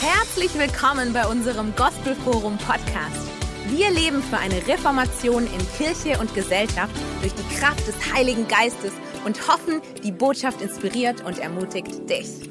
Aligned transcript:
Herzlich 0.00 0.54
willkommen 0.56 1.12
bei 1.12 1.26
unserem 1.26 1.74
Gospelforum 1.74 2.56
Podcast. 2.58 3.26
Wir 3.66 3.90
leben 3.90 4.22
für 4.22 4.38
eine 4.38 4.64
Reformation 4.68 5.42
in 5.42 5.72
Kirche 5.76 6.20
und 6.20 6.32
Gesellschaft 6.36 6.94
durch 7.20 7.34
die 7.34 7.56
Kraft 7.56 7.84
des 7.84 7.96
Heiligen 8.14 8.46
Geistes 8.46 8.92
und 9.24 9.48
hoffen, 9.48 9.82
die 10.04 10.12
Botschaft 10.12 10.62
inspiriert 10.62 11.24
und 11.24 11.40
ermutigt 11.40 12.08
dich. 12.08 12.48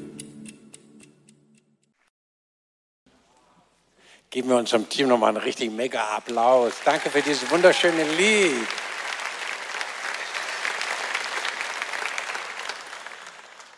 Geben 4.28 4.50
wir 4.50 4.56
unserem 4.56 4.86
Team 4.86 5.08
nochmal 5.08 5.30
einen 5.30 5.38
richtigen 5.38 5.74
Mega-Applaus. 5.74 6.74
Danke 6.84 7.08
für 7.08 7.22
dieses 7.22 7.50
wunderschöne 7.50 8.04
Lied. 8.18 8.68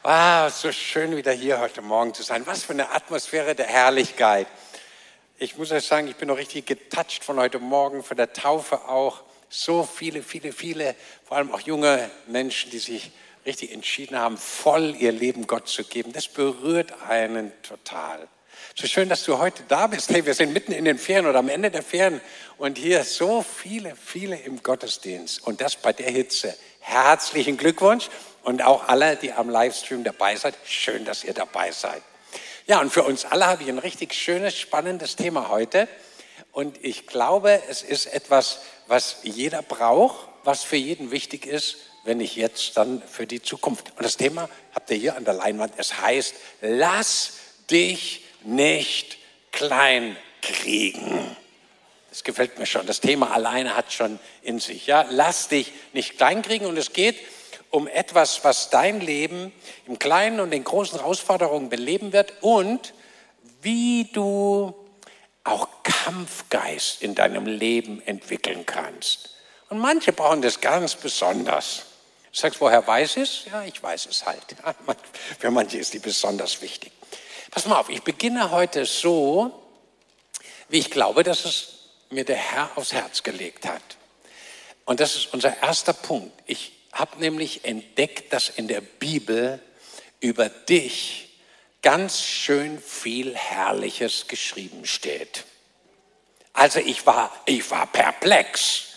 Wow, 0.03 0.51
so 0.51 0.73
schön 0.73 1.15
wieder 1.15 1.33
hier 1.33 1.61
heute 1.61 1.83
Morgen 1.83 2.15
zu 2.15 2.23
sein. 2.23 2.47
Was 2.47 2.65
für 2.65 2.73
eine 2.73 2.89
Atmosphäre 2.89 3.55
der 3.55 3.67
Herrlichkeit. 3.67 4.47
Ich 5.37 5.59
muss 5.59 5.73
euch 5.73 5.85
sagen, 5.85 6.09
ich 6.09 6.17
bin 6.17 6.29
noch 6.29 6.39
richtig 6.39 6.65
getoucht 6.65 7.23
von 7.23 7.39
heute 7.39 7.59
Morgen, 7.59 8.03
von 8.03 8.17
der 8.17 8.33
Taufe 8.33 8.89
auch. 8.89 9.21
So 9.51 9.83
viele, 9.83 10.23
viele, 10.23 10.53
viele, 10.53 10.95
vor 11.27 11.37
allem 11.37 11.53
auch 11.53 11.61
junge 11.61 12.11
Menschen, 12.29 12.71
die 12.71 12.79
sich 12.79 13.11
richtig 13.45 13.73
entschieden 13.73 14.19
haben, 14.19 14.39
voll 14.39 14.97
ihr 14.99 15.13
Leben 15.13 15.47
Gott 15.47 15.69
zu 15.69 15.85
geben. 15.85 16.15
Das 16.15 16.29
berührt 16.29 16.95
einen 17.07 17.53
total. 17.63 18.27
So 18.75 18.87
schön, 18.87 19.11
dass 19.11 19.25
du 19.25 19.37
heute 19.37 19.65
da 19.69 19.87
bist. 19.87 20.09
Hey, 20.09 20.25
wir 20.25 20.33
sind 20.33 20.55
mitten 20.55 20.73
in 20.73 20.87
den 20.87 20.97
Ferien 20.97 21.27
oder 21.27 21.41
am 21.41 21.51
Ende 21.51 21.71
der 21.71 21.83
Ferien 21.83 22.23
und 22.57 22.79
hier 22.79 23.05
so 23.05 23.43
viele, 23.43 23.95
viele 23.97 24.37
im 24.37 24.63
Gottesdienst 24.63 25.47
und 25.47 25.61
das 25.61 25.77
bei 25.77 25.93
der 25.93 26.11
Hitze. 26.11 26.57
Herzlichen 26.81 27.59
Glückwunsch 27.59 28.09
und 28.43 28.63
auch 28.63 28.89
alle, 28.89 29.17
die 29.17 29.33
am 29.33 29.49
Livestream 29.49 30.05
dabei 30.05 30.37
seid. 30.37 30.55
Schön, 30.65 31.05
dass 31.05 31.25
ihr 31.25 31.35
dabei 31.35 31.71
seid. 31.73 32.03
Ja, 32.67 32.81
und 32.81 32.91
für 32.91 33.03
uns 33.03 33.25
alle 33.25 33.47
habe 33.47 33.63
ich 33.63 33.69
ein 33.69 33.79
richtig 33.79 34.15
schönes, 34.15 34.57
spannendes 34.57 35.17
Thema 35.17 35.49
heute. 35.49 35.89
Und 36.53 36.83
ich 36.85 37.07
glaube, 37.07 37.63
es 37.69 37.83
ist 37.83 38.07
etwas, 38.07 38.61
was 38.87 39.19
jeder 39.23 39.63
braucht, 39.63 40.29
was 40.45 40.65
für 40.65 40.77
jeden 40.77 41.11
wichtig 41.11 41.47
ist, 41.47 41.77
wenn 42.05 42.19
nicht 42.19 42.37
jetzt, 42.37 42.77
dann 42.77 43.03
für 43.03 43.27
die 43.27 43.43
Zukunft. 43.43 43.91
Und 43.97 44.05
das 44.05 44.17
Thema 44.17 44.49
habt 44.75 44.91
ihr 44.91 44.97
hier 44.97 45.17
an 45.17 45.25
der 45.25 45.35
Leinwand. 45.35 45.75
Es 45.77 46.01
heißt, 46.01 46.35
lass 46.61 47.33
dich 47.71 48.25
nicht 48.43 49.19
klein 49.53 50.17
kriegen. 50.41 51.37
Das 52.09 52.25
gefällt 52.25 52.59
mir 52.59 52.67
schon. 52.67 52.87
Das 52.87 53.01
Thema 53.01 53.33
alleine 53.33 53.77
hat 53.77 53.93
schon 53.93 54.19
in 54.43 54.59
sich. 54.59 54.87
Ja, 54.87 55.07
lass 55.11 55.49
dich 55.49 55.73
nicht 55.93 56.17
klein 56.17 56.43
kriegen. 56.43 56.67
Und 56.67 56.77
es 56.77 56.93
geht 56.93 57.17
um 57.71 57.87
etwas, 57.87 58.45
was 58.45 58.71
dein 58.71 59.01
Leben 59.01 59.53
im 59.87 59.99
Kleinen 59.99 60.41
und 60.41 60.51
den 60.51 60.65
großen 60.65 60.99
Herausforderungen 60.99 61.69
beleben 61.69 62.13
wird 62.13 62.35
und 62.41 62.95
wie 63.63 64.11
du 64.13 64.75
auch 65.45 65.69
Kampfgeist 65.83 67.03
in 67.03 67.15
deinem 67.15 67.47
Leben 67.47 68.03
entwickeln 68.07 68.67
kannst. 68.67 69.37
Und 69.69 69.79
manche 69.79 70.13
brauchen 70.13 70.43
das 70.43 70.61
ganz 70.61 70.97
besonders. 70.97 71.85
Du 72.33 72.39
sagst, 72.39 72.61
woher 72.61 72.87
weiß 72.87 73.17
ich 73.17 73.23
es? 73.23 73.45
Ja, 73.51 73.63
ich 73.63 73.83
weiß 73.83 74.07
es 74.07 74.27
halt. 74.27 74.43
Für 75.39 75.51
manche 75.51 75.79
ist 75.79 75.95
die 75.95 75.99
besonders 75.99 76.61
wichtig. 76.61 76.93
Pass 77.51 77.67
mal 77.67 77.79
auf, 77.79 77.89
ich 77.89 78.03
beginne 78.03 78.51
heute 78.51 78.85
so, 78.85 79.63
wie 80.69 80.79
ich 80.79 80.91
glaube, 80.91 81.23
dass 81.23 81.45
es 81.45 81.69
mir 82.11 82.25
der 82.25 82.37
Herr 82.37 82.71
aufs 82.77 82.93
Herz 82.93 83.23
gelegt 83.23 83.67
hat. 83.67 83.83
Und 84.85 85.01
das 85.01 85.15
ist 85.15 85.33
unser 85.33 85.57
erster 85.63 85.93
Punkt. 85.93 86.33
Ich 86.47 86.73
habe 86.93 87.19
nämlich 87.19 87.65
entdeckt, 87.65 88.33
dass 88.33 88.49
in 88.49 88.69
der 88.69 88.81
Bibel 88.81 89.61
über 90.21 90.49
dich 90.49 91.31
ganz 91.83 92.21
schön 92.23 92.81
viel 92.81 93.35
Herrliches 93.35 94.27
geschrieben 94.29 94.87
steht. 94.87 95.45
Also 96.53 96.81
ich 96.81 97.07
war, 97.07 97.35
ich 97.47 97.71
war 97.71 97.87
perplex, 97.87 98.89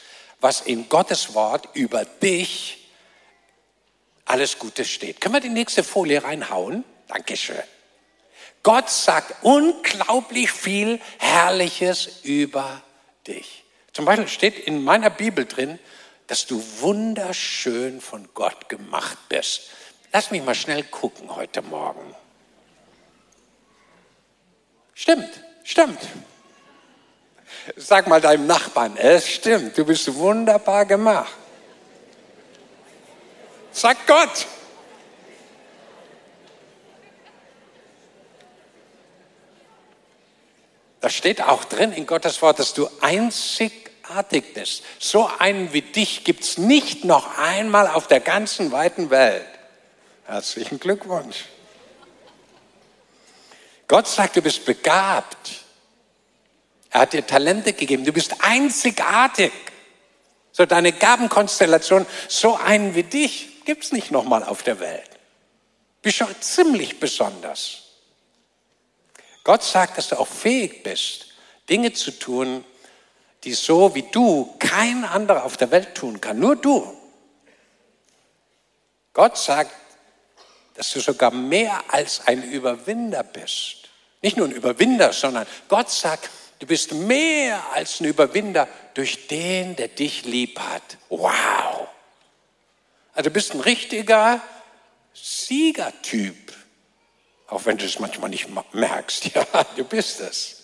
was 0.41 0.61
in 0.61 0.89
Gottes 0.89 1.33
Wort 1.33 1.69
über 1.73 2.03
dich 2.03 2.89
alles 4.25 4.59
Gute 4.59 4.85
steht. 4.85 5.21
Können 5.21 5.35
wir 5.35 5.41
die 5.41 5.49
nächste 5.49 5.83
Folie 5.83 6.23
reinhauen? 6.23 6.83
Dankeschön. 7.07 7.61
Gott 8.63 8.89
sagt 8.89 9.43
unglaublich 9.43 10.51
viel 10.51 10.99
Herrliches 11.19 12.21
über 12.23 12.81
dich. 13.27 13.63
Zum 13.91 14.05
Beispiel 14.05 14.27
steht 14.27 14.57
in 14.57 14.83
meiner 14.83 15.09
Bibel 15.09 15.45
drin, 15.45 15.79
dass 16.28 16.45
du 16.45 16.63
wunderschön 16.79 18.01
von 18.01 18.29
Gott 18.34 18.69
gemacht 18.69 19.17
bist. 19.29 19.69
Lass 20.11 20.31
mich 20.31 20.44
mal 20.44 20.56
schnell 20.56 20.84
gucken 20.84 21.35
heute 21.35 21.61
Morgen. 21.61 22.16
Stimmt, 24.94 25.29
stimmt. 25.63 26.00
Sag 27.75 28.07
mal 28.07 28.22
deinem 28.22 28.47
Nachbarn, 28.47 28.97
es 28.97 29.28
stimmt, 29.28 29.78
du 29.78 29.85
bist 29.85 30.13
wunderbar 30.16 30.85
gemacht. 30.85 31.33
Sag 33.72 34.06
Gott. 34.06 34.47
Da 41.01 41.09
steht 41.09 41.41
auch 41.41 41.66
drin 41.66 41.91
in 41.91 42.06
Gottes 42.06 42.41
Wort, 42.41 42.59
dass 42.59 42.73
du 42.73 42.88
einzigartig. 44.03 44.83
So 44.99 45.29
einen 45.39 45.73
wie 45.73 45.81
dich 45.81 46.23
gibt 46.23 46.43
es 46.43 46.57
nicht 46.57 47.05
noch 47.05 47.37
einmal 47.37 47.87
auf 47.87 48.07
der 48.07 48.19
ganzen 48.19 48.71
weiten 48.71 49.09
Welt. 49.09 49.45
Herzlichen 50.25 50.79
Glückwunsch. 50.79 51.45
Gott 53.87 54.07
sagt, 54.07 54.35
du 54.35 54.41
bist 54.41 54.65
begabt. 54.65 55.63
Er 56.89 57.01
hat 57.01 57.13
dir 57.13 57.25
Talente 57.25 57.73
gegeben. 57.73 58.05
Du 58.05 58.13
bist 58.13 58.35
einzigartig. 58.39 59.51
So 60.51 60.65
deine 60.65 60.91
Gabenkonstellation, 60.91 62.05
so 62.27 62.55
einen 62.55 62.93
wie 62.95 63.03
dich 63.03 63.65
gibt 63.65 63.85
es 63.85 63.91
nicht 63.91 64.11
nochmal 64.11 64.43
auf 64.43 64.61
der 64.61 64.79
Welt. 64.79 65.09
Bist 66.01 66.17
schon 66.17 66.41
ziemlich 66.41 66.99
besonders. 66.99 67.79
Gott 69.43 69.63
sagt, 69.63 69.97
dass 69.97 70.09
du 70.09 70.19
auch 70.19 70.27
fähig 70.27 70.83
bist, 70.83 71.27
Dinge 71.69 71.93
zu 71.93 72.11
tun, 72.11 72.63
die 73.43 73.53
so 73.53 73.93
wie 73.95 74.03
du 74.03 74.55
kein 74.59 75.03
anderer 75.03 75.43
auf 75.43 75.57
der 75.57 75.71
Welt 75.71 75.95
tun 75.95 76.21
kann, 76.21 76.39
nur 76.39 76.55
du. 76.55 76.97
Gott 79.13 79.37
sagt, 79.37 79.71
dass 80.75 80.91
du 80.91 80.99
sogar 80.99 81.31
mehr 81.31 81.83
als 81.89 82.25
ein 82.25 82.43
Überwinder 82.43 83.23
bist. 83.23 83.89
Nicht 84.21 84.37
nur 84.37 84.47
ein 84.47 84.53
Überwinder, 84.53 85.13
sondern 85.13 85.45
Gott 85.67 85.89
sagt, 85.89 86.29
du 86.59 86.65
bist 86.65 86.93
mehr 86.93 87.61
als 87.73 87.99
ein 87.99 88.05
Überwinder 88.05 88.67
durch 88.93 89.27
den, 89.27 89.75
der 89.75 89.89
dich 89.89 90.25
lieb 90.25 90.59
hat. 90.59 90.97
Wow. 91.09 91.87
Also 93.13 93.29
du 93.29 93.33
bist 93.33 93.53
ein 93.53 93.59
richtiger 93.59 94.41
Siegertyp. 95.13 96.53
Auch 97.47 97.65
wenn 97.65 97.77
du 97.77 97.85
es 97.85 97.99
manchmal 97.99 98.29
nicht 98.29 98.47
merkst. 98.73 99.25
Ja, 99.35 99.45
du 99.75 99.83
bist 99.83 100.21
es. 100.21 100.62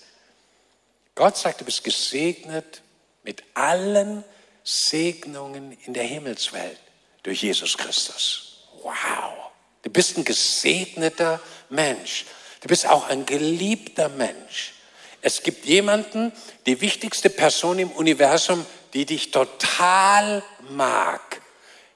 Gott 1.20 1.36
sagt, 1.36 1.60
du 1.60 1.66
bist 1.66 1.84
gesegnet 1.84 2.82
mit 3.24 3.44
allen 3.54 4.24
Segnungen 4.64 5.78
in 5.86 5.94
der 5.94 6.06
Himmelswelt 6.06 6.80
durch 7.24 7.42
Jesus 7.42 7.78
Christus. 7.78 8.70
Wow. 8.84 9.52
Du 9.82 9.90
bist 9.90 10.18
ein 10.18 10.24
gesegneter 10.24 11.42
Mensch. 11.70 12.26
Du 12.62 12.70
bist 12.70 12.88
auch 12.88 13.10
ein 13.10 13.26
geliebter 13.26 14.08
Mensch. 14.08 14.76
Es 15.22 15.44
gibt 15.44 15.66
jemanden, 15.66 16.32
die 16.66 16.80
wichtigste 16.80 17.30
Person 17.30 17.80
im 17.80 17.92
Universum, 17.92 18.66
die 18.94 19.06
dich 19.06 19.32
total 19.32 20.42
mag. 20.70 21.42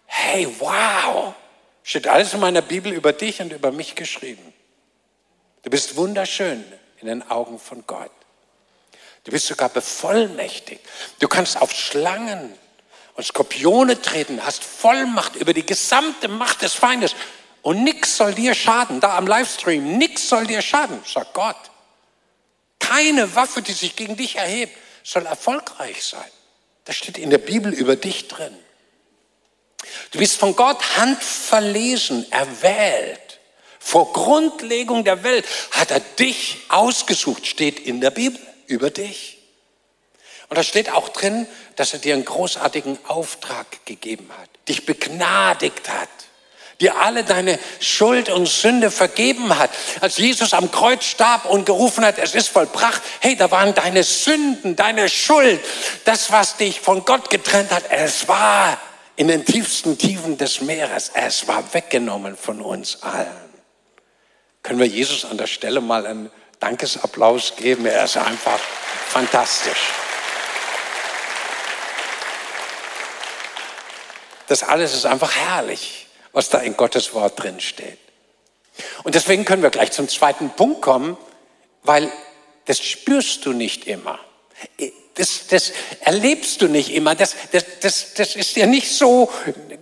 Hey, 0.06 0.50
wow. 0.60 1.34
Steht 1.82 2.10
alles 2.10 2.34
in 2.34 2.42
meiner 2.42 2.62
Bibel 2.62 2.92
über 2.92 3.14
dich 3.14 3.40
und 3.40 3.54
über 3.54 3.72
mich 3.72 3.96
geschrieben. 3.96 4.54
Du 5.62 5.70
bist 5.70 5.96
wunderschön 5.96 6.66
in 7.00 7.08
den 7.08 7.32
Augen 7.32 7.58
von 7.58 7.88
Gott. 7.88 8.12
Du 9.24 9.32
bist 9.32 9.48
sogar 9.48 9.70
bevollmächtigt. 9.70 10.82
Du 11.20 11.28
kannst 11.28 11.58
auf 11.58 11.72
Schlangen 11.72 12.58
und 13.16 13.26
Skorpione 13.26 14.02
treten, 14.02 14.44
hast 14.44 14.64
Vollmacht 14.64 15.36
über 15.36 15.54
die 15.54 15.66
gesamte 15.66 16.28
Macht 16.28 16.62
des 16.62 16.74
Feindes. 16.74 17.16
Und 17.62 17.84
nichts 17.84 18.18
soll 18.18 18.34
dir 18.34 18.54
schaden. 18.54 19.00
Da 19.00 19.18
am 19.18 19.26
Livestream, 19.26 19.98
nichts 19.98 20.28
soll 20.28 20.46
dir 20.46 20.62
schaden, 20.62 21.02
sagt 21.06 21.34
Gott. 21.34 21.56
Keine 22.80 23.34
Waffe, 23.36 23.62
die 23.62 23.72
sich 23.72 23.96
gegen 23.96 24.18
dich 24.18 24.36
erhebt, 24.36 24.78
soll 25.04 25.26
erfolgreich 25.26 26.04
sein. 26.04 26.30
Das 26.84 26.98
steht 26.98 27.18
in 27.18 27.30
der 27.30 27.38
Bibel 27.38 27.74
über 27.74 27.96
dich 27.96 28.28
drin. 28.28 28.58
Du 30.12 30.20
bist 30.20 30.38
von 30.38 30.56
Gott 30.56 30.98
handverlesen, 30.98 32.30
erwählt. 32.30 33.40
Vor 33.80 34.12
Grundlegung 34.12 35.06
der 35.06 35.24
Welt 35.24 35.46
hat 35.72 35.92
er 35.92 36.02
dich 36.02 36.58
ausgesucht, 36.68 37.48
steht 37.48 37.80
in 37.80 38.02
der 38.02 38.12
Bibel 38.12 38.40
über 38.68 38.90
dich. 38.90 39.40
Und 40.50 40.58
da 40.58 40.64
steht 40.64 40.92
auch 40.92 41.10
drin, 41.10 41.48
dass 41.76 41.94
er 41.94 42.00
dir 42.00 42.14
einen 42.14 42.26
großartigen 42.26 42.98
Auftrag 43.08 43.86
gegeben 43.86 44.30
hat, 44.40 44.50
dich 44.68 44.86
begnadigt 44.86 45.90
hat, 45.90 46.10
dir 46.80 46.98
alle 46.98 47.24
deine 47.24 47.58
Schuld 47.80 48.30
und 48.30 48.48
Sünde 48.48 48.92
vergeben 48.92 49.58
hat. 49.58 49.72
Als 50.02 50.18
Jesus 50.18 50.54
am 50.54 50.70
Kreuz 50.70 51.06
starb 51.06 51.46
und 51.46 51.66
gerufen 51.66 52.06
hat, 52.06 52.20
es 52.20 52.36
ist 52.36 52.50
vollbracht, 52.50 53.02
hey, 53.22 53.36
da 53.36 53.52
waren 53.52 53.74
deine 53.74 54.04
Sünden, 54.04 54.76
deine 54.76 55.10
Schuld, 55.10 55.60
das, 56.06 56.32
was 56.32 56.58
dich 56.58 56.82
von 56.82 57.06
Gott 57.06 57.30
getrennt 57.30 57.72
hat, 57.72 57.86
es 57.90 58.28
war 58.28 58.78
in 59.16 59.28
den 59.28 59.46
tiefsten 59.46 59.98
Tiefen 59.98 60.38
des 60.38 60.62
Meeres, 60.62 61.12
es 61.14 61.48
war 61.48 61.74
weggenommen 61.74 62.36
von 62.36 62.62
uns 62.62 63.02
allen. 63.02 63.28
Können 64.64 64.80
wir 64.80 64.88
Jesus 64.88 65.26
an 65.26 65.38
der 65.38 65.48
Stelle 65.48 65.82
mal 65.82 66.06
einen 66.06 66.32
Dankesapplaus 66.64 67.58
geben? 67.58 67.86
Er 67.86 68.06
ist 68.06 68.16
einfach 68.16 68.58
fantastisch. 69.10 69.92
Das 74.48 74.64
alles 74.64 74.94
ist 74.94 75.06
einfach 75.06 75.36
herrlich, 75.36 76.08
was 76.32 76.48
da 76.48 76.60
in 76.60 76.78
Gottes 76.78 77.14
Wort 77.14 77.44
drin 77.44 77.60
steht. 77.60 78.00
Und 79.04 79.14
deswegen 79.16 79.44
können 79.44 79.62
wir 79.62 79.72
gleich 79.72 79.92
zum 79.92 80.08
zweiten 80.08 80.52
Punkt 80.52 80.82
kommen, 80.82 81.18
weil 81.84 82.10
das 82.64 82.80
spürst 82.80 83.46
du 83.46 83.52
nicht 83.52 83.86
immer. 83.86 84.18
Das, 85.16 85.48
das 85.48 85.74
erlebst 86.00 86.62
du 86.62 86.70
nicht 86.70 86.92
immer. 86.92 87.14
Das, 87.14 87.36
das, 87.52 87.66
das, 87.82 88.14
das 88.14 88.38
ist 88.38 88.56
ja 88.56 88.68
nicht 88.68 88.90
so 88.90 89.30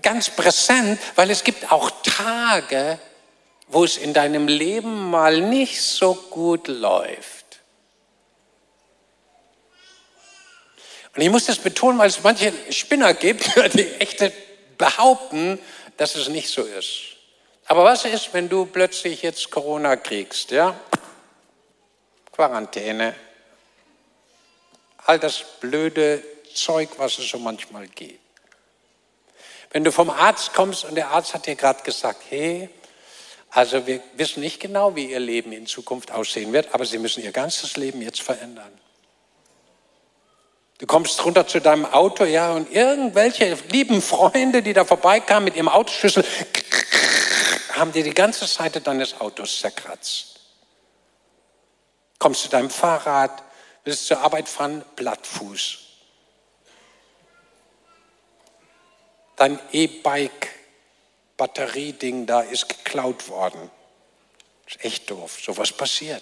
ganz 0.02 0.32
präsent, 0.32 1.00
weil 1.16 1.30
es 1.30 1.44
gibt 1.44 1.72
auch 1.72 1.92
Tage, 2.02 2.98
wo 3.72 3.84
es 3.84 3.98
in 3.98 4.14
deinem 4.14 4.48
Leben 4.48 5.10
mal 5.10 5.42
nicht 5.42 5.82
so 5.82 6.14
gut 6.14 6.68
läuft. 6.68 7.42
Und 11.16 11.22
ich 11.22 11.30
muss 11.30 11.46
das 11.46 11.58
betonen, 11.58 12.00
weil 12.00 12.08
es 12.08 12.24
manche 12.24 12.54
Spinner 12.70 13.14
gibt, 13.14 13.56
die 13.74 13.88
echte 14.00 14.32
behaupten, 14.78 15.60
dass 15.98 16.16
es 16.16 16.30
nicht 16.30 16.50
so 16.50 16.64
ist. 16.64 17.18
Aber 17.66 17.84
was 17.84 18.06
ist, 18.06 18.34
wenn 18.34 18.50
du 18.50 18.66
plötzlich 18.66 19.22
jetzt 19.22 19.52
Corona 19.52 19.96
kriegst, 19.96 20.52
ja? 20.52 20.80
Quarantäne, 22.32 23.16
all 25.06 25.20
das 25.20 25.44
blöde 25.60 26.24
Zeug, 26.54 26.90
was 26.98 27.20
es 27.20 27.30
so 27.30 27.40
manchmal 27.40 27.88
gibt. 27.88 28.20
Wenn 29.72 29.84
du 29.84 29.92
vom 29.92 30.10
Arzt 30.10 30.54
kommst 30.54 30.84
und 30.86 30.96
der 30.96 31.10
Arzt 31.10 31.34
hat 31.34 31.46
dir 31.46 31.56
gerade 31.56 31.84
gesagt, 31.84 32.22
hey, 32.30 32.70
also 33.52 33.86
wir 33.86 34.02
wissen 34.16 34.40
nicht 34.40 34.62
genau, 34.62 34.96
wie 34.96 35.12
ihr 35.12 35.20
Leben 35.20 35.52
in 35.52 35.68
Zukunft 35.68 36.12
aussehen 36.12 36.54
wird, 36.54 36.74
aber 36.74 36.86
sie 36.86 36.98
müssen 36.98 37.22
ihr 37.22 37.34
ganzes 37.34 37.76
Leben 37.76 38.02
jetzt 38.02 38.22
verändern. 38.22 38.72
Du 40.78 40.88
kommst 40.88 41.24
runter 41.26 41.46
zu 41.46 41.60
deinem 41.60 41.86
Auto, 41.86 42.24
ja, 42.24 42.54
und 42.54 42.72
irgendwelche 42.72 43.56
lieben 43.70 44.02
Freunde, 44.02 44.64
die 44.64 44.74
da 44.74 44.86
vorbeikamen 44.86 45.44
mit 45.44 45.56
ihrem 45.56 45.68
Autoschlüssel, 45.68 46.26
haben 47.74 47.92
dir 47.92 48.04
die 48.04 48.14
ganze 48.14 48.48
Seite 48.48 48.80
deines 48.80 49.20
Autos 49.20 49.60
zerkratzt. 49.60 50.40
Kommst 52.18 52.44
zu 52.44 52.50
deinem 52.50 52.70
Fahrrad, 52.70 53.44
willst 53.84 54.08
zur 54.08 54.20
Arbeit 54.22 54.48
fahren, 54.48 54.84
Plattfuß. 54.96 55.80
Dein 59.36 59.60
E-Bike, 59.72 60.50
Batterieding 61.42 62.28
da 62.28 62.42
ist 62.42 62.70
geklaut 62.70 63.28
worden. 63.28 63.72
Das 64.66 64.76
ist 64.76 64.86
echt 64.86 65.10
doof. 65.10 65.40
So 65.44 65.58
was 65.58 65.72
passiert. 65.72 66.22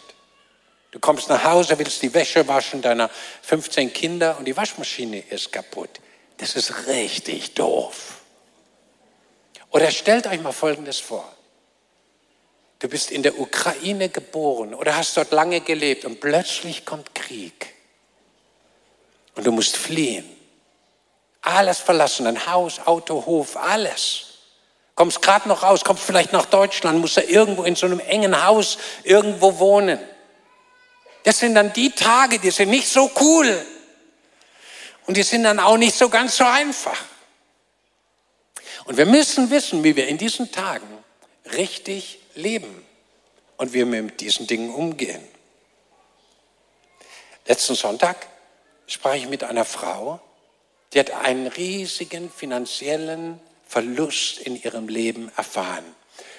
Du 0.92 1.00
kommst 1.00 1.28
nach 1.28 1.44
Hause, 1.44 1.78
willst 1.78 2.02
die 2.02 2.14
Wäsche 2.14 2.48
waschen 2.48 2.82
deiner 2.82 3.10
15 3.42 3.92
Kinder 3.92 4.38
und 4.38 4.46
die 4.46 4.56
Waschmaschine 4.56 5.20
ist 5.20 5.52
kaputt. 5.52 5.90
Das 6.38 6.56
ist 6.56 6.88
richtig 6.88 7.54
doof. 7.54 8.22
Oder 9.72 9.92
stellt 9.92 10.26
euch 10.26 10.40
mal 10.40 10.54
Folgendes 10.54 11.00
vor. 11.00 11.30
Du 12.80 12.88
bist 12.88 13.12
in 13.12 13.22
der 13.22 13.38
Ukraine 13.38 14.08
geboren 14.08 14.74
oder 14.74 14.96
hast 14.96 15.18
dort 15.18 15.32
lange 15.32 15.60
gelebt 15.60 16.06
und 16.06 16.22
plötzlich 16.22 16.86
kommt 16.86 17.14
Krieg. 17.14 17.76
Und 19.36 19.46
du 19.46 19.52
musst 19.52 19.76
fliehen. 19.76 20.34
Alles 21.42 21.80
verlassen, 21.80 22.24
dein 22.24 22.46
Haus, 22.46 22.80
Auto, 22.88 23.26
Hof, 23.26 23.58
alles. 23.58 24.29
Kommst 25.00 25.22
gerade 25.22 25.48
noch 25.48 25.64
raus, 25.64 25.86
kommst 25.86 26.04
vielleicht 26.04 26.34
nach 26.34 26.48
Deutschland, 26.48 27.00
musst 27.00 27.16
da 27.16 27.22
irgendwo 27.22 27.64
in 27.64 27.78
so 27.78 27.86
einem 27.86 28.02
engen 28.02 28.46
Haus 28.46 28.78
irgendwo 29.04 29.58
wohnen. 29.58 29.98
Das 31.24 31.40
sind 31.40 31.56
dann 31.56 31.72
die 31.72 31.92
Tage, 31.92 32.38
die 32.38 32.52
sind 32.52 32.70
nicht 32.70 32.90
so 32.90 33.10
cool. 33.18 33.66
Und 35.08 35.16
die 35.16 35.24
sind 35.24 35.46
dann 35.46 35.58
auch 35.58 35.78
nicht 35.78 35.96
so 35.96 36.10
ganz 36.10 36.36
so 36.36 36.44
einfach. 36.44 37.02
Und 38.84 38.98
wir 38.98 39.06
müssen 39.06 39.50
wissen, 39.52 39.86
wie 39.86 39.96
wir 39.96 40.06
in 40.10 40.18
diesen 40.18 40.52
Tagen 40.52 40.86
richtig 41.54 42.20
leben 42.36 42.86
und 43.56 43.72
wie 43.72 43.90
wir 43.90 44.02
mit 44.02 44.20
diesen 44.20 44.48
Dingen 44.48 44.70
umgehen. 44.70 45.26
Letzten 47.46 47.76
Sonntag 47.76 48.28
sprach 48.86 49.16
ich 49.16 49.30
mit 49.30 49.46
einer 49.46 49.64
Frau, 49.64 50.20
die 50.92 51.00
hat 51.00 51.12
einen 51.12 51.48
riesigen 51.48 52.30
finanziellen 52.30 53.40
Verlust 53.70 54.40
in 54.40 54.62
ihrem 54.62 54.88
Leben 54.88 55.32
erfahren. 55.38 55.86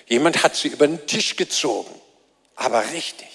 Jemand 0.07 0.43
hat 0.43 0.57
sie 0.57 0.67
über 0.67 0.89
den 0.89 1.07
Tisch 1.07 1.37
gezogen, 1.37 1.95
aber 2.57 2.91
richtig. 2.91 3.29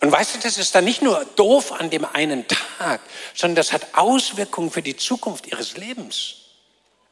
Und 0.00 0.12
weißt 0.12 0.36
du, 0.36 0.38
das 0.40 0.58
ist 0.58 0.74
dann 0.74 0.84
nicht 0.84 1.00
nur 1.00 1.24
doof 1.34 1.72
an 1.72 1.88
dem 1.88 2.04
einen 2.04 2.46
Tag, 2.46 3.00
sondern 3.34 3.56
das 3.56 3.72
hat 3.72 3.94
Auswirkungen 3.94 4.70
für 4.70 4.82
die 4.82 4.96
Zukunft 4.96 5.46
ihres 5.46 5.78
Lebens. 5.78 6.34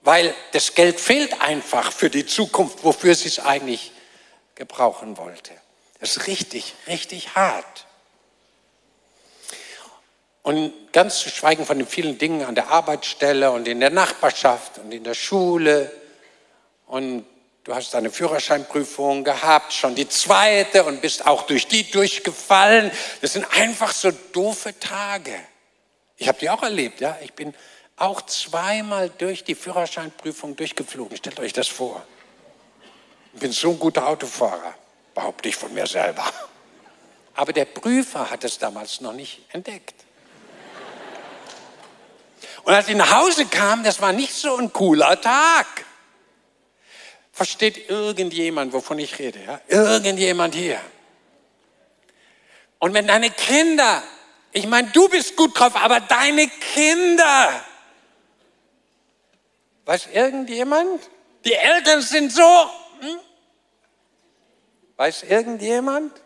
Weil 0.02 0.34
das 0.52 0.74
Geld 0.74 1.00
fehlt 1.00 1.40
einfach 1.40 1.90
für 1.90 2.10
die 2.10 2.26
Zukunft, 2.26 2.84
wofür 2.84 3.14
sie 3.14 3.28
es 3.28 3.40
eigentlich 3.40 3.90
gebrauchen 4.54 5.16
wollte. 5.16 5.52
Das 5.98 6.18
ist 6.18 6.26
richtig, 6.26 6.74
richtig 6.86 7.34
hart. 7.34 7.85
Und 10.46 10.92
ganz 10.92 11.18
zu 11.18 11.28
schweigen 11.28 11.66
von 11.66 11.76
den 11.76 11.88
vielen 11.88 12.18
Dingen 12.18 12.44
an 12.44 12.54
der 12.54 12.68
Arbeitsstelle 12.68 13.50
und 13.50 13.66
in 13.66 13.80
der 13.80 13.90
Nachbarschaft 13.90 14.78
und 14.78 14.92
in 14.92 15.02
der 15.02 15.14
Schule 15.14 15.90
und 16.86 17.26
Du 17.64 17.74
hast 17.74 17.94
deine 17.94 18.12
Führerscheinprüfung 18.12 19.24
gehabt, 19.24 19.72
schon 19.72 19.96
die 19.96 20.08
zweite 20.08 20.84
und 20.84 21.00
bist 21.00 21.26
auch 21.26 21.42
durch 21.48 21.66
die 21.66 21.90
durchgefallen. 21.90 22.92
Das 23.22 23.32
sind 23.32 23.44
einfach 23.58 23.90
so 23.90 24.12
doofe 24.12 24.78
Tage. 24.78 25.34
Ich 26.16 26.28
habe 26.28 26.38
die 26.38 26.48
auch 26.48 26.62
erlebt, 26.62 27.00
ja. 27.00 27.18
Ich 27.24 27.32
bin 27.32 27.52
auch 27.96 28.22
zweimal 28.22 29.10
durch 29.18 29.42
die 29.42 29.56
Führerscheinprüfung 29.56 30.54
durchgeflogen. 30.54 31.16
Stellt 31.16 31.40
euch 31.40 31.54
das 31.54 31.66
vor. 31.66 32.06
Ich 33.34 33.40
bin 33.40 33.50
so 33.50 33.70
ein 33.70 33.80
guter 33.80 34.06
Autofahrer, 34.06 34.76
behaupte 35.12 35.48
ich 35.48 35.56
von 35.56 35.74
mir 35.74 35.88
selber. 35.88 36.24
Aber 37.34 37.52
der 37.52 37.64
Prüfer 37.64 38.30
hat 38.30 38.44
es 38.44 38.60
damals 38.60 39.00
noch 39.00 39.12
nicht 39.12 39.40
entdeckt. 39.52 40.05
Und 42.66 42.74
als 42.74 42.88
ich 42.88 42.96
nach 42.96 43.14
Hause 43.14 43.46
kam, 43.46 43.84
das 43.84 44.00
war 44.00 44.12
nicht 44.12 44.34
so 44.34 44.56
ein 44.56 44.72
cooler 44.72 45.20
Tag. 45.20 45.84
Versteht 47.32 47.88
irgendjemand, 47.88 48.72
wovon 48.72 48.98
ich 48.98 49.20
rede? 49.20 49.38
Ja? 49.40 49.60
Irgendjemand 49.68 50.52
hier. 50.52 50.80
Und 52.80 52.92
wenn 52.92 53.06
deine 53.06 53.30
Kinder, 53.30 54.02
ich 54.50 54.66
meine, 54.66 54.88
du 54.88 55.08
bist 55.08 55.36
gut 55.36 55.56
drauf, 55.56 55.76
aber 55.76 56.00
deine 56.00 56.48
Kinder, 56.48 57.64
weiß 59.84 60.08
irgendjemand? 60.12 61.08
Die 61.44 61.54
Eltern 61.54 62.02
sind 62.02 62.32
so. 62.32 62.70
Hm? 62.98 63.18
Weiß 64.96 65.22
irgendjemand? 65.22 66.20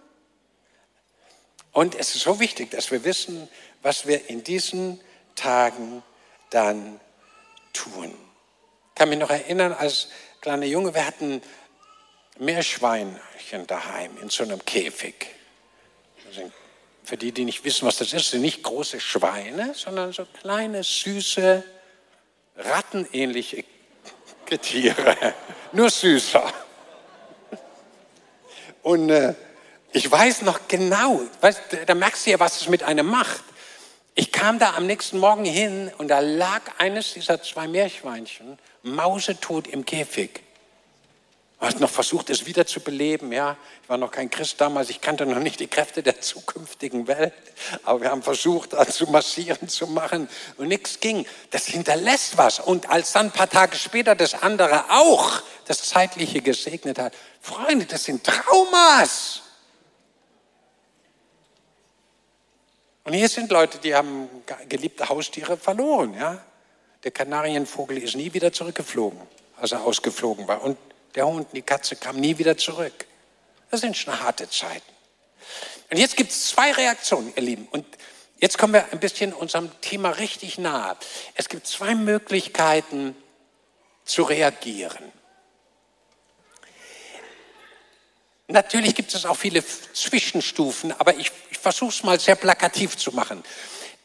Und 1.73 1.95
es 1.97 2.15
ist 2.15 2.23
so 2.23 2.41
wichtig, 2.41 2.71
dass 2.71 2.91
wir 2.91 3.05
wissen, 3.05 3.47
was 3.83 4.07
wir 4.07 4.31
in 4.31 4.43
diesen 4.43 4.99
Tagen 5.35 6.03
dann 6.50 7.00
tun. 7.73 8.14
Ich 8.88 8.95
kann 8.95 9.09
mich 9.09 9.19
noch 9.19 9.30
erinnern, 9.30 9.73
als 9.73 10.09
kleiner 10.40 10.66
Junge, 10.66 10.95
wir 10.95 11.07
hatten 11.07 11.42
Meerschweinchen 12.38 13.66
daheim 13.66 14.16
in 14.21 14.28
so 14.30 14.42
einem 14.42 14.64
Käfig. 14.64 15.26
Für 17.04 17.16
die, 17.16 17.33
die 17.33 17.45
nicht 17.45 17.64
wissen, 17.64 17.87
was 17.87 17.99
das 17.99 18.12
ist, 18.12 18.30
sind 18.30 18.42
nicht 18.42 18.62
große 18.62 19.00
Schweine, 19.00 19.75
sondern 19.75 20.12
so 20.12 20.26
kleine, 20.40 20.85
süße, 20.85 21.64
rattenähnliche 22.57 23.64
Tiere. 24.62 25.35
Nur 25.73 25.90
süßer. 25.90 26.52
Und 28.83 29.11
äh, 29.11 29.35
ich 29.92 30.11
weiß 30.11 30.42
noch 30.42 30.69
genau, 30.69 31.21
weißt, 31.40 31.61
da 31.87 31.95
merkst 31.95 32.26
du 32.26 32.30
ja, 32.30 32.40
was 32.40 32.61
es 32.61 32.69
mit 32.69 32.83
einem 32.83 33.07
macht. 33.07 33.42
Ich 34.14 34.33
kam 34.33 34.59
da 34.59 34.75
am 34.75 34.87
nächsten 34.87 35.19
Morgen 35.19 35.45
hin 35.45 35.90
und 35.99 36.09
da 36.09 36.21
lag 36.21 36.62
eines 36.79 37.14
dieser 37.14 37.43
zwei 37.43 37.69
Meerschweinchen 37.69 38.59
mausetot 38.83 39.69
im 39.69 39.85
Käfig. 39.85 40.43
Du 41.61 41.67
hast 41.67 41.79
noch 41.79 41.90
versucht, 41.90 42.31
es 42.31 42.47
wieder 42.47 42.67
zu 42.67 42.81
beleben, 42.81 43.33
ja. 43.33 43.55
Ich 43.83 43.88
war 43.90 43.99
noch 43.99 44.11
kein 44.11 44.31
Christ 44.31 44.62
damals, 44.62 44.88
ich 44.88 45.02
kannte 45.02 45.26
noch 45.26 45.40
nicht 45.40 45.61
die 45.61 45.67
Kräfte 45.67 46.02
der 46.02 46.19
zukünftigen 46.19 47.07
Welt. 47.07 47.35
Aber 47.85 48.00
wir 48.00 48.11
haben 48.11 48.23
versucht, 48.23 48.73
das 48.73 48.97
zu 48.97 49.07
massieren, 49.07 49.69
zu 49.69 49.87
machen 49.87 50.29
und 50.57 50.69
nichts 50.69 51.00
ging. 51.00 51.26
Das 51.50 51.67
hinterlässt 51.67 52.38
was. 52.38 52.61
Und 52.61 52.88
als 52.88 53.12
dann 53.12 53.26
ein 53.26 53.33
paar 53.33 53.50
Tage 53.50 53.76
später 53.76 54.14
das 54.14 54.43
andere 54.43 54.90
auch 54.90 55.43
das 55.67 55.83
Zeitliche 55.83 56.40
gesegnet 56.40 56.99
hat, 56.99 57.12
Freunde, 57.43 57.85
das 57.85 58.05
sind 58.05 58.25
Traumas. 58.25 59.43
Und 63.04 63.14
hier 63.14 63.28
sind 63.28 63.50
Leute, 63.50 63.78
die 63.78 63.95
haben 63.95 64.28
geliebte 64.69 65.09
Haustiere 65.09 65.57
verloren, 65.57 66.14
ja. 66.14 66.45
Der 67.02 67.11
Kanarienvogel 67.11 67.97
ist 67.99 68.14
nie 68.14 68.33
wieder 68.35 68.52
zurückgeflogen, 68.52 69.21
als 69.57 69.73
er 69.73 69.83
ausgeflogen 69.85 70.47
war. 70.47 70.62
Und 70.62 70.76
der 71.14 71.26
Hund, 71.26 71.49
die 71.54 71.62
Katze 71.62 71.97
kam 71.97 72.16
nie 72.16 72.37
wieder 72.37 72.59
zurück. 72.59 73.07
Das 73.71 73.80
sind 73.80 73.97
schon 73.97 74.21
harte 74.21 74.49
Zeiten. 74.50 74.92
Und 75.90 75.97
jetzt 75.97 76.16
gibt 76.16 76.30
es 76.30 76.49
zwei 76.49 76.73
Reaktionen, 76.73 77.33
ihr 77.37 77.42
Lieben. 77.42 77.66
Und 77.71 77.87
jetzt 78.38 78.59
kommen 78.59 78.75
wir 78.75 78.92
ein 78.92 79.00
bisschen 79.00 79.33
unserem 79.33 79.71
Thema 79.80 80.11
richtig 80.11 80.59
nahe. 80.59 80.97
Es 81.35 81.49
gibt 81.49 81.66
zwei 81.66 81.95
Möglichkeiten 81.95 83.16
zu 84.04 84.23
reagieren. 84.25 85.12
Natürlich 88.50 88.95
gibt 88.95 89.14
es 89.14 89.25
auch 89.25 89.37
viele 89.37 89.64
Zwischenstufen, 89.92 90.92
aber 90.99 91.16
ich, 91.16 91.30
ich 91.50 91.59
versuche 91.59 91.90
es 91.90 92.02
mal 92.02 92.19
sehr 92.21 92.37
plakativ 92.37 92.97
zu 92.97 93.12
machen. 93.12 93.42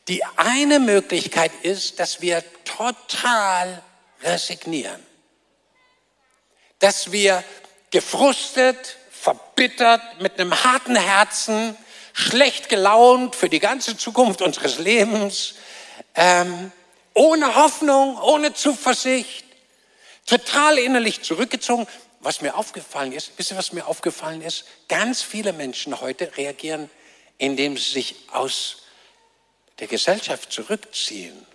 Die 0.07 0.23
eine 0.37 0.79
Möglichkeit 0.79 1.51
ist, 1.63 1.99
dass 1.99 2.21
wir 2.21 2.43
total 2.63 3.81
resignieren 4.23 5.05
dass 6.79 7.11
wir 7.11 7.43
gefrustet, 7.91 8.97
verbittert, 9.11 10.21
mit 10.21 10.39
einem 10.39 10.63
harten 10.63 10.95
Herzen, 10.95 11.75
schlecht 12.13 12.69
gelaunt 12.69 13.35
für 13.35 13.49
die 13.49 13.59
ganze 13.59 13.97
Zukunft 13.97 14.41
unseres 14.41 14.77
Lebens, 14.79 15.55
ähm, 16.13 16.71
ohne 17.13 17.55
Hoffnung, 17.55 18.19
ohne 18.21 18.53
Zuversicht, 18.53 19.45
total 20.25 20.77
innerlich 20.77 21.23
zurückgezogen. 21.23 21.87
Was 22.25 22.41
mir 22.41 22.55
aufgefallen 22.55 23.11
ist, 23.11 23.33
wisst 23.37 23.51
ihr, 23.51 23.57
was 23.57 23.71
mir 23.71 23.85
aufgefallen 23.85 24.41
ist? 24.41 24.65
Ganz 24.87 25.21
viele 25.21 25.53
Menschen 25.53 26.01
heute 26.01 26.35
reagieren, 26.37 26.89
indem 27.37 27.77
sie 27.77 27.91
sich 27.91 28.15
aus 28.31 28.77
der 29.77 29.85
Gesellschaft 29.85 30.51
zurückziehen. 30.51 31.45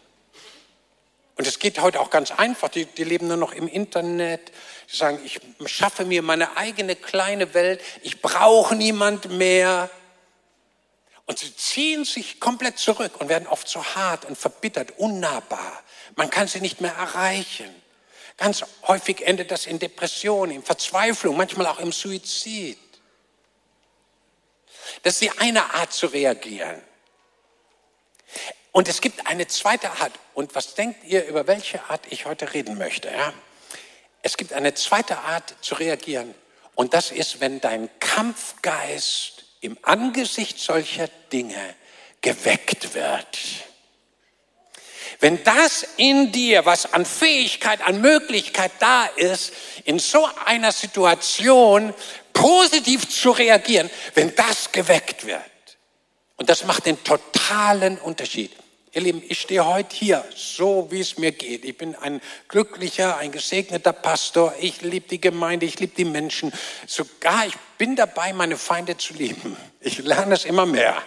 Und 1.34 1.48
es 1.48 1.58
geht 1.58 1.80
heute 1.80 1.98
auch 1.98 2.10
ganz 2.10 2.30
einfach. 2.30 2.68
Die, 2.68 2.84
die, 2.84 3.02
leben 3.02 3.26
nur 3.26 3.36
noch 3.36 3.50
im 3.50 3.66
Internet. 3.66 4.52
Die 4.92 4.96
sagen, 4.96 5.18
ich 5.24 5.40
schaffe 5.66 6.04
mir 6.04 6.22
meine 6.22 6.56
eigene 6.56 6.94
kleine 6.94 7.52
Welt. 7.52 7.80
Ich 8.02 8.22
brauche 8.22 8.76
niemand 8.76 9.28
mehr. 9.28 9.90
Und 11.26 11.40
sie 11.40 11.52
ziehen 11.56 12.04
sich 12.04 12.38
komplett 12.38 12.78
zurück 12.78 13.20
und 13.20 13.28
werden 13.28 13.48
oft 13.48 13.66
so 13.66 13.84
hart 13.84 14.24
und 14.24 14.38
verbittert, 14.38 14.92
unnahbar. 14.98 15.82
Man 16.14 16.30
kann 16.30 16.46
sie 16.46 16.60
nicht 16.60 16.80
mehr 16.80 16.94
erreichen. 16.94 17.74
Ganz 18.40 18.64
häufig 18.88 19.20
endet 19.26 19.50
das 19.50 19.66
in 19.66 19.78
Depression, 19.78 20.50
in 20.50 20.62
Verzweiflung, 20.62 21.36
manchmal 21.36 21.66
auch 21.66 21.78
im 21.78 21.92
Suizid. 21.92 22.78
Das 25.02 25.12
ist 25.12 25.20
die 25.20 25.30
eine 25.38 25.74
Art 25.74 25.92
zu 25.92 26.06
reagieren. 26.06 26.80
Und 28.72 28.88
es 28.88 29.02
gibt 29.02 29.26
eine 29.26 29.46
zweite 29.46 29.90
Art. 29.90 30.12
Und 30.32 30.54
was 30.54 30.74
denkt 30.74 31.04
ihr, 31.04 31.26
über 31.26 31.46
welche 31.46 31.84
Art 31.90 32.00
ich 32.08 32.24
heute 32.24 32.54
reden 32.54 32.78
möchte? 32.78 33.10
Ja? 33.10 33.34
Es 34.22 34.38
gibt 34.38 34.54
eine 34.54 34.72
zweite 34.72 35.18
Art 35.18 35.54
zu 35.60 35.74
reagieren. 35.74 36.34
Und 36.74 36.94
das 36.94 37.10
ist, 37.10 37.40
wenn 37.40 37.60
dein 37.60 37.90
Kampfgeist 38.00 39.44
im 39.60 39.76
Angesicht 39.82 40.58
solcher 40.58 41.08
Dinge 41.30 41.74
geweckt 42.22 42.94
wird. 42.94 43.38
Wenn 45.20 45.44
das 45.44 45.86
in 45.98 46.32
dir, 46.32 46.64
was 46.64 46.92
an 46.94 47.04
Fähigkeit, 47.04 47.82
an 47.86 48.00
Möglichkeit 48.00 48.72
da 48.78 49.04
ist, 49.04 49.52
in 49.84 49.98
so 49.98 50.26
einer 50.46 50.72
Situation 50.72 51.92
positiv 52.32 53.08
zu 53.08 53.30
reagieren, 53.30 53.90
wenn 54.14 54.34
das 54.34 54.72
geweckt 54.72 55.26
wird. 55.26 55.42
Und 56.36 56.48
das 56.48 56.64
macht 56.64 56.86
den 56.86 57.02
totalen 57.04 57.98
Unterschied. 57.98 58.50
Ihr 58.92 59.02
Lieben, 59.02 59.22
ich 59.28 59.42
stehe 59.42 59.64
heute 59.64 59.94
hier, 59.94 60.24
so 60.34 60.88
wie 60.90 61.00
es 61.00 61.16
mir 61.16 61.30
geht. 61.30 61.64
Ich 61.64 61.76
bin 61.76 61.94
ein 61.94 62.20
glücklicher, 62.48 63.18
ein 63.18 63.30
gesegneter 63.30 63.92
Pastor. 63.92 64.54
Ich 64.58 64.80
liebe 64.80 65.06
die 65.06 65.20
Gemeinde, 65.20 65.66
ich 65.66 65.78
liebe 65.78 65.94
die 65.94 66.06
Menschen. 66.06 66.52
Sogar 66.86 67.46
ich 67.46 67.54
bin 67.78 67.94
dabei, 67.94 68.32
meine 68.32 68.56
Feinde 68.56 68.96
zu 68.96 69.14
lieben. 69.14 69.56
Ich 69.80 69.98
lerne 69.98 70.34
es 70.34 70.44
immer 70.44 70.66
mehr. 70.66 71.00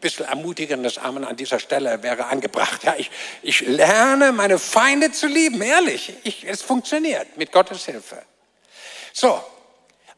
Bisschen 0.00 0.26
ermutigendes 0.26 0.98
Amen 0.98 1.24
an 1.24 1.36
dieser 1.36 1.58
Stelle 1.58 2.02
wäre 2.02 2.26
angebracht. 2.26 2.84
Ja, 2.84 2.94
ich, 2.96 3.10
ich 3.42 3.60
lerne, 3.62 4.32
meine 4.32 4.58
Feinde 4.58 5.10
zu 5.12 5.26
lieben, 5.26 5.60
ehrlich. 5.60 6.12
Ich, 6.24 6.44
es 6.44 6.62
funktioniert 6.62 7.36
mit 7.36 7.50
Gottes 7.52 7.84
Hilfe. 7.86 8.22
So, 9.12 9.42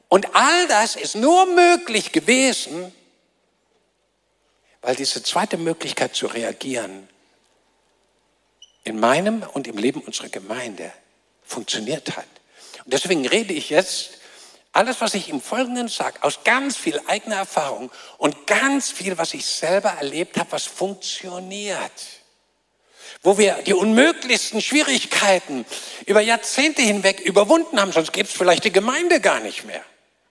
und 0.09 0.35
all 0.35 0.67
das 0.69 0.97
ist 0.97 1.15
nur 1.15 1.47
möglich 1.47 2.13
gewesen, 2.13 2.93
weil 4.83 4.97
diese 4.97 5.23
zweite 5.23 5.57
Möglichkeit 5.57 6.15
zu 6.15 6.27
reagieren 6.27 7.09
in 8.85 8.99
meinem 8.99 9.43
und 9.43 9.67
im 9.67 9.79
Leben 9.79 10.01
unserer 10.01 10.29
Gemeinde 10.29 10.93
funktioniert 11.43 12.17
hat. 12.17 12.27
Und 12.85 12.93
deswegen 12.93 13.27
rede 13.27 13.53
ich 13.53 13.71
jetzt 13.71 14.20
alles, 14.73 15.01
was 15.01 15.15
ich 15.15 15.29
im 15.29 15.41
Folgenden 15.41 15.89
sage, 15.89 16.23
aus 16.23 16.45
ganz 16.45 16.77
viel 16.77 17.01
eigener 17.07 17.37
Erfahrung 17.37 17.91
und 18.19 18.47
ganz 18.47 18.91
viel, 18.91 19.19
was 19.19 19.35
ich 19.35 19.45
selber 19.45 19.91
erlebt 19.91 20.39
habe, 20.39 20.53
was 20.53 20.65
funktioniert. 20.65 21.93
Wo 23.23 23.37
wir 23.37 23.55
die 23.67 23.75
unmöglichsten 23.75 24.61
Schwierigkeiten 24.61 25.67
über 26.07 26.21
Jahrzehnte 26.21 26.83
hinweg 26.83 27.21
überwunden 27.21 27.81
haben, 27.81 27.93
sonst 27.93 28.13
gäbe 28.13 28.29
es 28.29 28.35
vielleicht 28.35 28.65
die 28.65 28.73
Gemeinde 28.73 29.21
gar 29.21 29.41
nicht 29.41 29.65
mehr. 29.65 29.85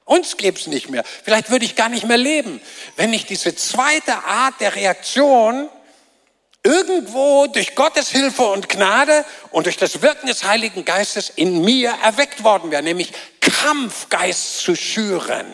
Uns 0.05 0.37
gäbe 0.37 0.57
es 0.57 0.65
nicht 0.65 0.89
mehr. 0.89 1.03
Vielleicht 1.03 1.51
würde 1.51 1.65
ich 1.65 1.75
gar 1.75 1.89
nicht 1.89 2.07
mehr 2.07 2.17
leben, 2.17 2.61
wenn 2.95 3.13
ich 3.13 3.25
diese 3.25 3.55
zweite 3.55 4.23
Art 4.23 4.59
der 4.59 4.75
Reaktion 4.75 5.69
irgendwo 6.63 7.47
durch 7.47 7.75
Gottes 7.75 8.09
Hilfe 8.09 8.43
und 8.43 8.69
Gnade 8.69 9.23
und 9.51 9.65
durch 9.65 9.77
das 9.77 10.01
Wirken 10.01 10.27
des 10.27 10.43
Heiligen 10.43 10.83
Geistes 10.83 11.29
in 11.29 11.63
mir 11.63 11.93
erweckt 12.03 12.43
worden 12.43 12.71
wäre, 12.71 12.83
nämlich 12.83 13.13
Kampfgeist 13.61 14.59
zu 14.59 14.75
schüren. 14.75 15.45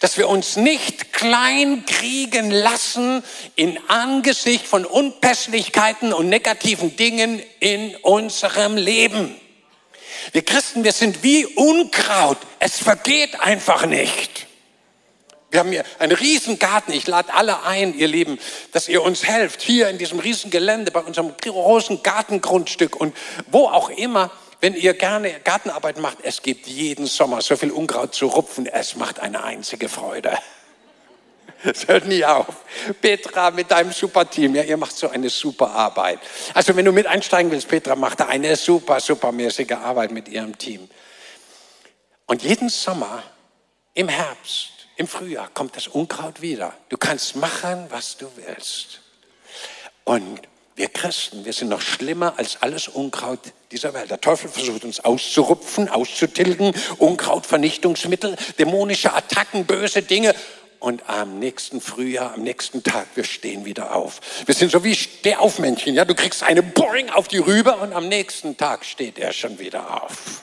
Dass 0.00 0.16
wir 0.18 0.28
uns 0.28 0.56
nicht 0.56 1.12
klein 1.12 1.84
kriegen 1.84 2.50
lassen 2.50 3.22
in 3.56 3.78
Angesicht 3.88 4.66
von 4.66 4.84
Unpässlichkeiten 4.84 6.12
und 6.12 6.28
negativen 6.28 6.96
Dingen 6.96 7.42
in 7.60 7.94
unserem 7.96 8.76
Leben. 8.76 9.34
Wir 10.32 10.44
Christen, 10.44 10.84
wir 10.84 10.92
sind 10.92 11.22
wie 11.22 11.44
Unkraut. 11.44 12.38
Es 12.58 12.78
vergeht 12.78 13.40
einfach 13.40 13.86
nicht. 13.86 14.46
Wir 15.50 15.60
haben 15.60 15.70
hier 15.70 15.84
einen 16.00 16.16
riesen 16.16 16.58
Garten. 16.58 16.92
Ich 16.92 17.06
lade 17.06 17.32
alle 17.32 17.62
ein, 17.62 17.96
ihr 17.96 18.08
Lieben, 18.08 18.40
dass 18.72 18.88
ihr 18.88 19.02
uns 19.02 19.24
helft. 19.24 19.62
Hier 19.62 19.88
in 19.88 19.98
diesem 19.98 20.18
riesen 20.18 20.50
Gelände, 20.50 20.90
bei 20.90 21.00
unserem 21.00 21.32
großen 21.36 22.02
Gartengrundstück 22.02 22.96
und 22.96 23.16
wo 23.52 23.68
auch 23.68 23.90
immer. 23.90 24.32
Wenn 24.64 24.76
ihr 24.76 24.94
gerne 24.94 25.40
Gartenarbeit 25.40 25.98
macht, 25.98 26.20
es 26.22 26.40
gibt 26.40 26.66
jeden 26.66 27.06
Sommer 27.06 27.42
so 27.42 27.54
viel 27.54 27.70
Unkraut 27.70 28.14
zu 28.14 28.28
rupfen. 28.28 28.64
Es 28.64 28.96
macht 28.96 29.20
eine 29.20 29.44
einzige 29.44 29.90
Freude. 29.90 30.38
Es 31.62 31.86
hört 31.86 32.06
nie 32.06 32.24
auf. 32.24 32.46
Petra 33.02 33.50
mit 33.50 33.70
deinem 33.70 33.92
super 33.92 34.30
Team, 34.30 34.54
ja, 34.54 34.62
ihr 34.62 34.78
macht 34.78 34.96
so 34.96 35.10
eine 35.10 35.28
super 35.28 35.70
Arbeit. 35.70 36.18
Also 36.54 36.74
wenn 36.74 36.86
du 36.86 36.92
mit 36.92 37.06
einsteigen 37.06 37.52
willst, 37.52 37.68
Petra 37.68 37.94
macht 37.94 38.20
da 38.20 38.28
eine 38.28 38.56
super, 38.56 39.00
supermäßige 39.00 39.72
Arbeit 39.72 40.12
mit 40.12 40.28
ihrem 40.28 40.56
Team. 40.56 40.88
Und 42.24 42.42
jeden 42.42 42.70
Sommer, 42.70 43.22
im 43.92 44.08
Herbst, 44.08 44.70
im 44.96 45.06
Frühjahr 45.06 45.50
kommt 45.52 45.76
das 45.76 45.88
Unkraut 45.88 46.40
wieder. 46.40 46.72
Du 46.88 46.96
kannst 46.96 47.36
machen, 47.36 47.84
was 47.90 48.16
du 48.16 48.30
willst. 48.36 49.02
Und 50.04 50.40
wir 50.74 50.88
Christen, 50.88 51.44
wir 51.44 51.52
sind 51.52 51.68
noch 51.68 51.82
schlimmer 51.82 52.32
als 52.38 52.62
alles 52.62 52.88
Unkraut 52.88 53.40
dieser 53.74 53.92
Welt. 53.92 54.10
Der 54.10 54.20
Teufel 54.20 54.48
versucht 54.48 54.84
uns 54.84 55.00
auszurupfen, 55.00 55.88
auszutilgen, 55.88 56.72
Unkrautvernichtungsmittel, 56.98 58.36
dämonische 58.58 59.12
Attacken, 59.12 59.66
böse 59.66 60.02
Dinge 60.02 60.34
und 60.78 61.08
am 61.08 61.40
nächsten 61.40 61.80
Frühjahr, 61.80 62.34
am 62.34 62.42
nächsten 62.42 62.82
Tag, 62.84 63.06
wir 63.16 63.24
stehen 63.24 63.64
wieder 63.64 63.96
auf. 63.96 64.20
Wir 64.46 64.54
sind 64.54 64.70
so 64.70 64.84
wie 64.84 64.94
Stehaufmännchen, 64.94 65.94
ja, 65.94 66.04
du 66.04 66.14
kriegst 66.14 66.44
eine 66.44 66.62
Boing 66.62 67.10
auf 67.10 67.26
die 67.26 67.38
Rübe 67.38 67.74
und 67.76 67.92
am 67.92 68.08
nächsten 68.08 68.56
Tag 68.56 68.84
steht 68.84 69.18
er 69.18 69.32
schon 69.32 69.58
wieder 69.58 70.04
auf. 70.04 70.42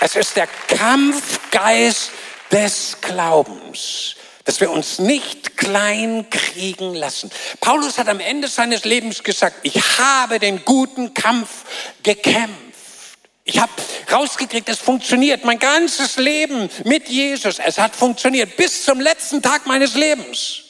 Es 0.00 0.16
ist 0.16 0.36
der 0.36 0.48
Kampfgeist 0.68 2.10
des 2.50 2.96
Glaubens, 3.00 4.16
dass 4.44 4.60
wir 4.60 4.70
uns 4.70 4.98
nicht 4.98 5.56
klein 5.56 6.26
kriegen 6.30 6.94
lassen. 6.94 7.30
Paulus 7.60 7.98
hat 7.98 8.08
am 8.08 8.20
Ende 8.20 8.48
seines 8.48 8.84
Lebens 8.84 9.22
gesagt, 9.22 9.60
ich 9.62 9.98
habe 9.98 10.38
den 10.38 10.64
guten 10.64 11.14
Kampf 11.14 11.64
gekämpft. 12.02 12.60
Ich 13.44 13.58
habe 13.58 13.72
rausgekriegt, 14.10 14.68
es 14.68 14.78
funktioniert. 14.78 15.44
Mein 15.44 15.58
ganzes 15.58 16.16
Leben 16.16 16.70
mit 16.84 17.08
Jesus, 17.08 17.58
es 17.58 17.78
hat 17.78 17.94
funktioniert 17.94 18.56
bis 18.56 18.84
zum 18.84 19.00
letzten 19.00 19.42
Tag 19.42 19.66
meines 19.66 19.94
Lebens. 19.94 20.63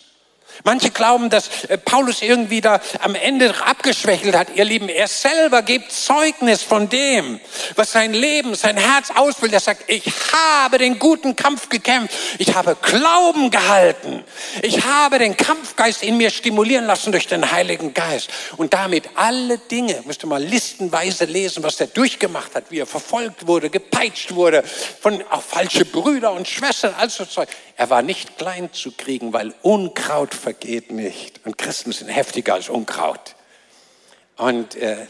Manche 0.67 0.91
glauben, 0.91 1.29
dass 1.29 1.65
äh, 1.67 1.77
Paulus 1.77 2.23
irgendwie 2.23 2.63
da 2.63 2.81
am 3.01 3.15
Ende 3.15 3.55
abgeschwächelt 3.67 4.35
hat. 4.35 4.49
Ihr 4.57 4.65
Lieben, 4.65 4.89
er 4.89 5.09
selber 5.09 5.61
gibt 5.61 5.93
Zeugnis 5.93 6.63
von 6.63 6.89
dem, 6.89 7.39
was 7.75 7.93
sein 7.93 8.15
Leben, 8.15 8.55
sein 8.55 8.79
Herz 8.79 9.11
ausfüllt. 9.15 9.53
Er 9.53 9.61
sagt, 9.61 9.85
ich 9.89 10.07
habe 10.33 10.79
den 10.79 10.99
guten 10.99 11.37
Kampf 11.37 11.69
gekämpft. 11.69 12.17
Ich 12.39 12.55
habe 12.55 12.79
Glauben 12.81 13.51
gehalten. 13.51 14.25
Ich 14.63 14.87
habe 14.87 15.19
den 15.19 15.37
Kampfgeist 15.37 16.03
in 16.03 16.17
mir 16.17 16.31
stimulieren 16.31 16.87
lassen 16.87 17.13
durch 17.13 17.27
den 17.27 17.53
Heiligen 17.53 17.93
Geist. 17.93 18.31
Und 18.57 18.73
damit 18.73 19.11
alle 19.17 19.59
Dinge, 19.59 20.03
müsst 20.07 20.25
ihr 20.25 20.29
mal 20.29 20.43
listenweise 20.43 21.27
lesen, 21.27 21.63
was 21.63 21.79
er 21.79 21.89
durchgemacht 21.89 22.55
hat, 22.55 22.71
wie 22.71 22.79
er 22.79 22.87
verfolgt 22.87 23.47
wurde, 23.47 23.69
gepeitscht 23.69 24.35
wurde, 24.35 24.65
von 25.03 25.23
auch 25.31 25.43
falsche 25.43 25.85
Brüder 25.85 26.33
und 26.33 26.49
Schwestern, 26.49 26.95
also 26.99 27.27
Zeug. 27.27 27.51
Er 27.77 27.91
war 27.91 28.03
nicht 28.03 28.39
klein 28.39 28.73
zu 28.73 28.93
kriegen, 28.93 29.33
weil 29.33 29.55
Unkraut 29.63 30.35
vergeht 30.35 30.93
nicht. 30.93 31.45
Und 31.45 31.59
Christen 31.59 31.93
sind 31.93 32.09
heftiger 32.09 32.55
als 32.55 32.69
Unkraut. 32.69 33.35
Und 34.37 34.77
äh, 34.77 35.07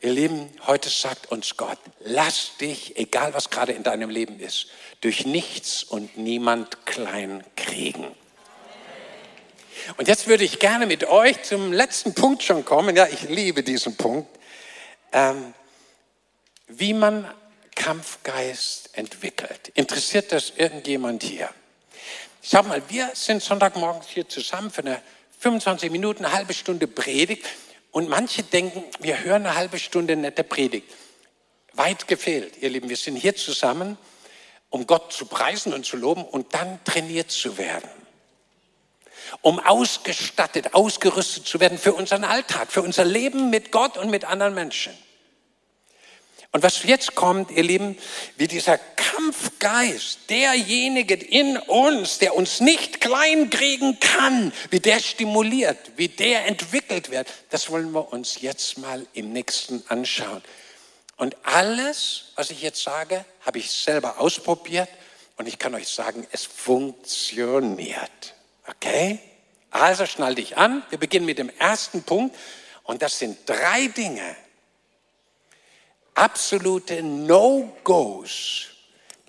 ihr 0.00 0.12
Lieben, 0.12 0.50
heute 0.66 0.90
sagt 0.90 1.30
uns 1.30 1.56
Gott, 1.56 1.78
lass 2.00 2.56
dich, 2.58 2.96
egal 2.98 3.32
was 3.32 3.50
gerade 3.50 3.72
in 3.72 3.82
deinem 3.82 4.10
Leben 4.10 4.38
ist, 4.38 4.66
durch 5.00 5.24
nichts 5.24 5.82
und 5.82 6.18
niemand 6.18 6.84
klein 6.84 7.42
kriegen. 7.56 8.06
Und 9.96 10.08
jetzt 10.08 10.26
würde 10.26 10.44
ich 10.44 10.58
gerne 10.58 10.86
mit 10.86 11.04
euch 11.08 11.42
zum 11.42 11.72
letzten 11.72 12.14
Punkt 12.14 12.42
schon 12.42 12.66
kommen. 12.66 12.96
Ja, 12.96 13.06
ich 13.06 13.22
liebe 13.22 13.62
diesen 13.62 13.96
Punkt. 13.96 14.28
Ähm, 15.12 15.54
wie 16.68 16.92
man 16.94 17.26
Kampfgeist 17.80 18.90
entwickelt. 18.92 19.72
Interessiert 19.72 20.32
das 20.32 20.52
irgendjemand 20.54 21.22
hier? 21.22 21.48
Schau 22.42 22.62
mal, 22.62 22.82
wir 22.90 23.10
sind 23.14 23.42
Sonntagmorgens 23.42 24.08
hier 24.08 24.28
zusammen 24.28 24.70
für 24.70 24.82
eine 24.82 25.00
25 25.38 25.90
Minuten, 25.90 26.26
eine 26.26 26.34
halbe 26.34 26.52
Stunde 26.52 26.86
Predigt 26.86 27.46
und 27.90 28.10
manche 28.10 28.42
denken, 28.42 28.84
wir 28.98 29.24
hören 29.24 29.46
eine 29.46 29.54
halbe 29.54 29.78
Stunde 29.78 30.14
nette 30.14 30.44
Predigt. 30.44 30.92
Weit 31.72 32.06
gefehlt, 32.06 32.58
ihr 32.60 32.68
Lieben. 32.68 32.90
Wir 32.90 32.98
sind 32.98 33.16
hier 33.16 33.34
zusammen, 33.34 33.96
um 34.68 34.86
Gott 34.86 35.14
zu 35.14 35.24
preisen 35.24 35.72
und 35.72 35.86
zu 35.86 35.96
loben 35.96 36.24
und 36.24 36.52
dann 36.52 36.84
trainiert 36.84 37.30
zu 37.30 37.56
werden. 37.56 37.88
Um 39.40 39.58
ausgestattet, 39.58 40.74
ausgerüstet 40.74 41.46
zu 41.46 41.60
werden 41.60 41.78
für 41.78 41.94
unseren 41.94 42.24
Alltag, 42.24 42.70
für 42.70 42.82
unser 42.82 43.06
Leben 43.06 43.48
mit 43.48 43.72
Gott 43.72 43.96
und 43.96 44.10
mit 44.10 44.26
anderen 44.26 44.54
Menschen. 44.54 44.92
Und 46.52 46.64
was 46.64 46.82
jetzt 46.82 47.14
kommt, 47.14 47.52
ihr 47.52 47.62
Lieben, 47.62 47.96
wie 48.36 48.48
dieser 48.48 48.76
Kampfgeist, 48.78 50.28
derjenige 50.28 51.14
in 51.14 51.56
uns, 51.56 52.18
der 52.18 52.34
uns 52.34 52.60
nicht 52.60 53.00
kleinkriegen 53.00 54.00
kann, 54.00 54.52
wie 54.70 54.80
der 54.80 54.98
stimuliert, 54.98 55.78
wie 55.96 56.08
der 56.08 56.46
entwickelt 56.46 57.10
wird, 57.12 57.28
das 57.50 57.70
wollen 57.70 57.92
wir 57.92 58.12
uns 58.12 58.40
jetzt 58.40 58.78
mal 58.78 59.06
im 59.12 59.32
nächsten 59.32 59.84
anschauen. 59.88 60.42
Und 61.16 61.36
alles, 61.44 62.32
was 62.34 62.50
ich 62.50 62.62
jetzt 62.62 62.82
sage, 62.82 63.24
habe 63.42 63.58
ich 63.58 63.70
selber 63.70 64.18
ausprobiert 64.18 64.88
und 65.36 65.46
ich 65.46 65.58
kann 65.58 65.74
euch 65.74 65.86
sagen, 65.86 66.26
es 66.32 66.44
funktioniert. 66.44 68.34
Okay? 68.66 69.20
Also 69.70 70.04
schnall 70.06 70.34
dich 70.34 70.56
an. 70.56 70.82
Wir 70.90 70.98
beginnen 70.98 71.26
mit 71.26 71.38
dem 71.38 71.50
ersten 71.58 72.02
Punkt 72.02 72.34
und 72.82 73.02
das 73.02 73.18
sind 73.20 73.38
drei 73.46 73.86
Dinge, 73.86 74.34
absolute 76.20 77.02
No-Gos, 77.02 78.66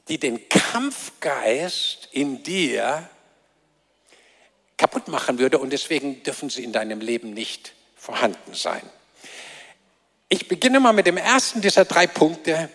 die 0.09 0.17
den 0.17 0.49
Kampfgeist 0.49 2.09
in 2.11 2.43
dir 2.43 3.09
kaputt 4.75 5.07
machen 5.07 5.39
würde 5.39 5.57
und 5.57 5.69
deswegen 5.69 6.21
dürfen 6.23 6.49
sie 6.49 6.63
in 6.63 6.73
deinem 6.73 6.99
Leben 6.99 7.33
nicht 7.33 7.73
vorhanden 7.95 8.53
sein. 8.53 8.81
Ich 10.27 10.47
beginne 10.49 10.79
mal 10.79 10.91
mit 10.91 11.07
dem 11.07 11.17
ersten 11.17 11.61
dieser 11.61 11.85
drei 11.85 12.07
Punkte. 12.07 12.69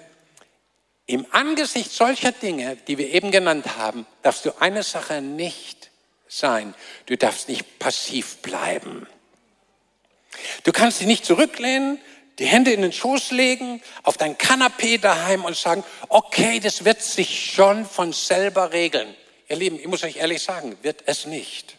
Im 1.07 1.27
Angesicht 1.33 1.93
solcher 1.93 2.33
Dinge, 2.33 2.77
die 2.89 2.97
wir 2.97 3.13
eben 3.13 3.31
genannt 3.31 3.77
haben, 3.77 4.07
darfst 4.23 4.47
du 4.47 4.61
eine 4.61 4.83
Sache 4.83 5.21
nicht 5.21 5.91
sein. 6.27 6.75
Du 7.05 7.17
darfst 7.17 7.49
nicht 7.49 7.79
passiv 7.79 8.39
bleiben. 8.39 9.07
Du 10.65 10.73
kannst 10.73 11.01
dich 11.01 11.07
nicht 11.07 11.25
zurücklehnen, 11.25 12.01
die 12.39 12.47
Hände 12.47 12.73
in 12.73 12.83
den 12.83 12.93
Schoß 12.93 13.31
legen, 13.31 13.83
auf 14.03 14.17
dein 14.17 14.37
Kanapee 14.37 14.99
daheim 14.99 15.45
und 15.45 15.57
sagen, 15.57 15.85
okay, 16.09 16.61
das 16.61 16.85
wird 16.85 17.03
sich 17.03 17.53
schon 17.53 17.87
von 17.87 18.13
selber 18.13 18.73
regeln. 18.73 19.15
Ihr 19.49 19.57
Lieben, 19.57 19.79
ich 19.79 19.87
muss 19.87 20.03
euch 20.03 20.17
ehrlich 20.17 20.43
sagen, 20.43 20.77
wird 20.83 21.05
es 21.07 21.25
nicht. 21.25 21.77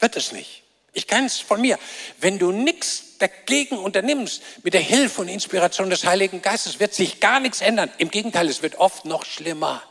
Wird 0.00 0.16
es 0.16 0.32
nicht. 0.32 0.62
Ich 0.92 1.06
kenne 1.06 1.26
es 1.26 1.40
von 1.40 1.60
mir. 1.60 1.78
Wenn 2.20 2.38
du 2.38 2.52
nichts 2.52 3.18
dagegen 3.18 3.78
unternimmst, 3.78 4.42
mit 4.62 4.74
der 4.74 4.80
Hilfe 4.80 5.22
und 5.22 5.28
Inspiration 5.28 5.90
des 5.90 6.04
Heiligen 6.04 6.42
Geistes, 6.42 6.78
wird 6.78 6.94
sich 6.94 7.20
gar 7.20 7.40
nichts 7.40 7.60
ändern. 7.60 7.90
Im 7.98 8.10
Gegenteil, 8.10 8.48
es 8.48 8.62
wird 8.62 8.76
oft 8.76 9.04
noch 9.04 9.24
schlimmer. 9.24 9.82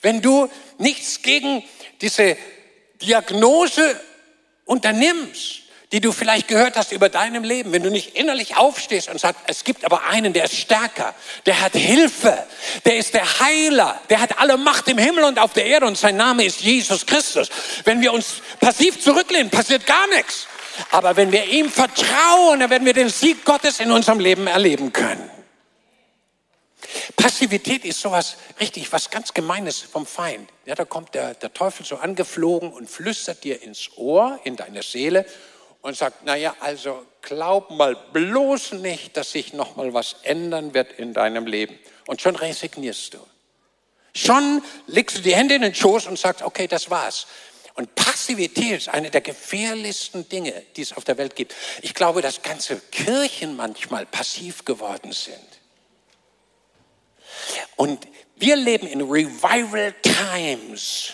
Wenn 0.00 0.22
du 0.22 0.50
nichts 0.78 1.22
gegen 1.22 1.62
diese 2.00 2.36
Diagnose 3.02 4.00
unternimmst, 4.64 5.62
die 5.92 6.00
du 6.00 6.10
vielleicht 6.10 6.48
gehört 6.48 6.76
hast 6.76 6.90
über 6.90 7.08
deinem 7.08 7.44
Leben, 7.44 7.72
wenn 7.72 7.82
du 7.82 7.90
nicht 7.90 8.16
innerlich 8.16 8.56
aufstehst 8.56 9.08
und 9.08 9.20
sagst, 9.20 9.40
es 9.46 9.62
gibt 9.62 9.84
aber 9.84 10.06
einen, 10.06 10.32
der 10.32 10.44
ist 10.44 10.56
stärker, 10.56 11.14
der 11.46 11.60
hat 11.60 11.74
Hilfe, 11.74 12.44
der 12.84 12.96
ist 12.96 13.14
der 13.14 13.40
Heiler, 13.40 14.00
der 14.10 14.20
hat 14.20 14.38
alle 14.38 14.56
Macht 14.56 14.88
im 14.88 14.98
Himmel 14.98 15.24
und 15.24 15.38
auf 15.38 15.52
der 15.52 15.66
Erde 15.66 15.86
und 15.86 15.96
sein 15.96 16.16
Name 16.16 16.44
ist 16.44 16.60
Jesus 16.60 17.06
Christus. 17.06 17.48
Wenn 17.84 18.00
wir 18.00 18.12
uns 18.12 18.42
passiv 18.58 19.00
zurücklehnen, 19.00 19.50
passiert 19.50 19.86
gar 19.86 20.06
nichts. 20.08 20.48
Aber 20.90 21.16
wenn 21.16 21.32
wir 21.32 21.44
ihm 21.46 21.70
vertrauen, 21.70 22.60
dann 22.60 22.68
werden 22.68 22.84
wir 22.84 22.92
den 22.92 23.08
Sieg 23.08 23.44
Gottes 23.44 23.80
in 23.80 23.90
unserem 23.90 24.20
Leben 24.20 24.46
erleben 24.46 24.92
können. 24.92 25.30
Passivität 27.16 27.84
ist 27.84 28.00
sowas 28.00 28.36
richtig, 28.60 28.92
was 28.92 29.10
ganz 29.10 29.32
Gemeines 29.34 29.80
vom 29.80 30.06
Feind. 30.06 30.48
Ja, 30.64 30.74
da 30.74 30.84
kommt 30.84 31.14
der, 31.14 31.34
der 31.34 31.52
Teufel 31.52 31.86
so 31.86 31.96
angeflogen 31.96 32.72
und 32.72 32.90
flüstert 32.90 33.44
dir 33.44 33.62
ins 33.62 33.90
Ohr, 33.96 34.38
in 34.44 34.56
deine 34.56 34.82
Seele 34.82 35.24
und 35.86 35.96
sagt, 35.96 36.24
naja, 36.24 36.52
also 36.58 37.06
glaub 37.22 37.70
mal 37.70 37.94
bloß 38.12 38.72
nicht, 38.72 39.16
dass 39.16 39.30
sich 39.30 39.52
noch 39.52 39.76
mal 39.76 39.94
was 39.94 40.16
ändern 40.24 40.74
wird 40.74 40.90
in 40.98 41.14
deinem 41.14 41.46
Leben. 41.46 41.78
Und 42.08 42.20
schon 42.20 42.34
resignierst 42.34 43.14
du. 43.14 43.18
Schon 44.12 44.64
legst 44.88 45.18
du 45.18 45.22
die 45.22 45.36
Hände 45.36 45.54
in 45.54 45.62
den 45.62 45.76
Schoß 45.76 46.08
und 46.08 46.18
sagst, 46.18 46.42
okay, 46.42 46.66
das 46.66 46.90
war's. 46.90 47.28
Und 47.74 47.94
Passivität 47.94 48.78
ist 48.78 48.88
eine 48.88 49.10
der 49.10 49.20
gefährlichsten 49.20 50.28
Dinge, 50.28 50.60
die 50.74 50.82
es 50.82 50.92
auf 50.92 51.04
der 51.04 51.18
Welt 51.18 51.36
gibt. 51.36 51.54
Ich 51.82 51.94
glaube, 51.94 52.20
dass 52.20 52.42
ganze 52.42 52.80
Kirchen 52.90 53.54
manchmal 53.54 54.06
passiv 54.06 54.64
geworden 54.64 55.12
sind. 55.12 55.38
Und 57.76 58.08
wir 58.34 58.56
leben 58.56 58.88
in 58.88 59.02
Revival 59.02 59.94
Times, 60.02 61.12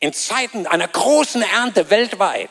in 0.00 0.12
Zeiten 0.12 0.66
einer 0.66 0.88
großen 0.88 1.40
Ernte 1.40 1.88
weltweit. 1.88 2.50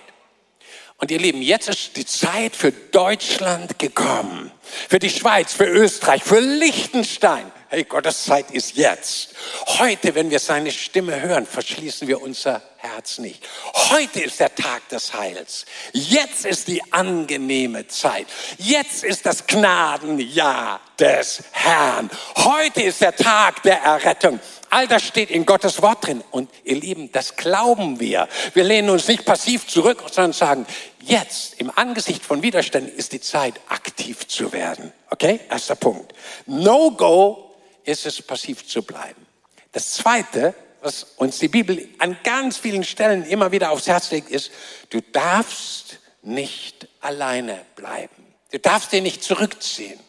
Und 1.02 1.10
ihr 1.10 1.18
Lieben, 1.18 1.42
jetzt 1.42 1.68
ist 1.68 1.98
die 1.98 2.06
Zeit 2.06 2.56
für 2.56 2.72
Deutschland 2.72 3.80
gekommen, 3.80 4.52
für 4.88 5.00
die 5.00 5.10
Schweiz, 5.10 5.52
für 5.52 5.66
Österreich, 5.66 6.24
für 6.24 6.40
Liechtenstein. 6.40 7.52
Hey, 7.70 7.86
Gottes 7.86 8.26
Zeit 8.26 8.52
ist 8.52 8.76
jetzt. 8.76 9.34
Heute, 9.80 10.14
wenn 10.14 10.30
wir 10.30 10.38
seine 10.38 10.70
Stimme 10.72 11.20
hören, 11.20 11.48
verschließen 11.48 12.08
wir 12.08 12.22
unser 12.22 12.62
Herz 12.78 13.18
nicht. 13.18 13.42
Heute 13.74 14.20
ist 14.22 14.40
der 14.40 14.54
Tag 14.54 14.90
des 14.90 15.12
Heils. 15.12 15.66
Jetzt 15.92 16.46
ist 16.46 16.68
die 16.68 16.84
angenehme 16.94 17.88
Zeit. 17.88 18.28
Jetzt 18.60 19.04
ist 19.04 19.26
das 19.26 19.48
Gnadenjahr 19.48 20.82
des 21.00 21.42
Herrn. 21.52 22.12
Heute 22.36 22.84
ist 22.84 23.02
der 23.02 23.16
Tag 23.16 23.64
der 23.64 23.82
Errettung. 23.82 24.40
All 24.72 24.88
das 24.88 25.04
steht 25.04 25.30
in 25.30 25.46
Gottes 25.46 25.82
Wort 25.82 26.08
drin. 26.08 26.24
Und 26.32 26.50
ihr 26.64 26.78
Lieben, 26.78 27.12
das 27.12 27.36
glauben 27.36 28.00
wir. 28.00 28.30
Wir 28.54 28.64
lehnen 28.64 28.90
uns 28.90 29.08
nicht 29.10 29.26
passiv 29.26 29.68
zurück, 29.68 30.02
sondern 30.10 30.32
sagen, 30.32 30.66
jetzt 31.02 31.60
im 31.60 31.70
Angesicht 31.76 32.24
von 32.24 32.42
Widerständen 32.42 32.96
ist 32.96 33.12
die 33.12 33.20
Zeit, 33.20 33.60
aktiv 33.68 34.28
zu 34.28 34.54
werden. 34.54 34.94
Okay? 35.10 35.42
Erster 35.50 35.76
Punkt. 35.76 36.14
No-Go 36.46 37.54
ist 37.84 38.06
es, 38.06 38.22
passiv 38.22 38.66
zu 38.66 38.82
bleiben. 38.82 39.28
Das 39.74 39.92
zweite, 39.92 40.56
was 40.82 41.06
uns 41.18 41.40
die 41.40 41.50
Bibel 41.50 41.90
an 42.00 42.18
ganz 42.24 42.58
vielen 42.58 42.86
Stellen 42.86 43.26
immer 43.26 43.52
wieder 43.52 43.72
aufs 43.72 43.88
Herz 43.88 44.10
legt, 44.12 44.30
ist, 44.30 44.52
du 44.90 45.02
darfst 45.02 46.00
nicht 46.22 46.88
alleine 47.02 47.66
bleiben. 47.76 48.26
Du 48.52 48.60
darfst 48.60 48.94
dir 48.94 49.02
nicht 49.02 49.22
zurückziehen. 49.22 50.00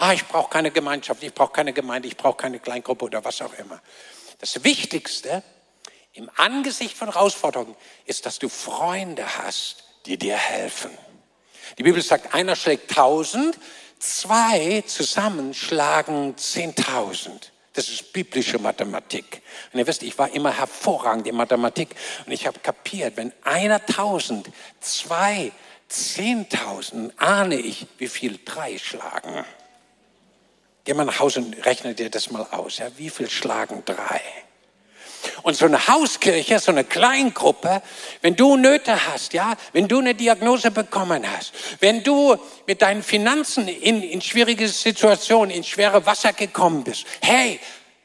Ah, 0.00 0.12
ich 0.12 0.26
brauche 0.26 0.50
keine 0.50 0.70
Gemeinschaft, 0.70 1.22
ich 1.22 1.32
brauche 1.32 1.52
keine 1.52 1.72
Gemeinde, 1.72 2.08
ich 2.08 2.16
brauche 2.16 2.36
keine 2.36 2.58
Kleingruppe 2.58 3.04
oder 3.04 3.24
was 3.24 3.40
auch 3.42 3.54
immer. 3.54 3.80
Das 4.38 4.64
Wichtigste 4.64 5.42
im 6.12 6.30
Angesicht 6.36 6.96
von 6.96 7.12
Herausforderungen 7.12 7.76
ist, 8.06 8.26
dass 8.26 8.38
du 8.38 8.48
Freunde 8.48 9.24
hast, 9.38 9.84
die 10.06 10.16
dir 10.16 10.36
helfen. 10.36 10.90
Die 11.78 11.82
Bibel 11.82 12.02
sagt, 12.02 12.34
einer 12.34 12.56
schlägt 12.56 12.90
tausend, 12.90 13.56
Zwei 14.00 14.82
zusammen 14.86 15.52
schlagen 15.52 16.34
10.000. 16.34 17.50
Das 17.74 17.90
ist 17.90 18.14
biblische 18.14 18.58
Mathematik. 18.58 19.42
Und 19.72 19.78
ihr 19.78 19.86
wisst, 19.86 20.02
ich 20.02 20.18
war 20.18 20.32
immer 20.32 20.56
hervorragend 20.56 21.26
in 21.26 21.36
Mathematik 21.36 21.94
und 22.24 22.32
ich 22.32 22.46
habe 22.46 22.58
kapiert, 22.60 23.18
wenn 23.18 23.30
einer 23.44 23.84
tausend, 23.84 24.48
zwei, 24.80 25.52
zehntausend, 25.86 27.12
ahne 27.20 27.56
ich, 27.56 27.86
wie 27.98 28.08
viel 28.08 28.40
drei 28.42 28.78
schlagen. 28.78 29.44
Geh 30.84 30.94
mal 30.94 31.04
nach 31.04 31.20
Hause 31.20 31.40
und 31.40 31.64
rechne 31.66 31.94
dir 31.94 32.10
das 32.10 32.30
mal 32.30 32.46
aus. 32.50 32.78
Ja? 32.78 32.86
Wie 32.96 33.10
viel 33.10 33.28
schlagen 33.28 33.82
drei? 33.84 34.20
Und 35.42 35.54
so 35.54 35.66
eine 35.66 35.86
Hauskirche, 35.88 36.58
so 36.58 36.72
eine 36.72 36.84
Kleingruppe, 36.84 37.82
wenn 38.22 38.36
du 38.36 38.56
Nöte 38.56 39.08
hast, 39.08 39.32
ja, 39.34 39.54
wenn 39.72 39.88
du 39.88 39.98
eine 39.98 40.14
Diagnose 40.14 40.70
bekommen 40.70 41.24
hast, 41.30 41.52
wenn 41.80 42.02
du 42.02 42.36
mit 42.66 42.82
deinen 42.82 43.02
Finanzen 43.02 43.68
in, 43.68 44.02
in 44.02 44.22
schwierige 44.22 44.68
Situationen, 44.68 45.54
in 45.54 45.64
schwere 45.64 46.04
Wasser 46.06 46.32
gekommen 46.32 46.84
bist, 46.84 47.04
hey, 47.20 47.60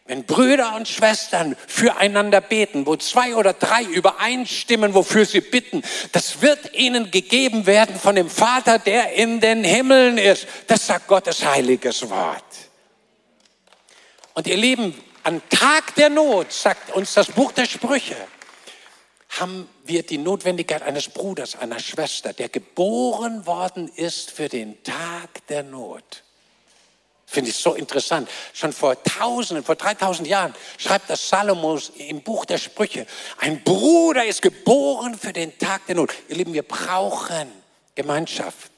wenn 0.08 0.24
Brüder 0.24 0.76
und 0.76 0.88
Schwestern 0.88 1.56
füreinander 1.68 2.40
beten, 2.40 2.86
wo 2.86 2.96
zwei 2.96 3.36
oder 3.36 3.54
drei 3.54 3.84
übereinstimmen, 3.84 4.94
wofür 4.94 5.26
sie 5.26 5.42
bitten, 5.42 5.82
das 6.12 6.42
wird 6.44 6.76
ihnen 6.76 7.10
gegeben 7.10 7.66
werden 7.66 8.00
von 8.00 8.16
dem 8.16 8.30
Vater, 8.30 8.78
der 8.78 9.14
in 9.14 9.40
den 9.40 9.64
Himmeln 9.64 10.20
ist. 10.20 10.46
Das 10.68 10.86
sagt 10.86 11.08
Gottes 11.08 11.44
heiliges 11.44 12.08
Wort. 12.08 12.44
Und 14.36 14.48
ihr 14.48 14.58
Lieben, 14.58 14.93
am 15.24 15.41
Tag 15.50 15.95
der 15.95 16.10
Not, 16.10 16.52
sagt 16.52 16.93
uns 16.93 17.13
das 17.13 17.28
Buch 17.28 17.54
der 17.54 17.65
Sprüche, 17.65 18.17
haben 19.30 19.69
wir 19.86 20.04
die 20.04 20.17
Notwendigkeit 20.17 20.84
eines 20.84 21.08
Bruders, 21.08 21.56
einer 21.56 21.80
Schwester, 21.80 22.34
der 22.34 22.50
geboren 22.50 23.45
worden 23.45 23.89
ist 23.95 24.32
für 24.32 24.50
den 24.50 24.84
Tag 24.84 25.48
der 25.48 25.63
Not. 25.63 26.24
Finde 27.26 27.50
ich 27.50 27.56
so 27.56 27.76
interessant. 27.76 28.30
Schon 28.54 28.74
vor 28.74 29.02
tausenden, 29.04 29.63
vor 29.63 29.76
3000 29.76 30.28
Jahren 30.28 30.54
schreibt 30.78 31.10
das 31.10 31.30
Salomos 31.30 31.93
im 31.98 32.21
Buch 32.21 32.43
der 32.43 32.58
Sprüche. 32.58 33.08
Ein 33.38 33.63
Bruder 33.63 34.26
ist 34.26 34.41
geboren 34.41 35.17
für 35.17 35.32
den 35.32 35.58
Tag 35.58 35.88
der 35.88 35.95
Not. 35.95 36.13
Ihr 36.28 36.36
Lieben, 36.36 36.54
wir 36.54 36.63
brauchen 36.63 37.50
Gemeinschaft. 37.95 38.69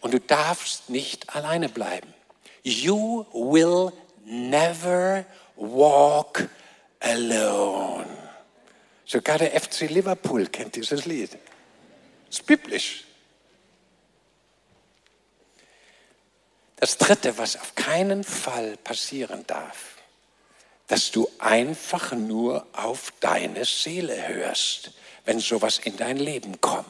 Und 0.00 0.14
du 0.14 0.20
darfst 0.20 0.88
nicht 0.88 1.34
alleine 1.34 1.68
bleiben. 1.68 2.12
You 2.64 3.24
will 3.32 3.92
never 4.24 5.24
walk 5.56 6.48
alone. 7.00 8.06
Sogar 9.04 9.38
der 9.38 9.60
FC 9.60 9.90
Liverpool 9.90 10.46
kennt 10.46 10.76
dieses 10.76 11.04
Lied. 11.04 11.32
Das 12.26 12.38
ist 12.38 12.46
biblisch. 12.46 13.04
Das 16.76 16.98
Dritte, 16.98 17.38
was 17.38 17.56
auf 17.56 17.74
keinen 17.74 18.24
Fall 18.24 18.76
passieren 18.78 19.46
darf, 19.46 19.96
dass 20.88 21.10
du 21.10 21.30
einfach 21.38 22.12
nur 22.12 22.66
auf 22.72 23.12
deine 23.20 23.64
Seele 23.64 24.28
hörst, 24.28 24.92
wenn 25.24 25.38
sowas 25.38 25.78
in 25.78 25.96
dein 25.96 26.16
Leben 26.16 26.60
kommt. 26.60 26.86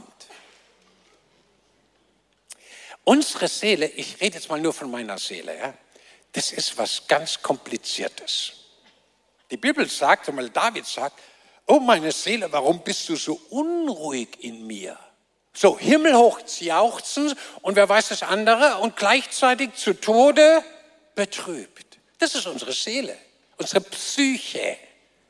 Unsere 3.05 3.49
Seele, 3.49 3.87
ich 3.87 4.21
rede 4.21 4.37
jetzt 4.37 4.49
mal 4.49 4.61
nur 4.61 4.73
von 4.73 4.91
meiner 4.91 5.19
Seele, 5.19 5.59
ja, 5.59 5.75
das 6.33 6.53
ist 6.53 6.77
was 6.79 7.07
ganz 7.07 7.41
Kompliziertes. 7.41 8.53
Die 9.51 9.57
Bibel 9.57 9.89
sagt, 9.89 10.29
einmal 10.29 10.49
David 10.49 10.87
sagt, 10.87 11.21
oh 11.67 11.79
meine 11.79 12.11
Seele, 12.11 12.51
warum 12.51 12.83
bist 12.83 13.09
du 13.09 13.17
so 13.17 13.41
unruhig 13.51 14.29
in 14.41 14.67
mir? 14.67 14.99
So 15.53 15.79
himmelhoch 15.79 16.41
jauchzen 16.61 17.35
und 17.61 17.77
wer 17.77 17.87
weiß 17.89 18.09
das 18.09 18.23
andere 18.23 18.79
und 18.79 18.97
gleichzeitig 18.97 19.75
zu 19.75 19.93
Tode 19.93 20.65
betrübt. 21.15 21.99
Das 22.19 22.35
ist 22.35 22.47
unsere 22.47 22.73
Seele, 22.73 23.17
unsere 23.59 23.83
Psyche, 23.83 24.79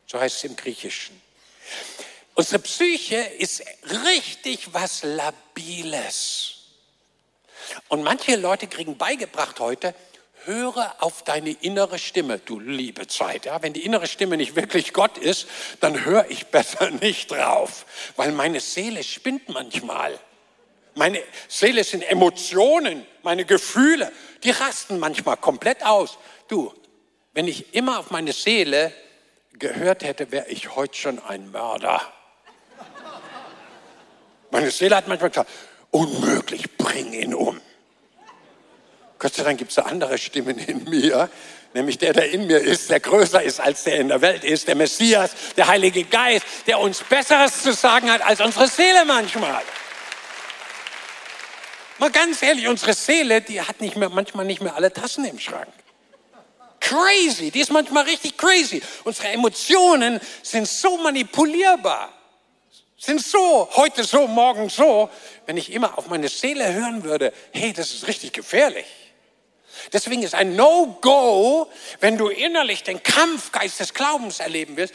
so 0.07 0.21
heißt 0.21 0.37
es 0.37 0.45
im 0.45 0.55
Griechischen. 0.55 1.21
Unsere 2.35 2.61
Psyche 2.61 3.17
ist 3.17 3.65
richtig 4.05 4.73
was 4.73 5.03
Labiles. 5.03 6.55
Und 7.89 8.03
manche 8.03 8.37
Leute 8.37 8.69
kriegen 8.69 8.97
beigebracht 8.97 9.59
heute, 9.61 9.95
höre 10.45 10.95
auf 11.01 11.23
deine 11.23 11.51
innere 11.51 11.99
Stimme, 11.99 12.39
du 12.39 12.59
liebe 12.59 13.07
Zeit. 13.07 13.47
Ja, 13.47 13.63
wenn 13.63 13.73
die 13.73 13.85
innere 13.85 14.07
Stimme 14.07 14.37
nicht 14.37 14.57
wirklich 14.57 14.93
Gott 14.93 15.19
ist, 15.19 15.47
dann 15.81 16.05
höre 16.05 16.31
ich 16.31 16.47
besser 16.47 16.91
nicht 17.03 17.31
drauf, 17.31 17.87
weil 18.17 18.33
meine 18.33 18.61
Seele 18.61 19.03
spinnt 19.03 19.49
manchmal. 19.49 20.19
Meine 20.95 21.23
Seele 21.49 21.85
sind 21.85 22.03
Emotionen, 22.03 23.07
meine 23.23 23.45
Gefühle, 23.47 24.13
die 24.45 24.51
rasten 24.51 24.99
manchmal 24.99 25.39
komplett 25.39 25.85
aus. 25.87 26.19
Du, 26.49 26.75
wenn 27.33 27.49
ich 27.49 27.75
immer 27.75 27.99
auf 27.99 28.11
meine 28.11 28.33
Seele 28.33 28.93
gehört 29.55 30.05
hätte, 30.05 30.31
wäre 30.33 30.49
ich 30.49 30.77
heute 30.77 30.95
schon 30.97 31.19
ein 31.19 31.51
Mörder. 31.51 32.03
Meine 34.51 34.71
Seele 34.71 34.97
hat 34.97 35.09
manchmal 35.09 35.31
gesagt, 35.31 35.51
unmöglich, 35.91 36.77
bring 36.77 37.15
ihn 37.15 37.33
um. 37.33 37.59
Gott 39.23 39.37
sei 39.37 39.45
Dank 39.45 39.57
gibt 39.57 39.71
es 39.71 39.79
andere 39.79 40.19
Stimmen 40.19 40.59
in 40.59 40.83
mir, 40.83 41.31
nämlich 41.75 41.97
der, 41.97 42.13
der 42.13 42.33
in 42.33 42.49
mir 42.49 42.59
ist, 42.59 42.91
der 42.91 42.99
größer 42.99 43.41
ist, 43.41 43.61
als 43.61 43.85
der 43.85 44.01
in 44.01 44.09
der 44.09 44.21
Welt 44.21 44.43
ist, 44.43 44.67
der 44.67 44.75
Messias, 44.75 45.31
der 45.57 45.69
Heilige 45.69 46.03
Geist, 46.03 46.45
der 46.67 46.81
uns 46.81 47.05
Besseres 47.05 47.63
zu 47.63 47.73
sagen 47.73 48.11
hat 48.11 48.21
als 48.21 48.41
unsere 48.41 48.67
Seele 48.67 49.05
manchmal. 49.05 49.63
Mal 51.99 52.11
ganz 52.11 52.43
ehrlich, 52.43 52.67
unsere 52.67 52.95
Seele, 52.95 53.43
die 53.43 53.63
hat 53.63 53.81
nicht 53.81 53.95
mehr, 53.95 54.09
manchmal 54.09 54.45
nicht 54.45 54.61
mehr 54.61 54.75
alle 54.75 54.93
Tassen 54.93 55.25
im 55.25 55.39
Schrank. 55.39 55.73
Crazy, 56.81 57.53
die 57.53 57.61
ist 57.61 57.71
manchmal 57.71 58.03
richtig 58.03 58.37
crazy. 58.37 58.83
Unsere 59.05 59.29
Emotionen 59.29 60.21
sind 60.43 60.67
so 60.67 60.97
manipulierbar, 60.97 62.13
sind 62.99 63.25
so, 63.25 63.69
heute 63.77 64.03
so, 64.03 64.27
morgen 64.27 64.69
so. 64.69 65.09
Wenn 65.47 65.57
ich 65.57 65.73
immer 65.73 65.97
auf 65.97 66.09
meine 66.09 66.29
Seele 66.29 66.73
hören 66.73 67.05
würde, 67.05 67.33
hey, 67.53 67.73
das 67.73 67.93
ist 67.95 68.09
richtig 68.09 68.33
gefährlich. 68.33 69.02
Deswegen 69.93 70.23
ist 70.23 70.35
ein 70.35 70.57
No-Go, 70.57 71.71
wenn 72.01 72.17
du 72.17 72.29
innerlich 72.29 72.83
den 72.83 73.03
Kampfgeist 73.03 73.81
des 73.81 73.95
Glaubens 73.95 74.41
erleben 74.41 74.77
willst, 74.77 74.95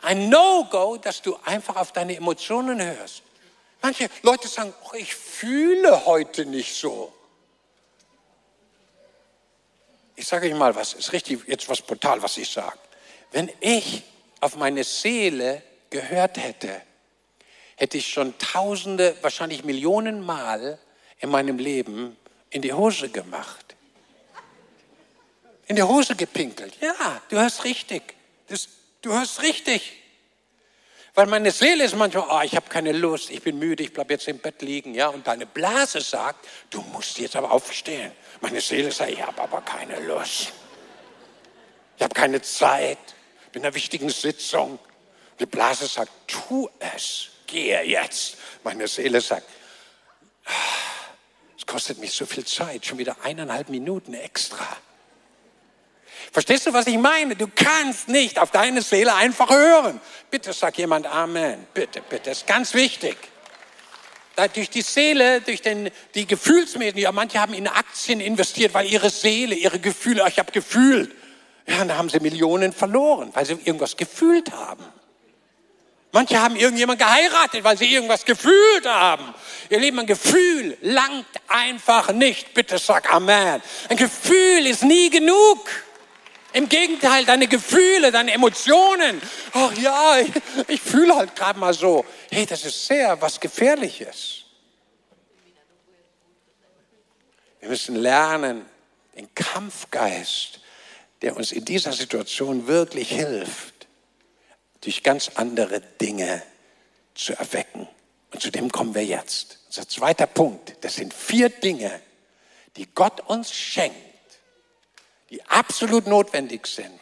ein 0.00 0.28
No-Go, 0.28 0.96
dass 0.96 1.22
du 1.22 1.36
einfach 1.44 1.76
auf 1.76 1.92
deine 1.92 2.16
Emotionen 2.16 2.82
hörst. 2.82 3.22
Manche 3.82 4.08
Leute 4.22 4.48
sagen, 4.48 4.72
oh, 4.84 4.94
ich 4.96 5.14
fühle 5.14 6.06
heute 6.06 6.46
nicht 6.46 6.74
so. 6.74 7.12
Ich 10.16 10.26
sage 10.26 10.46
euch 10.46 10.54
mal 10.54 10.74
was, 10.74 10.94
ist 10.94 11.12
richtig 11.12 11.40
jetzt 11.46 11.68
was 11.68 11.82
brutal, 11.82 12.22
was 12.22 12.36
ich 12.36 12.50
sage. 12.50 12.78
Wenn 13.32 13.50
ich 13.60 14.02
auf 14.40 14.56
meine 14.56 14.84
Seele 14.84 15.62
gehört 15.90 16.36
hätte, 16.38 16.80
hätte 17.76 17.98
ich 17.98 18.08
schon 18.08 18.38
tausende, 18.38 19.16
wahrscheinlich 19.22 19.64
Millionen 19.64 20.24
Mal 20.24 20.78
in 21.18 21.30
meinem 21.30 21.58
Leben 21.58 22.16
in 22.50 22.62
die 22.62 22.72
Hose 22.72 23.08
gemacht 23.08 23.63
in 25.66 25.76
die 25.76 25.82
Hose 25.82 26.14
gepinkelt. 26.14 26.76
Ja, 26.80 27.22
du 27.28 27.38
hörst 27.38 27.64
richtig. 27.64 28.14
Das, 28.48 28.68
du 29.02 29.12
hörst 29.12 29.42
richtig. 29.42 30.00
Weil 31.14 31.26
meine 31.26 31.52
Seele 31.52 31.84
ist 31.84 31.94
manchmal, 31.94 32.26
oh, 32.28 32.40
ich 32.42 32.56
habe 32.56 32.68
keine 32.68 32.90
Lust, 32.90 33.30
ich 33.30 33.40
bin 33.40 33.58
müde, 33.58 33.84
ich 33.84 33.92
bleibe 33.92 34.14
jetzt 34.14 34.26
im 34.26 34.38
Bett 34.38 34.62
liegen. 34.62 34.94
Ja, 34.94 35.08
und 35.08 35.26
deine 35.26 35.46
Blase 35.46 36.00
sagt, 36.00 36.44
du 36.70 36.80
musst 36.80 37.18
jetzt 37.18 37.36
aber 37.36 37.52
aufstehen. 37.52 38.10
Meine 38.40 38.60
Seele 38.60 38.90
sagt, 38.90 39.12
ich 39.12 39.22
habe 39.22 39.40
aber 39.40 39.60
keine 39.60 40.00
Lust. 40.00 40.52
Ich 41.96 42.02
habe 42.02 42.14
keine 42.14 42.42
Zeit, 42.42 42.98
bin 43.52 43.62
in 43.62 43.66
einer 43.66 43.74
wichtigen 43.76 44.10
Sitzung. 44.10 44.80
Die 45.38 45.46
Blase 45.46 45.86
sagt, 45.86 46.10
tu 46.26 46.68
es, 46.80 47.28
gehe 47.46 47.80
jetzt. 47.84 48.36
Meine 48.64 48.88
Seele 48.88 49.20
sagt, 49.20 49.48
ah, 50.46 50.50
es 51.56 51.64
kostet 51.64 51.98
mich 51.98 52.12
so 52.12 52.26
viel 52.26 52.44
Zeit, 52.44 52.84
schon 52.84 52.98
wieder 52.98 53.16
eineinhalb 53.22 53.68
Minuten 53.68 54.14
extra. 54.14 54.76
Verstehst 56.32 56.66
du, 56.66 56.72
was 56.72 56.86
ich 56.86 56.98
meine? 56.98 57.36
Du 57.36 57.48
kannst 57.54 58.08
nicht 58.08 58.38
auf 58.38 58.50
deine 58.50 58.82
Seele 58.82 59.14
einfach 59.14 59.50
hören. 59.50 60.00
Bitte 60.30 60.52
sag 60.52 60.76
jemand 60.78 61.06
Amen. 61.06 61.66
Bitte, 61.74 62.02
bitte. 62.02 62.30
Das 62.30 62.38
ist 62.38 62.46
ganz 62.46 62.74
wichtig. 62.74 63.16
Da 64.36 64.48
durch 64.48 64.68
die 64.68 64.82
Seele, 64.82 65.40
durch 65.40 65.62
den, 65.62 65.90
die 66.14 66.26
Gefühlsmedien, 66.26 66.98
ja, 66.98 67.12
manche 67.12 67.40
haben 67.40 67.54
in 67.54 67.68
Aktien 67.68 68.20
investiert, 68.20 68.74
weil 68.74 68.86
ihre 68.86 69.10
Seele, 69.10 69.54
ihre 69.54 69.78
Gefühle, 69.78 70.24
ich 70.28 70.38
habe 70.38 70.50
gefühlt. 70.50 71.12
Ja, 71.66 71.82
und 71.82 71.88
da 71.88 71.96
haben 71.96 72.10
sie 72.10 72.20
Millionen 72.20 72.72
verloren, 72.72 73.30
weil 73.32 73.46
sie 73.46 73.52
irgendwas 73.52 73.96
gefühlt 73.96 74.52
haben. 74.52 74.84
Manche 76.14 76.40
haben 76.40 76.54
irgendjemand 76.54 77.00
geheiratet, 77.00 77.64
weil 77.64 77.76
sie 77.76 77.92
irgendwas 77.92 78.24
gefühlt 78.24 78.86
haben. 78.86 79.34
Ihr 79.68 79.80
Lieben, 79.80 79.98
ein 79.98 80.06
Gefühl 80.06 80.76
langt 80.80 81.26
einfach 81.48 82.12
nicht. 82.12 82.54
Bitte 82.54 82.78
sag 82.78 83.12
Amen. 83.12 83.60
Ein 83.88 83.96
Gefühl 83.96 84.64
ist 84.66 84.84
nie 84.84 85.10
genug. 85.10 85.68
Im 86.54 86.68
Gegenteil, 86.68 87.24
deine 87.24 87.48
Gefühle, 87.48 88.12
deine 88.12 88.32
Emotionen. 88.32 89.20
Ach 89.52 89.76
ja, 89.76 90.18
ich, 90.20 90.30
ich 90.68 90.80
fühle 90.80 91.16
halt 91.16 91.34
gerade 91.34 91.58
mal 91.58 91.74
so. 91.74 92.04
Hey, 92.30 92.46
das 92.46 92.64
ist 92.64 92.86
sehr 92.86 93.20
was 93.20 93.40
Gefährliches. 93.40 94.44
Wir 97.58 97.68
müssen 97.68 97.96
lernen, 97.96 98.64
den 99.16 99.34
Kampfgeist, 99.34 100.60
der 101.22 101.36
uns 101.36 101.50
in 101.50 101.64
dieser 101.64 101.92
Situation 101.92 102.68
wirklich 102.68 103.08
hilft, 103.08 103.88
durch 104.80 105.02
ganz 105.02 105.32
andere 105.34 105.80
Dinge 105.80 106.40
zu 107.16 107.32
erwecken. 107.32 107.88
Und 108.32 108.42
zu 108.42 108.52
dem 108.52 108.70
kommen 108.70 108.94
wir 108.94 109.04
jetzt. 109.04 109.58
Unser 109.66 109.88
zweiter 109.88 110.28
Punkt, 110.28 110.76
das 110.82 110.94
sind 110.94 111.12
vier 111.12 111.48
Dinge, 111.48 112.00
die 112.76 112.86
Gott 112.94 113.22
uns 113.22 113.52
schenkt, 113.52 113.96
die 115.34 115.42
absolut 115.46 116.06
notwendig 116.06 116.64
sind, 116.68 117.00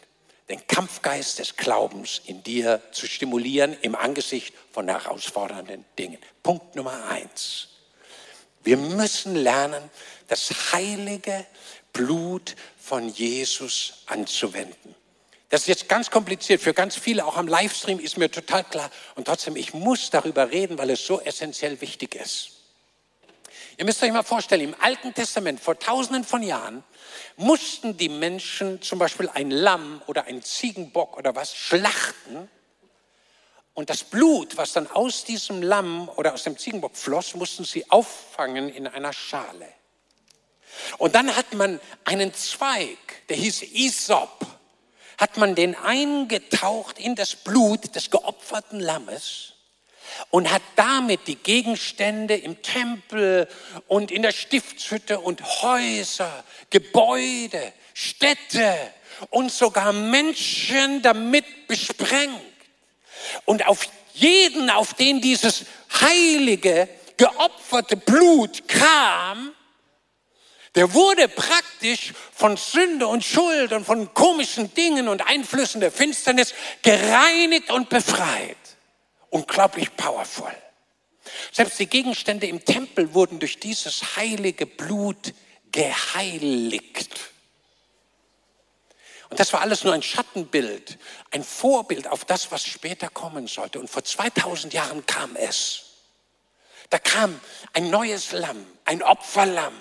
den 0.48 0.66
Kampfgeist 0.66 1.38
des 1.38 1.54
Glaubens 1.54 2.22
in 2.24 2.42
dir 2.42 2.80
zu 2.90 3.06
stimulieren 3.06 3.76
im 3.82 3.94
Angesicht 3.94 4.54
von 4.72 4.88
herausfordernden 4.88 5.84
Dingen. 5.98 6.18
Punkt 6.42 6.74
Nummer 6.74 7.10
eins. 7.10 7.68
Wir 8.64 8.78
müssen 8.78 9.34
lernen, 9.34 9.90
das 10.28 10.72
heilige 10.72 11.44
Blut 11.92 12.56
von 12.78 13.10
Jesus 13.10 14.04
anzuwenden. 14.06 14.94
Das 15.50 15.62
ist 15.62 15.66
jetzt 15.66 15.88
ganz 15.90 16.10
kompliziert 16.10 16.62
für 16.62 16.72
ganz 16.72 16.96
viele, 16.96 17.26
auch 17.26 17.36
am 17.36 17.48
Livestream 17.48 17.98
ist 17.98 18.16
mir 18.16 18.30
total 18.30 18.64
klar. 18.64 18.90
Und 19.14 19.26
trotzdem, 19.26 19.56
ich 19.56 19.74
muss 19.74 20.08
darüber 20.08 20.50
reden, 20.50 20.78
weil 20.78 20.88
es 20.88 21.04
so 21.04 21.20
essentiell 21.20 21.82
wichtig 21.82 22.14
ist. 22.14 22.51
Ihr 23.78 23.84
müsst 23.84 24.02
euch 24.02 24.12
mal 24.12 24.22
vorstellen, 24.22 24.62
im 24.62 24.76
Alten 24.80 25.14
Testament 25.14 25.60
vor 25.60 25.78
tausenden 25.78 26.24
von 26.24 26.42
Jahren 26.42 26.84
mussten 27.36 27.96
die 27.96 28.08
Menschen 28.08 28.82
zum 28.82 28.98
Beispiel 28.98 29.28
ein 29.32 29.50
Lamm 29.50 30.02
oder 30.06 30.26
ein 30.26 30.42
Ziegenbock 30.42 31.16
oder 31.16 31.34
was 31.34 31.54
schlachten. 31.54 32.48
Und 33.74 33.88
das 33.88 34.04
Blut, 34.04 34.56
was 34.58 34.74
dann 34.74 34.86
aus 34.86 35.24
diesem 35.24 35.62
Lamm 35.62 36.10
oder 36.10 36.34
aus 36.34 36.42
dem 36.42 36.58
Ziegenbock 36.58 36.94
floss, 36.96 37.34
mussten 37.34 37.64
sie 37.64 37.90
auffangen 37.90 38.68
in 38.68 38.86
einer 38.86 39.14
Schale. 39.14 39.68
Und 40.98 41.14
dann 41.14 41.34
hat 41.34 41.54
man 41.54 41.80
einen 42.04 42.34
Zweig, 42.34 43.26
der 43.28 43.36
hieß 43.36 43.62
Isop, 43.62 44.46
hat 45.16 45.36
man 45.38 45.54
den 45.54 45.74
eingetaucht 45.74 46.98
in 46.98 47.14
das 47.14 47.36
Blut 47.36 47.94
des 47.94 48.10
geopferten 48.10 48.80
Lammes 48.80 49.54
und 50.30 50.50
hat 50.50 50.62
damit 50.76 51.26
die 51.26 51.36
Gegenstände 51.36 52.36
im 52.36 52.62
Tempel 52.62 53.48
und 53.88 54.10
in 54.10 54.22
der 54.22 54.32
Stiftshütte 54.32 55.20
und 55.20 55.42
Häuser, 55.62 56.44
Gebäude, 56.70 57.72
Städte 57.94 58.74
und 59.30 59.52
sogar 59.52 59.92
Menschen 59.92 61.02
damit 61.02 61.68
besprengt. 61.68 62.40
Und 63.44 63.66
auf 63.66 63.86
jeden, 64.14 64.70
auf 64.70 64.94
den 64.94 65.20
dieses 65.20 65.64
heilige, 66.00 66.88
geopferte 67.16 67.96
Blut 67.96 68.66
kam, 68.68 69.52
der 70.74 70.94
wurde 70.94 71.28
praktisch 71.28 72.14
von 72.34 72.56
Sünde 72.56 73.06
und 73.06 73.22
Schuld 73.22 73.72
und 73.72 73.84
von 73.84 74.14
komischen 74.14 74.72
Dingen 74.72 75.08
und 75.08 75.26
Einflüssen 75.26 75.82
der 75.82 75.92
Finsternis 75.92 76.54
gereinigt 76.82 77.70
und 77.70 77.90
befreit 77.90 78.56
unglaublich 79.32 79.96
powerful. 79.96 80.52
Selbst 81.50 81.78
die 81.78 81.86
Gegenstände 81.86 82.46
im 82.46 82.64
Tempel 82.64 83.14
wurden 83.14 83.38
durch 83.38 83.58
dieses 83.58 84.16
heilige 84.16 84.66
Blut 84.66 85.32
geheiligt. 85.72 87.32
Und 89.30 89.40
das 89.40 89.52
war 89.54 89.62
alles 89.62 89.82
nur 89.82 89.94
ein 89.94 90.02
Schattenbild, 90.02 90.98
ein 91.30 91.42
Vorbild 91.42 92.06
auf 92.06 92.26
das, 92.26 92.52
was 92.52 92.66
später 92.66 93.08
kommen 93.08 93.46
sollte. 93.46 93.80
Und 93.80 93.88
vor 93.88 94.04
2000 94.04 94.74
Jahren 94.74 95.06
kam 95.06 95.36
es. 95.36 95.84
Da 96.90 96.98
kam 96.98 97.40
ein 97.72 97.88
neues 97.88 98.32
Lamm, 98.32 98.66
ein 98.84 99.02
Opferlamm. 99.02 99.72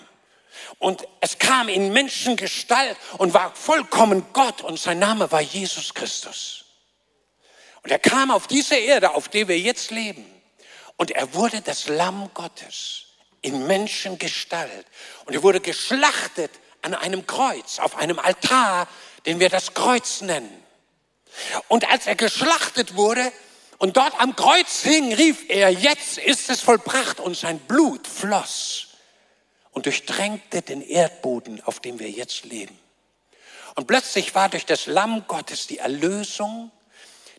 Und 0.80 1.06
es 1.20 1.38
kam 1.38 1.68
in 1.68 1.92
Menschengestalt 1.92 2.96
und 3.18 3.34
war 3.34 3.54
vollkommen 3.54 4.26
Gott 4.32 4.62
und 4.62 4.80
sein 4.80 5.00
Name 5.00 5.30
war 5.32 5.42
Jesus 5.42 5.94
Christus. 5.94 6.61
Und 7.84 7.92
er 7.92 8.00
kam 8.00 8.32
auf 8.32 8.48
diese 8.48 8.76
Erde, 8.76 9.12
auf 9.12 9.28
der 9.30 9.48
wir 9.48 9.60
jetzt 9.60 9.92
leben. 9.92 10.26
Und 10.98 11.12
er 11.12 11.34
wurde 11.34 11.62
das 11.62 11.88
Lamm 11.88 12.30
Gottes 12.34 13.06
in 13.42 13.66
Menschengestalt. 13.66 14.86
Und 15.26 15.34
er 15.34 15.44
wurde 15.44 15.60
geschlachtet 15.60 16.52
an 16.84 16.94
einem 16.94 17.26
Kreuz, 17.26 17.80
auf 17.80 17.96
einem 17.96 18.20
Altar, 18.20 18.88
den 19.26 19.40
wir 19.40 19.50
das 19.50 19.74
Kreuz 19.74 20.22
nennen. 20.22 20.64
Und 21.68 21.90
als 21.90 22.08
er 22.08 22.16
geschlachtet 22.16 22.96
wurde 22.96 23.32
und 23.78 23.98
dort 23.98 24.20
am 24.20 24.36
Kreuz 24.36 24.82
hing, 24.84 25.14
rief 25.14 25.46
er, 25.50 25.70
jetzt 25.70 26.18
ist 26.18 26.50
es 26.50 26.62
vollbracht 26.62 27.20
und 27.20 27.36
sein 27.36 27.60
Blut 27.60 28.06
floss 28.08 28.90
und 29.72 29.86
durchtränkte 29.86 30.62
den 30.62 30.82
Erdboden, 30.82 31.64
auf 31.64 31.80
dem 31.80 32.00
wir 32.00 32.10
jetzt 32.10 32.46
leben. 32.46 32.78
Und 33.76 33.88
plötzlich 33.88 34.36
war 34.36 34.50
durch 34.50 34.66
das 34.66 34.86
Lamm 34.86 35.26
Gottes 35.28 35.68
die 35.68 35.78
Erlösung 35.78 36.72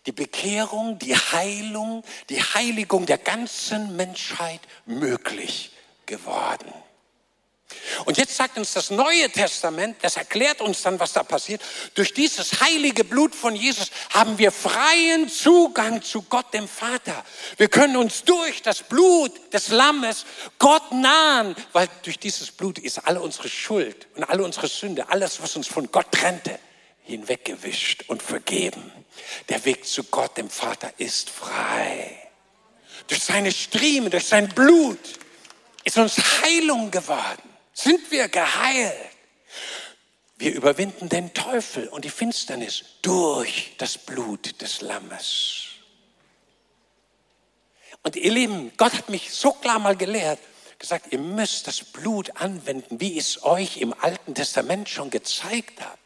die 0.06 0.12
Bekehrung, 0.12 0.98
die 0.98 1.16
Heilung, 1.16 2.04
die 2.28 2.42
Heiligung 2.42 3.06
der 3.06 3.18
ganzen 3.18 3.96
Menschheit 3.96 4.60
möglich 4.86 5.72
geworden. 6.06 6.72
Und 8.04 8.18
jetzt 8.18 8.36
sagt 8.36 8.58
uns 8.58 8.72
das 8.72 8.90
Neue 8.90 9.30
Testament, 9.30 9.96
das 10.02 10.16
erklärt 10.16 10.60
uns 10.60 10.82
dann, 10.82 10.98
was 11.00 11.12
da 11.12 11.22
passiert. 11.22 11.62
Durch 11.94 12.12
dieses 12.12 12.60
heilige 12.60 13.04
Blut 13.04 13.34
von 13.34 13.54
Jesus 13.54 13.90
haben 14.10 14.38
wir 14.38 14.52
freien 14.52 15.28
Zugang 15.28 16.02
zu 16.02 16.22
Gott, 16.22 16.52
dem 16.52 16.68
Vater. 16.68 17.24
Wir 17.56 17.68
können 17.68 17.96
uns 17.96 18.24
durch 18.24 18.62
das 18.62 18.82
Blut 18.82 19.32
des 19.52 19.68
Lammes 19.68 20.24
Gott 20.58 20.92
nahen, 20.92 21.54
weil 21.72 21.88
durch 22.02 22.18
dieses 22.18 22.50
Blut 22.50 22.78
ist 22.78 22.98
alle 22.98 23.20
unsere 23.20 23.48
Schuld 23.48 24.08
und 24.16 24.24
alle 24.24 24.44
unsere 24.44 24.68
Sünde, 24.68 25.08
alles, 25.08 25.40
was 25.42 25.56
uns 25.56 25.68
von 25.68 25.90
Gott 25.90 26.10
trennte, 26.12 26.58
hinweggewischt 27.04 28.04
und 28.08 28.22
vergeben. 28.22 28.92
Der 29.48 29.64
Weg 29.64 29.87
zu 29.87 30.05
Gott, 30.05 30.37
dem 30.37 30.51
Vater, 30.51 30.92
ist 30.98 31.31
frei. 31.31 32.18
Durch 33.09 33.22
seine 33.22 33.53
Striemen, 33.53 34.11
durch 34.11 34.27
sein 34.27 34.48
Blut 34.48 34.98
ist 35.85 35.98
uns 35.98 36.16
Heilung 36.42 36.90
geworden. 36.90 37.48
Sind 37.72 38.11
wir 38.11 38.29
geheilt. 38.29 38.94
Wir 40.37 40.55
überwinden 40.55 41.09
den 41.09 41.35
Teufel 41.35 41.88
und 41.88 42.05
die 42.05 42.11
Finsternis 42.11 42.85
durch 43.03 43.75
das 43.79 43.96
Blut 43.96 44.61
des 44.61 44.81
Lammes. 44.81 45.66
Und 48.03 48.16
ihr 48.16 48.33
Lieben, 48.33 48.72
Gott 48.77 48.94
hat 48.94 49.09
mich 49.09 49.33
so 49.33 49.53
klar 49.53 49.79
mal 49.79 49.96
gelehrt, 49.96 50.40
gesagt, 50.79 51.12
ihr 51.12 51.20
müsst 51.20 51.68
das 51.68 51.85
Blut 51.85 52.37
anwenden, 52.37 53.01
wie 53.01 53.12
ich 53.12 53.18
es 53.18 53.44
euch 53.44 53.77
im 53.77 53.94
Alten 54.01 54.35
Testament 54.35 54.88
schon 54.88 55.11
gezeigt 55.11 55.81
habe. 55.81 55.98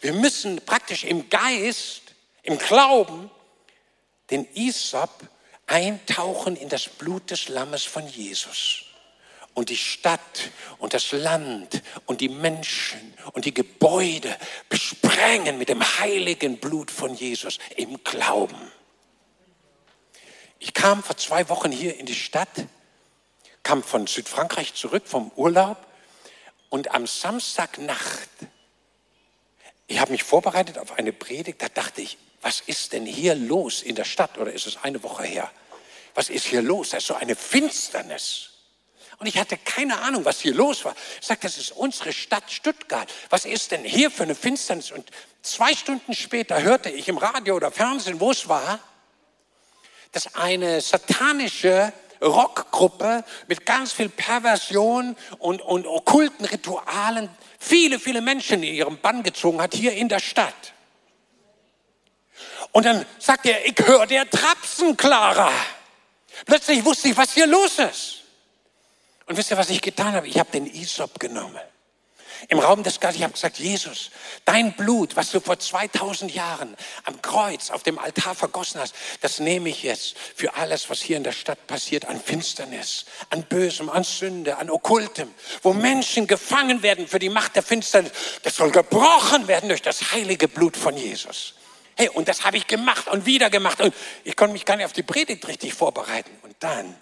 Wir 0.00 0.14
müssen 0.14 0.64
praktisch 0.64 1.04
im 1.04 1.28
Geist, 1.28 1.99
im 2.42 2.58
Glauben, 2.58 3.30
den 4.30 4.46
Isop 4.54 5.10
eintauchen 5.66 6.56
in 6.56 6.68
das 6.68 6.88
Blut 6.88 7.30
des 7.30 7.48
Lammes 7.48 7.84
von 7.84 8.06
Jesus. 8.06 8.84
Und 9.54 9.68
die 9.68 9.76
Stadt 9.76 10.50
und 10.78 10.94
das 10.94 11.10
Land 11.12 11.82
und 12.06 12.20
die 12.20 12.28
Menschen 12.28 13.14
und 13.32 13.44
die 13.44 13.54
Gebäude 13.54 14.34
besprengen 14.68 15.58
mit 15.58 15.68
dem 15.68 15.82
heiligen 15.98 16.58
Blut 16.58 16.90
von 16.90 17.14
Jesus 17.14 17.58
im 17.76 18.02
Glauben. 18.04 18.72
Ich 20.60 20.72
kam 20.72 21.02
vor 21.02 21.16
zwei 21.16 21.48
Wochen 21.48 21.72
hier 21.72 21.98
in 21.98 22.06
die 22.06 22.14
Stadt, 22.14 22.48
kam 23.62 23.82
von 23.82 24.06
Südfrankreich 24.06 24.74
zurück 24.74 25.02
vom 25.06 25.32
Urlaub 25.34 25.78
und 26.68 26.92
am 26.92 27.06
Samstagnacht 27.06 28.28
ich 29.90 29.98
habe 29.98 30.12
mich 30.12 30.22
vorbereitet 30.22 30.78
auf 30.78 30.92
eine 30.92 31.12
Predigt, 31.12 31.60
da 31.60 31.68
dachte 31.68 32.00
ich, 32.00 32.16
was 32.42 32.60
ist 32.60 32.92
denn 32.92 33.06
hier 33.06 33.34
los 33.34 33.82
in 33.82 33.94
der 33.94 34.04
Stadt? 34.04 34.38
Oder 34.38 34.52
ist 34.52 34.66
es 34.66 34.78
eine 34.82 35.02
Woche 35.02 35.24
her? 35.24 35.50
Was 36.14 36.30
ist 36.30 36.46
hier 36.46 36.62
los? 36.62 36.90
Da 36.90 36.96
ist 36.98 37.06
so 37.06 37.14
eine 37.14 37.36
Finsternis. 37.36 38.50
Und 39.18 39.26
ich 39.26 39.36
hatte 39.36 39.58
keine 39.58 40.00
Ahnung, 40.00 40.24
was 40.24 40.40
hier 40.40 40.54
los 40.54 40.84
war. 40.84 40.96
Ich 41.20 41.26
sagte, 41.26 41.46
das 41.46 41.58
ist 41.58 41.72
unsere 41.72 42.12
Stadt 42.12 42.50
Stuttgart. 42.50 43.12
Was 43.28 43.44
ist 43.44 43.70
denn 43.70 43.84
hier 43.84 44.10
für 44.10 44.22
eine 44.22 44.34
Finsternis? 44.34 44.90
Und 44.90 45.10
zwei 45.42 45.74
Stunden 45.74 46.14
später 46.14 46.62
hörte 46.62 46.88
ich 46.88 47.08
im 47.08 47.18
Radio 47.18 47.56
oder 47.56 47.70
Fernsehen, 47.70 48.18
wo 48.18 48.30
es 48.30 48.48
war, 48.48 48.80
dass 50.12 50.34
eine 50.34 50.80
satanische 50.80 51.92
Rockgruppe 52.22 53.24
mit 53.46 53.66
ganz 53.66 53.92
viel 53.92 54.08
Perversion 54.08 55.16
und, 55.38 55.60
und 55.60 55.86
okkulten 55.86 56.46
Ritualen 56.46 57.28
viele, 57.58 57.98
viele 57.98 58.22
Menschen 58.22 58.62
in 58.62 58.74
ihrem 58.74 58.98
Bann 58.98 59.22
gezogen 59.22 59.60
hat, 59.60 59.74
hier 59.74 59.92
in 59.92 60.08
der 60.08 60.20
Stadt. 60.20 60.72
Und 62.72 62.86
dann 62.86 63.04
sagt 63.18 63.46
er, 63.46 63.66
ich 63.66 63.74
höre 63.84 64.06
der 64.06 64.28
Trapsen, 64.28 64.96
Clara. 64.96 65.50
Plötzlich 66.46 66.84
wusste 66.84 67.08
ich, 67.08 67.16
was 67.16 67.32
hier 67.32 67.46
los 67.46 67.78
ist. 67.78 68.20
Und 69.26 69.36
wisst 69.36 69.50
ihr, 69.50 69.56
was 69.56 69.70
ich 69.70 69.80
getan 69.80 70.12
habe? 70.14 70.28
Ich 70.28 70.38
habe 70.38 70.50
den 70.50 70.66
Isop 70.66 71.18
genommen. 71.20 71.60
Im 72.48 72.58
Raum 72.58 72.82
des 72.82 73.00
Geistes, 73.00 73.18
ich 73.18 73.22
habe 73.22 73.34
gesagt, 73.34 73.58
Jesus, 73.58 74.10
dein 74.44 74.72
Blut, 74.72 75.14
was 75.14 75.30
du 75.30 75.40
vor 75.40 75.58
2000 75.58 76.34
Jahren 76.34 76.74
am 77.04 77.20
Kreuz 77.20 77.70
auf 77.70 77.82
dem 77.82 77.98
Altar 77.98 78.34
vergossen 78.34 78.80
hast, 78.80 78.94
das 79.20 79.40
nehme 79.40 79.68
ich 79.68 79.82
jetzt 79.82 80.16
für 80.34 80.54
alles, 80.54 80.88
was 80.88 81.02
hier 81.02 81.18
in 81.18 81.24
der 81.24 81.32
Stadt 81.32 81.66
passiert, 81.66 82.06
an 82.06 82.20
Finsternis, 82.20 83.04
an 83.28 83.42
Bösem, 83.42 83.90
an 83.90 84.04
Sünde, 84.04 84.56
an 84.56 84.70
Okkultem, 84.70 85.32
wo 85.62 85.74
Menschen 85.74 86.26
gefangen 86.26 86.82
werden 86.82 87.06
für 87.06 87.18
die 87.18 87.28
Macht 87.28 87.56
der 87.56 87.62
Finsternis. 87.62 88.12
Das 88.42 88.56
soll 88.56 88.70
gebrochen 88.70 89.46
werden 89.46 89.68
durch 89.68 89.82
das 89.82 90.12
heilige 90.12 90.48
Blut 90.48 90.76
von 90.76 90.96
Jesus. 90.96 91.54
Hey, 92.00 92.08
und 92.08 92.28
das 92.28 92.46
habe 92.46 92.56
ich 92.56 92.66
gemacht 92.66 93.08
und 93.08 93.26
wieder 93.26 93.50
gemacht 93.50 93.78
und 93.82 93.94
ich 94.24 94.34
konnte 94.34 94.54
mich 94.54 94.64
gar 94.64 94.74
nicht 94.76 94.86
auf 94.86 94.94
die 94.94 95.02
Predigt 95.02 95.46
richtig 95.46 95.74
vorbereiten. 95.74 96.30
Und 96.42 96.56
dann 96.60 96.96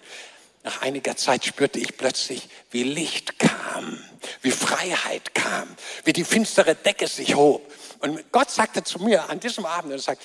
nach 0.63 0.81
einiger 0.81 1.15
Zeit 1.15 1.45
spürte 1.45 1.79
ich 1.79 1.95
plötzlich, 1.95 2.49
wie 2.69 2.83
Licht 2.83 3.39
kam, 3.39 3.97
wie 4.41 4.51
Freiheit 4.51 5.33
kam, 5.33 5.73
wie 6.03 6.11
die 6.11 6.25
finstere 6.25 6.75
Decke 6.75 7.07
sich 7.07 7.35
hob. 7.35 7.73
Und 7.99 8.29
Gott 8.33 8.51
sagte 8.51 8.83
zu 8.83 8.99
mir 8.99 9.29
an 9.29 9.39
diesem 9.39 9.65
Abend, 9.65 9.93
er 9.93 9.99
sagt, 9.99 10.21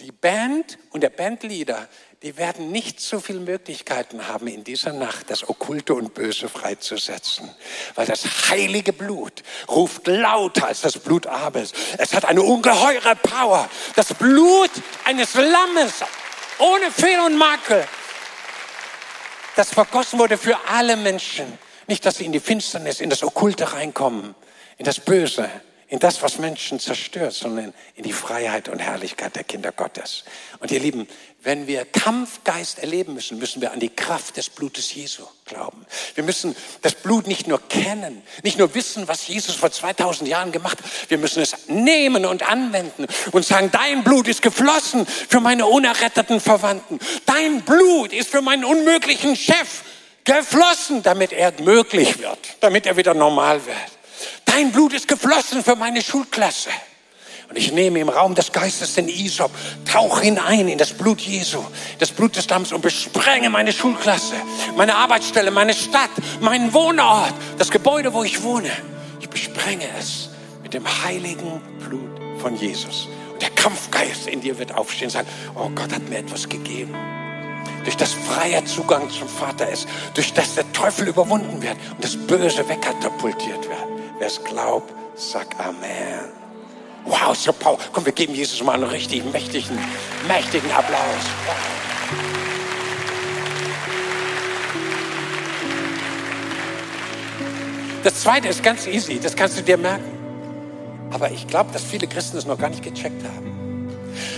die 0.00 0.12
Band 0.12 0.78
und 0.92 1.02
der 1.02 1.10
Bandleader, 1.10 1.86
die 2.26 2.36
werden 2.36 2.72
nicht 2.72 3.00
so 3.00 3.20
viele 3.20 3.38
Möglichkeiten 3.38 4.26
haben, 4.26 4.48
in 4.48 4.64
dieser 4.64 4.92
Nacht 4.92 5.30
das 5.30 5.48
Okkulte 5.48 5.94
und 5.94 6.12
Böse 6.12 6.48
freizusetzen. 6.48 7.48
Weil 7.94 8.06
das 8.06 8.50
heilige 8.50 8.92
Blut 8.92 9.44
ruft 9.68 10.08
lauter 10.08 10.66
als 10.66 10.80
das 10.80 10.98
Blut 10.98 11.28
Abels. 11.28 11.72
Es 11.98 12.14
hat 12.14 12.24
eine 12.24 12.42
ungeheure 12.42 13.14
Power. 13.14 13.70
Das 13.94 14.12
Blut 14.12 14.72
eines 15.04 15.34
Lammes 15.34 16.02
ohne 16.58 16.90
Fehl 16.90 17.20
und 17.20 17.38
Makel 17.38 17.86
das 19.54 19.70
vergossen 19.70 20.18
wurde 20.18 20.36
für 20.36 20.58
alle 20.68 20.96
Menschen. 20.96 21.46
Nicht, 21.86 22.04
dass 22.04 22.16
sie 22.16 22.24
in 22.24 22.32
die 22.32 22.40
Finsternis, 22.40 23.00
in 23.00 23.08
das 23.08 23.22
Okkulte 23.22 23.72
reinkommen, 23.72 24.34
in 24.78 24.84
das 24.84 24.98
Böse, 24.98 25.48
in 25.88 26.00
das, 26.00 26.20
was 26.22 26.38
Menschen 26.38 26.80
zerstört, 26.80 27.32
sondern 27.32 27.72
in 27.94 28.02
die 28.02 28.12
Freiheit 28.12 28.68
und 28.68 28.80
Herrlichkeit 28.80 29.36
der 29.36 29.44
Kinder 29.44 29.70
Gottes. 29.70 30.24
Und 30.58 30.72
ihr 30.72 30.80
Lieben, 30.80 31.06
wenn 31.46 31.68
wir 31.68 31.84
Kampfgeist 31.84 32.80
erleben 32.80 33.14
müssen, 33.14 33.38
müssen 33.38 33.62
wir 33.62 33.70
an 33.70 33.78
die 33.78 33.88
Kraft 33.88 34.36
des 34.36 34.50
Blutes 34.50 34.92
Jesu 34.92 35.22
glauben. 35.44 35.86
Wir 36.16 36.24
müssen 36.24 36.56
das 36.82 36.94
Blut 36.94 37.28
nicht 37.28 37.46
nur 37.46 37.60
kennen, 37.68 38.20
nicht 38.42 38.58
nur 38.58 38.74
wissen, 38.74 39.06
was 39.06 39.28
Jesus 39.28 39.54
vor 39.54 39.70
2000 39.70 40.28
Jahren 40.28 40.50
gemacht 40.50 40.78
hat. 40.78 40.90
Wir 41.08 41.18
müssen 41.18 41.40
es 41.40 41.68
nehmen 41.68 42.26
und 42.26 42.50
anwenden 42.50 43.06
und 43.30 43.44
sagen, 43.44 43.70
dein 43.70 44.02
Blut 44.02 44.26
ist 44.26 44.42
geflossen 44.42 45.06
für 45.06 45.38
meine 45.38 45.66
unerretteten 45.66 46.40
Verwandten. 46.40 46.98
Dein 47.26 47.62
Blut 47.62 48.12
ist 48.12 48.28
für 48.28 48.42
meinen 48.42 48.64
unmöglichen 48.64 49.36
Chef 49.36 49.84
geflossen, 50.24 51.04
damit 51.04 51.32
er 51.32 51.52
möglich 51.62 52.18
wird, 52.18 52.40
damit 52.58 52.86
er 52.86 52.96
wieder 52.96 53.14
normal 53.14 53.64
wird. 53.64 53.76
Dein 54.46 54.72
Blut 54.72 54.94
ist 54.94 55.06
geflossen 55.06 55.62
für 55.62 55.76
meine 55.76 56.02
Schulklasse. 56.02 56.70
Und 57.48 57.56
ich 57.56 57.72
nehme 57.72 58.00
im 58.00 58.08
Raum 58.08 58.34
des 58.34 58.52
Geistes 58.52 58.94
den 58.94 59.08
Isop, 59.08 59.50
tauche 59.90 60.22
hinein 60.22 60.68
in 60.68 60.78
das 60.78 60.92
Blut 60.92 61.20
Jesu, 61.20 61.64
das 61.98 62.10
Blut 62.10 62.36
des 62.36 62.48
Lamms 62.48 62.72
und 62.72 62.82
besprenge 62.82 63.50
meine 63.50 63.72
Schulklasse, 63.72 64.34
meine 64.76 64.96
Arbeitsstelle, 64.96 65.50
meine 65.50 65.72
Stadt, 65.72 66.10
meinen 66.40 66.72
Wohnort, 66.72 67.34
das 67.58 67.70
Gebäude, 67.70 68.12
wo 68.12 68.24
ich 68.24 68.42
wohne. 68.42 68.70
Ich 69.20 69.28
besprenge 69.28 69.84
es 69.98 70.30
mit 70.62 70.74
dem 70.74 70.84
heiligen 71.04 71.60
Blut 71.86 72.40
von 72.40 72.56
Jesus. 72.56 73.08
Und 73.32 73.40
der 73.40 73.50
Kampfgeist 73.50 74.26
in 74.26 74.40
dir 74.40 74.58
wird 74.58 74.74
aufstehen 74.74 75.06
und 75.06 75.12
sagen, 75.12 75.28
oh 75.54 75.68
Gott 75.74 75.92
hat 75.92 76.08
mir 76.08 76.18
etwas 76.18 76.48
gegeben. 76.48 76.94
Durch 77.84 77.96
das 77.96 78.12
freier 78.12 78.64
Zugang 78.64 79.08
zum 79.10 79.28
Vater 79.28 79.70
ist, 79.70 79.86
durch 80.14 80.32
das 80.32 80.56
der 80.56 80.70
Teufel 80.72 81.06
überwunden 81.06 81.62
wird 81.62 81.76
und 81.92 82.02
das 82.02 82.16
Böse 82.16 82.68
wegkatapultiert 82.68 83.62
wird. 83.68 83.86
Wer 84.18 84.26
es 84.26 84.42
glaubt, 84.42 84.92
sagt 85.14 85.60
Amen. 85.60 86.45
Wow, 87.06 87.36
so 87.36 87.52
Paul. 87.52 87.78
Komm, 87.92 88.04
wir 88.04 88.12
geben 88.12 88.34
Jesus 88.34 88.62
mal 88.62 88.74
einen 88.74 88.84
richtig 88.84 89.24
mächtigen, 89.32 89.78
mächtigen 90.26 90.70
Applaus. 90.72 90.98
Das 98.02 98.20
zweite 98.22 98.48
ist 98.48 98.62
ganz 98.62 98.86
easy, 98.86 99.18
das 99.20 99.34
kannst 99.34 99.58
du 99.58 99.62
dir 99.62 99.76
merken. 99.76 100.04
Aber 101.12 101.30
ich 101.30 101.46
glaube, 101.46 101.72
dass 101.72 101.84
viele 101.84 102.06
Christen 102.06 102.36
das 102.36 102.46
noch 102.46 102.58
gar 102.58 102.70
nicht 102.70 102.82
gecheckt 102.82 103.24
haben. 103.24 103.88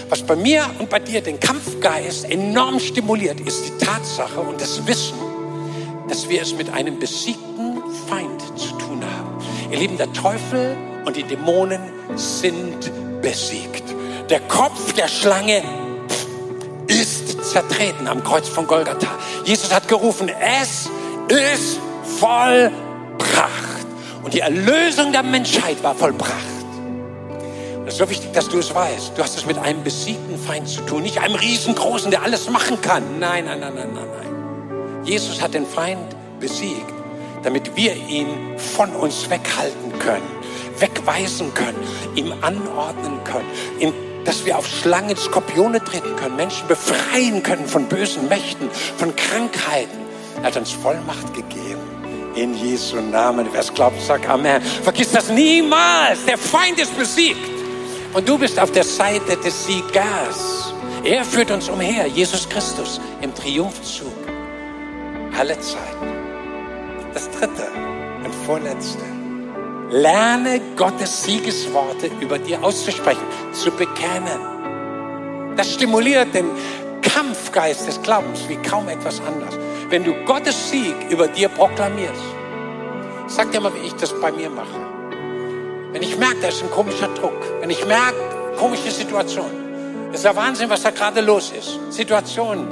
Was 0.08 0.22
bei 0.22 0.36
mir 0.36 0.64
und 0.78 0.90
bei 0.90 0.98
dir 0.98 1.20
den 1.20 1.40
Kampfgeist 1.40 2.30
enorm 2.30 2.80
stimuliert, 2.80 3.40
ist 3.40 3.66
die 3.66 3.84
Tatsache 3.84 4.40
und 4.40 4.60
das 4.60 4.86
Wissen, 4.86 5.18
dass 6.08 6.28
wir 6.28 6.42
es 6.42 6.54
mit 6.54 6.70
einem 6.70 6.98
besiegten 6.98 7.82
Feind 8.08 8.40
zu 8.58 8.68
tun 8.78 9.02
haben. 9.04 9.38
Ihr 9.70 9.78
Lieben, 9.78 9.96
der 9.98 10.12
Teufel 10.12 10.76
und 11.08 11.16
die 11.16 11.22
Dämonen 11.22 11.80
sind 12.16 12.92
besiegt. 13.22 13.82
Der 14.28 14.40
Kopf 14.40 14.92
der 14.92 15.08
Schlange 15.08 15.62
ist 16.86 17.42
zertreten 17.50 18.06
am 18.06 18.22
Kreuz 18.22 18.46
von 18.46 18.66
Golgatha. 18.66 19.08
Jesus 19.44 19.72
hat 19.72 19.88
gerufen, 19.88 20.28
es 20.28 20.90
ist 21.28 21.80
vollbracht. 22.18 22.70
Und 24.22 24.34
die 24.34 24.40
Erlösung 24.40 25.10
der 25.12 25.22
Menschheit 25.22 25.82
war 25.82 25.94
vollbracht. 25.94 26.32
Und 27.78 27.86
es 27.86 27.94
ist 27.94 27.98
so 28.00 28.10
wichtig, 28.10 28.30
dass 28.34 28.50
du 28.50 28.58
es 28.58 28.74
weißt. 28.74 29.16
Du 29.16 29.22
hast 29.22 29.34
es 29.38 29.46
mit 29.46 29.56
einem 29.56 29.82
besiegten 29.82 30.38
Feind 30.38 30.68
zu 30.68 30.82
tun, 30.82 31.04
nicht 31.04 31.22
einem 31.22 31.36
riesengroßen, 31.36 32.10
der 32.10 32.22
alles 32.22 32.50
machen 32.50 32.82
kann. 32.82 33.18
Nein, 33.18 33.46
nein, 33.46 33.60
nein, 33.60 33.72
nein, 33.74 33.94
nein, 33.94 34.08
nein. 34.14 35.04
Jesus 35.04 35.40
hat 35.40 35.54
den 35.54 35.66
Feind 35.66 36.14
besiegt 36.38 36.98
damit 37.42 37.76
wir 37.76 37.94
ihn 37.94 38.26
von 38.56 38.90
uns 38.90 39.28
weghalten 39.30 39.98
können, 39.98 40.22
wegweisen 40.80 41.52
können, 41.54 41.78
ihm 42.14 42.32
anordnen 42.40 43.22
können, 43.24 43.48
ihm, 43.78 43.92
dass 44.24 44.44
wir 44.44 44.58
auf 44.58 44.66
Schlangen, 44.66 45.16
Skorpione 45.16 45.82
treten 45.82 46.16
können, 46.16 46.36
Menschen 46.36 46.66
befreien 46.68 47.42
können 47.42 47.66
von 47.66 47.86
bösen 47.86 48.28
Mächten, 48.28 48.68
von 48.96 49.14
Krankheiten. 49.16 49.98
Er 50.42 50.44
hat 50.44 50.56
uns 50.56 50.70
Vollmacht 50.70 51.34
gegeben. 51.34 51.80
In 52.34 52.54
Jesu 52.54 52.96
Namen. 53.00 53.48
Wer 53.50 53.60
es 53.62 53.74
glaubt, 53.74 54.00
sagt 54.00 54.28
Amen. 54.28 54.62
Vergiss 54.62 55.10
das 55.10 55.28
niemals. 55.28 56.24
Der 56.24 56.38
Feind 56.38 56.78
ist 56.78 56.96
besiegt. 56.96 57.40
Und 58.14 58.28
du 58.28 58.38
bist 58.38 58.60
auf 58.60 58.70
der 58.70 58.84
Seite 58.84 59.36
des 59.36 59.66
Siegers. 59.66 60.72
Er 61.04 61.24
führt 61.24 61.50
uns 61.50 61.68
umher, 61.68 62.06
Jesus 62.06 62.48
Christus, 62.48 63.00
im 63.22 63.34
Triumphzug. 63.34 64.12
Alle 65.36 65.58
Zeit. 65.60 65.78
Das 67.12 67.30
dritte 67.30 67.68
und 68.24 68.34
vorletzte. 68.46 69.17
Lerne 69.90 70.60
Gottes 70.76 71.22
Siegesworte 71.22 72.10
über 72.20 72.38
dir 72.38 72.62
auszusprechen, 72.62 73.22
zu 73.52 73.70
bekennen. 73.70 75.54
Das 75.56 75.72
stimuliert 75.72 76.34
den 76.34 76.50
Kampfgeist 77.00 77.86
des 77.88 78.02
Glaubens 78.02 78.46
wie 78.48 78.56
kaum 78.56 78.88
etwas 78.88 79.20
anderes. 79.20 79.58
Wenn 79.88 80.04
du 80.04 80.12
Gottes 80.26 80.70
Sieg 80.70 80.94
über 81.08 81.26
dir 81.26 81.48
proklamierst, 81.48 82.20
sag 83.28 83.50
dir 83.50 83.60
mal, 83.60 83.72
wie 83.74 83.86
ich 83.86 83.94
das 83.94 84.12
bei 84.20 84.30
mir 84.30 84.50
mache. 84.50 84.78
Wenn 85.92 86.02
ich 86.02 86.18
merke, 86.18 86.36
da 86.42 86.48
ist 86.48 86.62
ein 86.62 86.70
komischer 86.70 87.08
Druck, 87.08 87.40
wenn 87.60 87.70
ich 87.70 87.86
merke, 87.86 88.18
komische 88.58 88.90
Situation, 88.90 89.50
ist 90.12 90.22
der 90.22 90.36
Wahnsinn, 90.36 90.68
was 90.68 90.82
da 90.82 90.90
gerade 90.90 91.22
los 91.22 91.50
ist. 91.50 91.78
Situationen, 91.90 92.68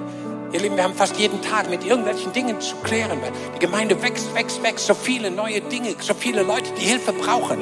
Ihr 0.53 0.61
Lieben, 0.61 0.77
wir 0.77 0.85
haben 0.85 0.95
fast 0.95 1.17
jeden 1.17 1.43
Tag 1.43 1.69
mit 1.69 1.85
irgendwelchen 1.85 2.33
Dingen 2.33 2.61
zu 2.61 2.77
klären. 2.77 3.19
Die 3.57 3.59
Gemeinde 3.59 4.01
wächst, 4.01 4.33
wächst, 4.35 4.63
wächst. 4.63 4.87
So 4.87 4.95
viele 4.95 5.31
neue 5.31 5.61
Dinge, 5.61 5.97
so 6.01 6.15
viele 6.15 6.43
Leute, 6.43 6.71
die 6.79 6.85
Hilfe 6.85 7.13
brauchen. 7.13 7.59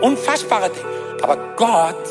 Unfassbare 0.00 0.70
Dinge. 0.70 0.86
Aber 1.22 1.36
Gott, 1.56 2.08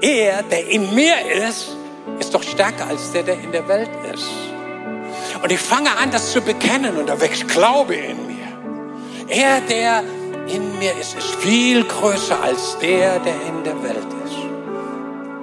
er, 0.00 0.42
der 0.44 0.66
in 0.68 0.94
mir 0.94 1.14
ist, 1.48 1.76
ist 2.18 2.34
doch 2.34 2.42
stärker 2.42 2.86
als 2.86 3.12
der, 3.12 3.22
der 3.22 3.34
in 3.34 3.52
der 3.52 3.68
Welt 3.68 3.90
ist. 4.12 4.28
Und 5.42 5.52
ich 5.52 5.60
fange 5.60 5.90
an, 5.98 6.10
das 6.10 6.32
zu 6.32 6.40
bekennen 6.40 6.96
und 6.96 7.08
da 7.08 7.20
wächst 7.20 7.46
Glaube 7.48 7.94
in 7.94 8.26
mir. 8.26 9.28
Er, 9.28 9.60
der 9.60 10.02
in 10.48 10.78
mir 10.78 10.92
ist, 10.98 11.16
ist 11.16 11.34
viel 11.36 11.84
größer 11.84 12.42
als 12.42 12.78
der, 12.78 13.18
der 13.18 13.34
in 13.46 13.64
der 13.64 13.82
Welt 13.82 14.08
ist. 14.24 14.36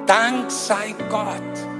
Dank 0.07 0.49
sei 0.49 0.95
Gott 1.09 1.74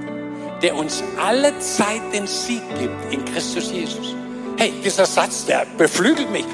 der 0.62 0.74
uns 0.74 1.02
alle 1.22 1.58
Zeit 1.58 2.02
den 2.12 2.26
Sieg 2.26 2.62
gibt 2.78 3.12
in 3.12 3.24
Christus 3.24 3.70
Jesus. 3.70 4.14
Hey, 4.56 4.72
dieser 4.82 5.06
Satz, 5.06 5.44
der 5.44 5.66
beflügelt 5.76 6.30
mich. 6.30 6.46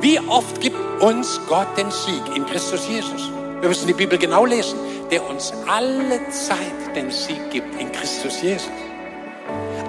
Wie 0.00 0.18
oft 0.28 0.60
gibt 0.60 0.76
uns 1.00 1.40
Gott 1.48 1.68
den 1.76 1.90
Sieg 1.90 2.22
in 2.34 2.44
Christus 2.46 2.88
Jesus? 2.88 3.30
Wir 3.60 3.68
müssen 3.68 3.86
die 3.86 3.94
Bibel 3.94 4.18
genau 4.18 4.44
lesen. 4.44 4.78
Der 5.10 5.24
uns 5.28 5.52
alle 5.68 6.28
Zeit 6.30 6.96
den 6.96 7.10
Sieg 7.12 7.50
gibt 7.52 7.80
in 7.80 7.92
Christus 7.92 8.42
Jesus. 8.42 8.68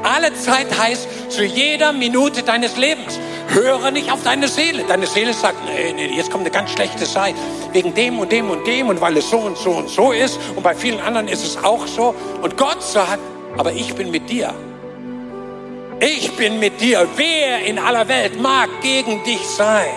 Alle 0.03 0.33
Zeit 0.35 0.67
heißt 0.77 1.31
zu 1.31 1.43
jeder 1.43 1.91
Minute 1.91 2.43
deines 2.43 2.77
Lebens. 2.77 3.19
Höre 3.49 3.89
nicht 3.89 4.11
auf 4.11 4.23
deine 4.23 4.47
Seele. 4.47 4.83
Deine 4.87 5.07
Seele 5.07 5.33
sagt, 5.33 5.57
nee, 5.65 5.93
nee, 5.93 6.15
jetzt 6.15 6.29
kommt 6.29 6.43
eine 6.43 6.51
ganz 6.51 6.69
schlechte 6.69 7.05
Zeit. 7.05 7.33
Wegen 7.73 7.93
dem 7.95 8.19
und 8.19 8.31
dem 8.31 8.51
und 8.51 8.67
dem 8.67 8.89
und 8.89 9.01
weil 9.01 9.17
es 9.17 9.29
so 9.29 9.39
und 9.39 9.57
so 9.57 9.71
und 9.71 9.89
so 9.89 10.11
ist. 10.11 10.39
Und 10.55 10.61
bei 10.61 10.75
vielen 10.75 10.99
anderen 10.99 11.27
ist 11.27 11.43
es 11.43 11.61
auch 11.63 11.87
so. 11.87 12.13
Und 12.41 12.55
Gott 12.55 12.83
sagt, 12.83 13.19
aber 13.57 13.73
ich 13.73 13.93
bin 13.95 14.11
mit 14.11 14.29
dir. 14.29 14.53
Ich 15.99 16.31
bin 16.35 16.59
mit 16.59 16.79
dir. 16.79 17.07
Wer 17.15 17.65
in 17.65 17.79
aller 17.79 18.07
Welt 18.07 18.39
mag 18.39 18.69
gegen 18.81 19.23
dich 19.23 19.45
sein? 19.47 19.89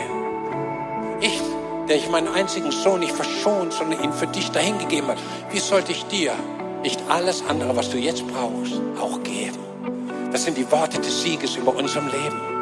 Ich, 1.20 1.40
der 1.88 1.96
ich 1.96 2.08
meinen 2.08 2.28
einzigen 2.28 2.70
Sohn 2.70 3.00
nicht 3.00 3.12
verschont, 3.12 3.72
sondern 3.72 4.02
ihn 4.02 4.12
für 4.12 4.26
dich 4.26 4.50
dahingegeben 4.50 5.10
hat, 5.10 5.18
wie 5.50 5.58
sollte 5.58 5.92
ich 5.92 6.04
dir 6.06 6.32
nicht 6.82 7.00
alles 7.10 7.44
andere, 7.46 7.76
was 7.76 7.90
du 7.90 7.98
jetzt 7.98 8.24
brauchst, 8.26 8.80
auch 8.98 9.22
geben? 9.22 9.58
Das 10.32 10.44
sind 10.44 10.56
die 10.56 10.70
Worte 10.70 10.98
des 10.98 11.22
Sieges 11.22 11.56
über 11.56 11.74
unserem 11.74 12.06
Leben. 12.06 12.59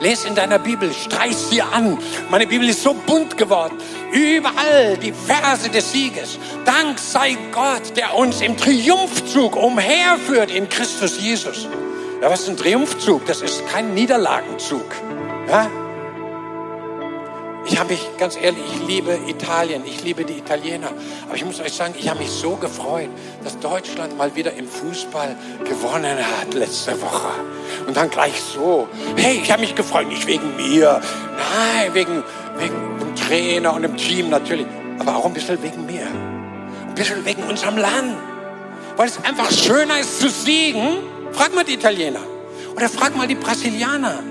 Les 0.00 0.24
in 0.24 0.34
deiner 0.34 0.58
Bibel, 0.58 0.92
streich 0.92 1.36
sie 1.36 1.62
an. 1.62 1.98
Meine 2.30 2.46
Bibel 2.46 2.68
ist 2.68 2.82
so 2.82 2.94
bunt 2.94 3.36
geworden. 3.36 3.76
Überall 4.12 4.96
die 4.96 5.12
Verse 5.12 5.68
des 5.68 5.92
Sieges. 5.92 6.38
Dank 6.64 6.98
sei 6.98 7.36
Gott, 7.52 7.96
der 7.96 8.14
uns 8.14 8.40
im 8.40 8.56
Triumphzug 8.56 9.56
umherführt 9.56 10.50
in 10.50 10.68
Christus 10.68 11.20
Jesus. 11.20 11.68
Ja, 12.22 12.30
was 12.30 12.42
ist 12.42 12.48
ein 12.48 12.56
Triumphzug? 12.56 13.26
Das 13.26 13.42
ist 13.42 13.66
kein 13.68 13.94
Niederlagenzug. 13.94 14.86
Ja? 15.48 15.70
Ich 17.68 17.78
habe 17.78 17.90
mich, 17.90 18.08
ganz 18.16 18.36
ehrlich, 18.40 18.62
ich 18.74 18.86
liebe 18.86 19.18
Italien, 19.26 19.82
ich 19.84 20.04
liebe 20.04 20.24
die 20.24 20.38
Italiener. 20.38 20.90
Aber 21.26 21.34
ich 21.34 21.44
muss 21.44 21.60
euch 21.60 21.72
sagen, 21.72 21.94
ich 21.98 22.08
habe 22.08 22.20
mich 22.20 22.30
so 22.30 22.54
gefreut, 22.54 23.08
dass 23.42 23.58
Deutschland 23.58 24.16
mal 24.16 24.34
wieder 24.36 24.52
im 24.52 24.68
Fußball 24.68 25.36
gewonnen 25.64 26.16
hat 26.16 26.54
letzte 26.54 27.00
Woche. 27.02 27.28
Und 27.88 27.96
dann 27.96 28.08
gleich 28.08 28.40
so. 28.40 28.86
Hey, 29.16 29.40
ich 29.42 29.50
habe 29.50 29.62
mich 29.62 29.74
gefreut, 29.74 30.06
nicht 30.08 30.26
wegen 30.28 30.54
mir. 30.54 31.00
Nein, 31.36 31.92
wegen, 31.92 32.22
wegen 32.58 32.98
dem 33.00 33.16
Trainer 33.16 33.74
und 33.74 33.82
dem 33.82 33.96
Team 33.96 34.30
natürlich. 34.30 34.66
Aber 35.00 35.16
auch 35.16 35.26
ein 35.26 35.34
bisschen 35.34 35.60
wegen 35.60 35.86
mir. 35.86 36.06
Ein 36.06 36.94
bisschen 36.94 37.24
wegen 37.24 37.42
unserem 37.42 37.78
Land. 37.78 38.16
Weil 38.96 39.08
es 39.08 39.18
einfach 39.24 39.50
schöner 39.50 39.98
ist 39.98 40.20
zu 40.20 40.30
siegen. 40.30 40.98
Frag 41.32 41.52
mal 41.52 41.64
die 41.64 41.74
Italiener. 41.74 42.20
Oder 42.76 42.88
frag 42.88 43.16
mal 43.16 43.26
die 43.26 43.34
Brasilianer 43.34 44.22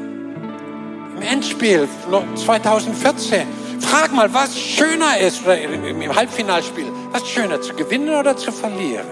im 1.15 1.21
Endspiel 1.21 1.87
2014. 2.35 3.47
Frag 3.79 4.13
mal, 4.13 4.33
was 4.33 4.57
schöner 4.57 5.17
ist, 5.19 5.43
oder 5.43 5.59
im 5.59 6.15
Halbfinalspiel, 6.15 6.91
was 7.11 7.27
schöner, 7.27 7.61
zu 7.61 7.73
gewinnen 7.73 8.15
oder 8.15 8.35
zu 8.35 8.51
verlieren? 8.51 9.05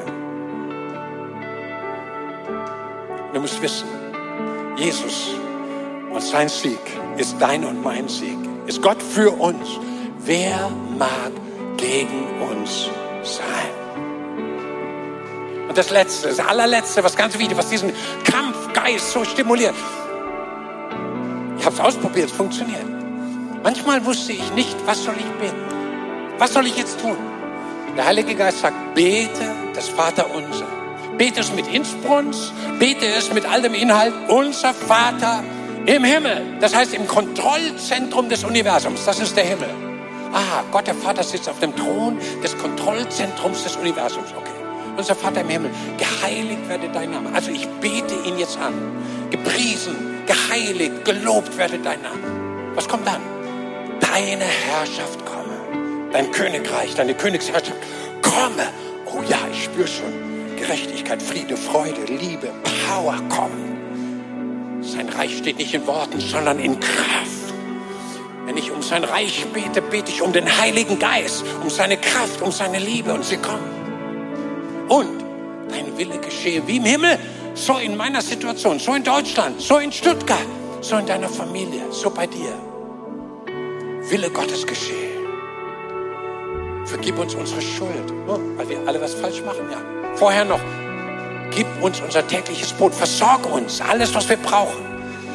Du 3.34 3.40
musst 3.40 3.62
wissen, 3.62 3.88
Jesus 4.76 5.32
und 6.12 6.22
sein 6.22 6.50
Sieg 6.50 6.80
ist 7.18 7.36
dein 7.40 7.66
und 7.66 7.84
mein 7.84 8.08
Sieg. 8.08 8.38
Ist 8.68 8.82
Gott 8.82 9.02
für 9.02 9.32
uns. 9.32 9.68
Wer 10.20 10.70
mag 10.98 11.32
gegen 11.78 12.26
uns 12.50 12.90
sein? 13.24 13.74
Und 15.68 15.78
das 15.78 15.90
Letzte, 15.90 16.28
das 16.30 16.40
allerletzte, 16.40 17.04
was 17.04 17.16
ganz 17.16 17.38
wichtig, 17.38 17.58
was 17.58 17.70
diesen 17.70 17.92
Kampfgeist 18.24 19.12
so 19.12 19.26
stimuliert. 19.26 19.74
Ich 21.64 21.66
habe 21.66 21.78
es 21.78 21.82
ausprobiert, 21.82 22.30
es 22.30 22.36
funktioniert. 22.36 22.84
Manchmal 23.64 24.04
wusste 24.04 24.34
ich 24.34 24.54
nicht, 24.54 24.76
was 24.86 25.02
soll 25.02 25.16
ich 25.18 25.26
beten? 25.40 25.64
Was 26.38 26.52
soll 26.52 26.68
ich 26.68 26.76
jetzt 26.76 27.00
tun? 27.00 27.16
Der 27.96 28.06
Heilige 28.06 28.36
Geist 28.36 28.60
sagt, 28.60 28.94
bete 28.94 29.50
das 29.74 29.88
Vaterunser. 29.88 30.68
Bete 31.18 31.40
es 31.40 31.54
mit 31.54 31.66
Innsbrunst, 31.74 32.52
bete 32.80 33.06
es 33.06 33.34
mit 33.34 33.46
all 33.46 33.62
dem 33.62 33.76
Inhalt, 33.76 34.14
unser 34.28 34.74
Vater 34.74 35.42
im 35.86 36.04
Himmel. 36.04 36.58
Das 36.60 36.76
heißt 36.76 36.94
im 36.96 37.08
Kontrollzentrum 37.08 38.28
des 38.28 38.44
Universums, 38.44 39.06
das 39.06 39.22
ist 39.22 39.38
der 39.38 39.46
Himmel. 39.46 39.70
Ah, 40.34 40.64
Gott 40.70 40.88
der 40.88 40.96
Vater 40.96 41.24
sitzt 41.24 41.48
auf 41.48 41.62
dem 41.62 41.74
Thron 41.78 42.20
des 42.44 42.58
Kontrollzentrums 42.58 43.64
des 43.64 43.78
Universums. 43.78 44.34
Okay. 44.38 44.63
Unser 44.96 45.16
Vater 45.16 45.42
im 45.42 45.50
Himmel, 45.50 45.72
geheiligt 45.98 46.68
werde 46.70 46.90
dein 46.90 47.12
Name. 47.12 47.30
Also 47.34 47.52
ich 47.52 47.68
bete 47.82 48.14
ihn 48.26 48.38
jetzt 48.38 48.58
an. 48.58 48.74
Gepriesen 49.32 50.14
geheiligt, 50.26 51.06
gelobt 51.06 51.58
werde 51.58 51.80
dein 51.80 52.02
Name. 52.02 52.74
Was 52.76 52.88
kommt 52.88 53.08
dann? 53.08 53.22
Deine 54.00 54.46
Herrschaft 54.46 55.26
komme. 55.26 56.10
Dein 56.12 56.32
Königreich, 56.32 56.96
deine 56.96 57.14
Königsherrschaft 57.14 57.78
komme. 58.22 58.68
Oh 59.06 59.22
ja, 59.28 59.38
ich 59.52 59.66
spüre 59.66 59.88
schon. 59.88 60.56
Gerechtigkeit, 60.58 61.22
Friede, 61.22 61.58
Freude, 61.58 62.04
Liebe, 62.06 62.52
Power 62.88 63.16
kommen. 63.30 64.82
Sein 64.82 65.10
Reich 65.10 65.38
steht 65.38 65.58
nicht 65.58 65.74
in 65.74 65.86
Worten, 65.88 66.20
sondern 66.20 66.60
in 66.60 66.80
Kraft. 66.80 67.54
Wenn 68.46 68.58
ich 68.58 68.72
um 68.72 68.82
sein 68.82 69.04
Reich 69.04 69.46
bete, 69.54 69.82
bete 69.82 70.12
ich 70.12 70.22
um 70.22 70.34
den 70.34 70.58
Heiligen 70.60 71.00
Geist, 71.00 71.44
um 71.62 71.70
seine 71.70 71.98
Kraft, 71.98 72.42
um 72.42 72.52
seine 72.52 72.80
Liebe 72.80 73.14
und 73.14 73.24
sie 73.24 73.38
kommen. 73.38 73.73
Und 74.94 75.24
dein 75.72 75.98
Wille 75.98 76.20
geschehe 76.20 76.62
wie 76.68 76.78
im 76.78 76.86
Himmel, 76.86 77.18
so 77.56 77.78
in 77.78 77.98
meiner 77.98 78.22
Situation, 78.22 78.78
so 78.78 78.94
in 78.94 79.04
Deutschland, 79.04 79.60
so 79.60 79.80
in 79.80 79.92
Stuttgart, 79.92 80.46
so 80.82 80.98
in 80.98 81.08
deiner 81.08 81.30
Familie, 81.30 81.82
so 81.90 82.12
bei 82.12 82.28
dir. 82.28 82.54
Wille 84.08 84.30
Gottes 84.30 84.68
geschehe. 84.68 85.14
Vergib 86.86 87.18
uns 87.18 87.34
unsere 87.34 87.60
Schuld, 87.60 88.08
weil 88.56 88.70
wir 88.70 88.78
alle 88.86 89.02
was 89.02 89.16
falsch 89.16 89.42
machen, 89.42 89.66
ja. 89.72 89.80
Vorher 90.16 90.46
noch, 90.46 90.62
gib 91.56 91.66
uns 91.82 92.00
unser 92.00 92.28
tägliches 92.28 92.72
Brot, 92.74 92.94
versorge 92.94 93.50
uns, 93.50 93.82
alles, 93.82 94.14
was 94.14 94.30
wir 94.30 94.38
brauchen. 94.38 94.86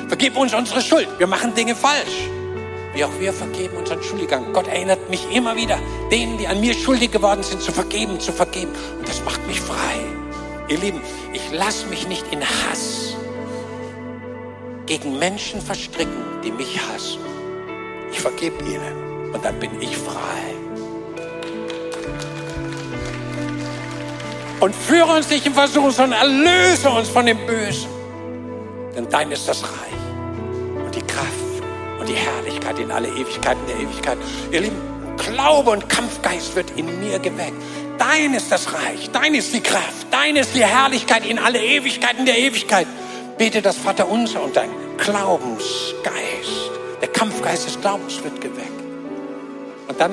Vergib 0.06 0.36
uns 0.36 0.54
unsere 0.54 0.80
Schuld, 0.80 1.08
wir 1.18 1.26
machen 1.26 1.52
Dinge 1.52 1.74
falsch. 1.74 2.28
Wie 2.98 3.04
auch 3.04 3.20
wir 3.20 3.32
vergeben 3.32 3.76
unseren 3.76 4.02
Schuldigern. 4.02 4.52
Gott 4.52 4.66
erinnert 4.66 5.08
mich 5.08 5.30
immer 5.30 5.54
wieder, 5.54 5.78
denen, 6.10 6.36
die 6.36 6.48
an 6.48 6.60
mir 6.60 6.74
schuldig 6.74 7.12
geworden 7.12 7.44
sind, 7.44 7.62
zu 7.62 7.70
vergeben, 7.70 8.18
zu 8.18 8.32
vergeben. 8.32 8.72
Und 8.98 9.08
das 9.08 9.22
macht 9.24 9.46
mich 9.46 9.60
frei. 9.60 10.00
Ihr 10.66 10.78
Lieben, 10.78 11.00
ich 11.32 11.52
lasse 11.52 11.86
mich 11.86 12.08
nicht 12.08 12.24
in 12.32 12.40
Hass 12.40 13.14
gegen 14.86 15.16
Menschen 15.16 15.60
verstricken, 15.60 16.24
die 16.42 16.50
mich 16.50 16.76
hassen. 16.88 17.20
Ich 18.10 18.18
vergebe 18.18 18.56
ihnen 18.64 19.32
und 19.32 19.44
dann 19.44 19.60
bin 19.60 19.80
ich 19.80 19.96
frei. 19.96 20.56
Und 24.58 24.74
führe 24.74 25.14
uns 25.16 25.30
nicht 25.30 25.46
in 25.46 25.54
Versuchung, 25.54 25.92
sondern 25.92 26.18
erlöse 26.20 26.90
uns 26.90 27.08
von 27.08 27.26
dem 27.26 27.46
Bösen. 27.46 27.90
Denn 28.96 29.08
dein 29.08 29.30
ist 29.30 29.46
das 29.46 29.62
Reich 29.62 30.07
die 32.08 32.14
Herrlichkeit 32.14 32.78
in 32.78 32.90
alle 32.90 33.08
Ewigkeiten 33.08 33.66
der 33.68 33.76
Ewigkeit. 33.76 34.18
Ihr 34.50 34.60
Lieben, 34.62 34.80
Glaube 35.16 35.70
und 35.70 35.88
Kampfgeist 35.88 36.56
wird 36.56 36.70
in 36.76 37.00
mir 37.00 37.18
geweckt. 37.18 37.56
Dein 37.98 38.34
ist 38.34 38.50
das 38.50 38.72
Reich, 38.72 39.10
dein 39.12 39.34
ist 39.34 39.52
die 39.52 39.60
Kraft, 39.60 40.06
dein 40.10 40.36
ist 40.36 40.54
die 40.54 40.64
Herrlichkeit 40.64 41.26
in 41.26 41.38
alle 41.38 41.62
Ewigkeiten 41.62 42.24
der 42.24 42.38
Ewigkeit. 42.38 42.86
Bete 43.36 43.60
das 43.60 43.76
Vaterunser 43.76 44.42
und 44.42 44.56
dein 44.56 44.70
Glaubensgeist, 44.98 46.70
der 47.00 47.08
Kampfgeist 47.08 47.66
des 47.66 47.80
Glaubens 47.80 48.22
wird 48.22 48.40
geweckt. 48.40 48.68
Und 49.88 50.00
dann 50.00 50.12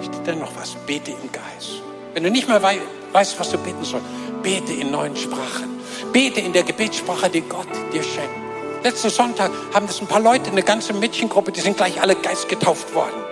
steht 0.00 0.26
da 0.26 0.34
noch 0.34 0.54
was, 0.56 0.74
bete 0.86 1.10
im 1.10 1.32
Geist. 1.32 1.82
Wenn 2.14 2.24
du 2.24 2.30
nicht 2.30 2.48
mehr 2.48 2.62
weißt, 2.62 3.38
was 3.38 3.50
du 3.50 3.58
beten 3.58 3.84
sollst, 3.84 4.06
bete 4.42 4.72
in 4.72 4.90
neuen 4.90 5.16
Sprachen. 5.16 5.80
Bete 6.12 6.40
in 6.40 6.52
der 6.52 6.62
Gebetssprache, 6.62 7.28
die 7.28 7.42
Gott 7.42 7.68
dir 7.92 8.02
schenkt. 8.02 8.49
Letzten 8.82 9.10
Sonntag 9.10 9.50
haben 9.74 9.86
das 9.86 10.00
ein 10.00 10.06
paar 10.06 10.20
Leute, 10.20 10.50
eine 10.50 10.62
ganze 10.62 10.94
Mädchengruppe, 10.94 11.52
die 11.52 11.60
sind 11.60 11.76
gleich 11.76 12.00
alle 12.00 12.16
Geist 12.16 12.48
getauft 12.48 12.94
worden. 12.94 13.24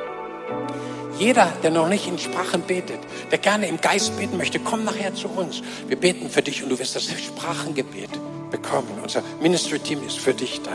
Jeder, 1.19 1.53
der 1.63 1.71
noch 1.71 1.89
nicht 1.89 2.07
in 2.07 2.19
Sprachen 2.19 2.63
betet, 2.63 3.01
der 3.31 3.39
gerne 3.39 3.67
im 3.67 3.81
Geist 3.81 4.17
beten 4.19 4.37
möchte, 4.37 4.61
komm 4.61 4.85
nachher 4.85 5.15
zu 5.15 5.29
uns. 5.29 5.63
Wir 5.89 5.97
beten 5.97 6.29
für 6.29 6.43
dich 6.43 6.63
und 6.63 6.69
du 6.69 6.79
wirst 6.79 6.95
das 6.95 7.05
Sprachengebet 7.05 8.11
bekommen. 8.51 8.89
Unser 9.03 9.23
Ministry-Team 9.41 10.07
ist 10.07 10.19
für 10.19 10.35
dich 10.35 10.61
da. 10.63 10.71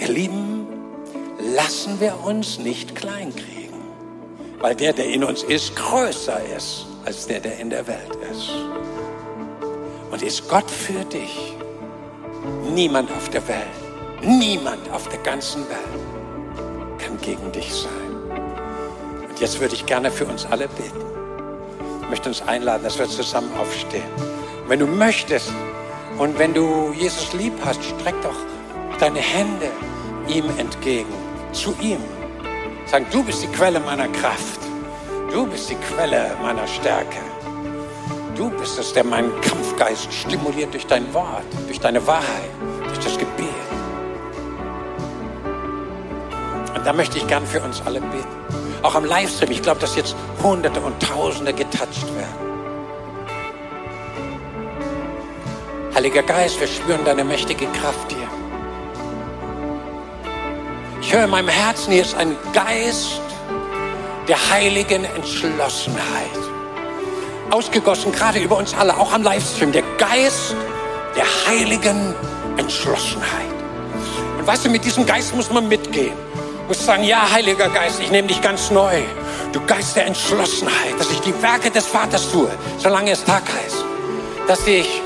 Ihr 0.00 0.08
Lieben, 0.08 0.66
lassen 1.54 2.00
wir 2.00 2.24
uns 2.24 2.58
nicht 2.58 2.96
kleinkriegen, 2.96 3.80
weil 4.60 4.74
der, 4.74 4.92
der 4.92 5.06
in 5.06 5.22
uns 5.22 5.44
ist, 5.44 5.76
größer 5.76 6.40
ist 6.56 6.86
als 7.04 7.26
der, 7.28 7.38
der 7.38 7.58
in 7.60 7.70
der 7.70 7.86
Welt 7.86 8.16
ist. 8.32 8.50
Und 10.10 10.22
ist 10.22 10.48
Gott 10.48 10.70
für 10.70 11.04
dich? 11.04 11.56
Niemand 12.74 13.10
auf 13.12 13.28
der 13.30 13.46
Welt, 13.48 13.66
niemand 14.22 14.90
auf 14.92 15.08
der 15.08 15.18
ganzen 15.20 15.62
Welt 15.68 16.98
kann 16.98 17.16
gegen 17.20 17.50
dich 17.52 17.72
sein. 17.72 18.40
Jetzt 19.38 19.60
würde 19.60 19.74
ich 19.74 19.86
gerne 19.86 20.10
für 20.10 20.24
uns 20.24 20.46
alle 20.46 20.68
beten. 20.68 21.00
Ich 22.02 22.08
möchte 22.08 22.28
uns 22.28 22.42
einladen, 22.42 22.84
dass 22.84 22.98
wir 22.98 23.08
zusammen 23.08 23.50
aufstehen. 23.58 24.10
Und 24.62 24.68
wenn 24.68 24.78
du 24.78 24.86
möchtest 24.86 25.52
und 26.18 26.38
wenn 26.38 26.54
du 26.54 26.92
Jesus 26.92 27.32
lieb 27.34 27.52
hast, 27.64 27.82
streck 27.84 28.14
doch 28.22 28.36
deine 28.98 29.20
Hände 29.20 29.70
ihm 30.28 30.44
entgegen, 30.58 31.12
zu 31.52 31.74
ihm. 31.80 31.98
Sag, 32.86 33.10
du 33.10 33.22
bist 33.22 33.42
die 33.42 33.48
Quelle 33.48 33.80
meiner 33.80 34.08
Kraft. 34.08 34.60
Du 35.32 35.46
bist 35.46 35.68
die 35.70 35.76
Quelle 35.76 36.36
meiner 36.40 36.66
Stärke. 36.66 37.18
Du 38.36 38.50
bist 38.50 38.78
es, 38.78 38.92
der 38.92 39.02
meinen 39.02 39.32
Kampfgeist 39.40 40.12
stimuliert 40.12 40.74
durch 40.74 40.86
dein 40.86 41.12
Wort, 41.14 41.44
durch 41.66 41.80
deine 41.80 42.06
Wahrheit, 42.06 42.50
durch 42.84 42.98
das 42.98 43.16
Gebet. 43.16 43.46
Und 46.74 46.86
da 46.86 46.92
möchte 46.92 47.16
ich 47.16 47.26
gern 47.26 47.46
für 47.46 47.62
uns 47.62 47.80
alle 47.86 48.00
beten. 48.00 48.26
Auch 48.82 48.94
am 48.94 49.06
Livestream. 49.06 49.50
Ich 49.50 49.62
glaube, 49.62 49.80
dass 49.80 49.96
jetzt 49.96 50.14
Hunderte 50.42 50.80
und 50.80 51.00
Tausende 51.02 51.54
getatscht 51.54 52.04
werden. 52.14 52.46
Heiliger 55.94 56.22
Geist, 56.22 56.60
wir 56.60 56.68
spüren 56.68 57.04
deine 57.06 57.24
mächtige 57.24 57.66
Kraft 57.68 58.12
hier. 58.12 58.28
Ich 61.00 61.14
höre 61.14 61.24
in 61.24 61.30
meinem 61.30 61.48
Herzen, 61.48 61.92
hier 61.92 62.02
ist 62.02 62.14
ein 62.14 62.36
Geist 62.52 63.20
der 64.28 64.36
heiligen 64.50 65.04
Entschlossenheit. 65.04 66.55
Ausgegossen 67.50 68.12
gerade 68.12 68.38
über 68.38 68.56
uns 68.56 68.74
alle, 68.74 68.96
auch 68.96 69.12
am 69.12 69.22
Livestream, 69.22 69.72
der 69.72 69.82
Geist 69.98 70.54
der 71.16 71.24
heiligen 71.46 72.14
Entschlossenheit. 72.56 73.54
Und 74.38 74.46
weißt 74.46 74.66
du, 74.66 74.70
mit 74.70 74.84
diesem 74.84 75.06
Geist 75.06 75.34
muss 75.34 75.50
man 75.50 75.68
mitgehen. 75.68 76.14
Muss 76.68 76.84
sagen, 76.84 77.04
ja, 77.04 77.30
Heiliger 77.32 77.68
Geist, 77.68 78.00
ich 78.00 78.10
nehme 78.10 78.26
dich 78.26 78.42
ganz 78.42 78.70
neu. 78.70 79.02
Du 79.52 79.60
Geist 79.66 79.94
der 79.94 80.06
Entschlossenheit, 80.06 80.98
dass 80.98 81.10
ich 81.10 81.20
die 81.20 81.40
Werke 81.40 81.70
des 81.70 81.86
Vaters 81.86 82.30
tue, 82.32 82.50
solange 82.78 83.12
es 83.12 83.24
Tag 83.24 83.42
heißt. 83.42 83.84
Dass 84.48 84.66
ich 84.66 85.00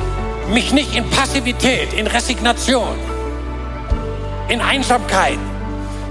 mich 0.49 0.73
nicht 0.73 0.97
in 0.97 1.09
Passivität, 1.11 1.93
in 1.93 2.07
Resignation, 2.07 2.99
in 4.49 4.61
Einsamkeit 4.61 5.39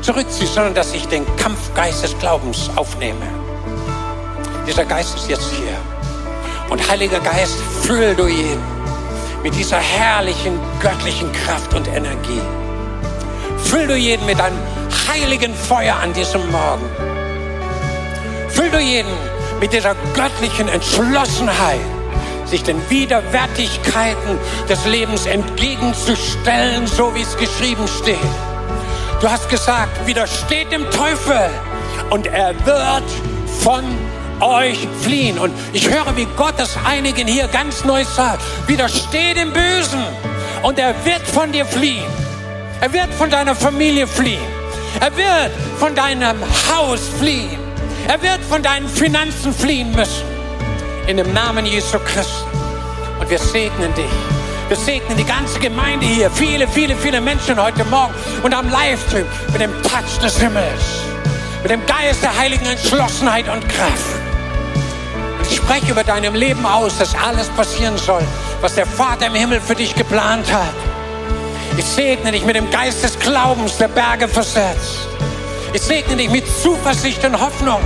zurückziehe, 0.02 0.48
sondern 0.48 0.76
dass 0.76 0.94
ich 0.94 1.08
den 1.08 1.26
Kampfgeist 1.36 2.04
des 2.04 2.18
Glaubens 2.20 2.70
aufnehme. 2.76 3.28
Dieser 4.68 4.86
Geist 4.86 5.16
ist 5.16 5.30
jetzt 5.30 5.52
hier. 5.52 5.99
Und 6.70 6.88
Heiliger 6.90 7.20
Geist, 7.20 7.58
füll 7.82 8.16
du 8.16 8.28
ihn 8.28 8.60
mit 9.44 9.56
dieser 9.56 9.80
herrlichen 9.80 10.60
göttlichen 10.82 11.32
Kraft 11.32 11.74
und 11.74 11.88
Energie. 11.88 12.42
Füll 13.58 13.88
du 13.88 13.96
jeden 13.96 14.26
mit 14.26 14.40
einem 14.40 14.58
heiligen 15.08 15.54
Feuer 15.56 15.96
an 15.96 16.14
diesem 16.14 16.50
Morgen. 16.52 16.86
Füll 18.50 18.70
du 18.70 18.80
jeden 18.80 19.12
mit 19.60 19.74
dieser 19.74 19.96
göttlichen 20.14 20.70
Entschlossenheit, 20.70 21.80
sich 22.46 22.64
den 22.64 22.78
Widerwärtigkeiten 22.90 24.38
des 24.68 24.86
Lebens 24.86 25.26
entgegenzustellen, 25.26 26.88
so 26.88 27.14
wie 27.16 27.22
es 27.22 27.38
geschrieben 27.38 27.88
steht. 27.88 28.18
Du 29.22 29.30
hast 29.30 29.50
gesagt, 29.50 30.06
widersteht 30.08 30.72
dem 30.72 30.90
Teufel 30.92 31.50
und 32.10 32.28
er 32.28 32.54
wird 32.66 33.04
von 33.62 33.84
euch 34.42 34.88
fliehen. 35.02 35.38
Und 35.40 35.54
ich 35.74 35.90
höre, 35.90 36.16
wie 36.16 36.28
Gott 36.36 36.56
es 36.58 36.78
einigen 36.86 37.28
hier 37.28 37.48
ganz 37.48 37.84
neu 37.86 38.04
sagt. 38.04 38.42
Widersteh 38.68 39.34
dem 39.34 39.54
Bösen 39.54 40.04
und 40.64 40.80
er 40.80 40.94
wird 41.06 41.22
von 41.22 41.52
dir 41.52 41.66
fliehen. 41.66 42.12
Er 42.82 42.92
wird 42.94 43.14
von 43.14 43.30
deiner 43.30 43.56
Familie 43.56 44.08
fliehen. 44.08 44.60
Er 45.00 45.16
wird 45.16 45.52
von 45.78 45.96
deinem 45.96 46.40
Haus 46.72 47.02
fliehen. 47.20 47.60
Er 48.08 48.22
wird 48.22 48.40
von 48.50 48.64
deinen 48.64 48.88
Finanzen 48.88 49.54
fliehen 49.54 49.94
müssen. 49.96 50.26
In 51.08 51.18
dem 51.18 51.34
Namen 51.34 51.66
Jesu 51.66 52.00
Christi. 52.00 52.44
Und 53.20 53.30
wir 53.30 53.40
segnen 53.40 53.94
dich. 53.96 54.06
Wir 54.70 54.78
segnen 54.78 55.18
die 55.18 55.26
ganze 55.26 55.60
Gemeinde 55.60 56.06
hier, 56.06 56.30
viele, 56.30 56.68
viele, 56.68 56.96
viele 56.96 57.20
Menschen 57.22 57.60
heute 57.60 57.84
Morgen 57.86 58.14
und 58.44 58.54
am 58.54 58.70
Livestream 58.70 59.26
mit 59.52 59.62
dem 59.62 59.72
Touch 59.82 60.20
des 60.22 60.40
Himmels, 60.40 61.02
mit 61.64 61.72
dem 61.72 61.84
Geist 61.88 62.22
der 62.22 62.38
heiligen 62.38 62.68
Entschlossenheit 62.68 63.50
und 63.50 63.68
Kraft. 63.68 64.19
Spreche 65.70 65.92
über 65.92 66.04
deinem 66.04 66.34
Leben 66.34 66.66
aus, 66.66 66.98
dass 66.98 67.14
alles 67.14 67.48
passieren 67.50 67.96
soll, 67.96 68.24
was 68.60 68.74
der 68.74 68.88
Vater 68.88 69.28
im 69.28 69.36
Himmel 69.36 69.62
für 69.62 69.76
dich 69.76 69.94
geplant 69.94 70.52
hat. 70.52 70.74
Ich 71.78 71.86
segne 71.86 72.32
dich 72.32 72.44
mit 72.44 72.56
dem 72.56 72.72
Geist 72.72 73.04
des 73.04 73.20
Glaubens, 73.20 73.78
der 73.78 73.88
Berge 73.88 74.28
versetzt. 74.28 75.08
Ich 75.72 75.84
segne 75.84 76.16
dich 76.16 76.32
mit 76.32 76.46
Zuversicht 76.64 77.24
und 77.24 77.40
Hoffnung. 77.40 77.82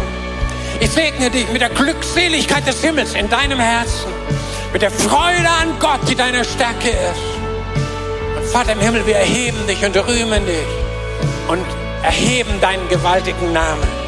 Ich 0.80 0.92
segne 0.92 1.30
dich 1.30 1.50
mit 1.50 1.60
der 1.60 1.72
Glückseligkeit 1.72 2.66
des 2.66 2.80
Himmels 2.80 3.16
in 3.16 3.30
deinem 3.30 3.60
Herzen. 3.60 4.10
Mit 4.72 4.82
der 4.82 4.92
Freude 4.92 5.50
an 5.62 5.78
Gott, 5.82 6.08
die 6.08 6.16
deine 6.16 6.46
Stärke 6.46 6.88
ist. 6.88 8.38
Und 8.38 8.46
Vater 8.46 8.72
im 8.72 8.80
Himmel, 8.80 9.06
wir 9.06 9.18
erheben 9.18 9.68
dich 9.68 9.84
und 9.84 9.98
rühmen 9.98 10.46
dich 10.46 11.50
und 11.50 11.66
erheben 12.02 12.62
deinen 12.62 12.88
gewaltigen 12.88 13.52
Namen. 13.52 14.03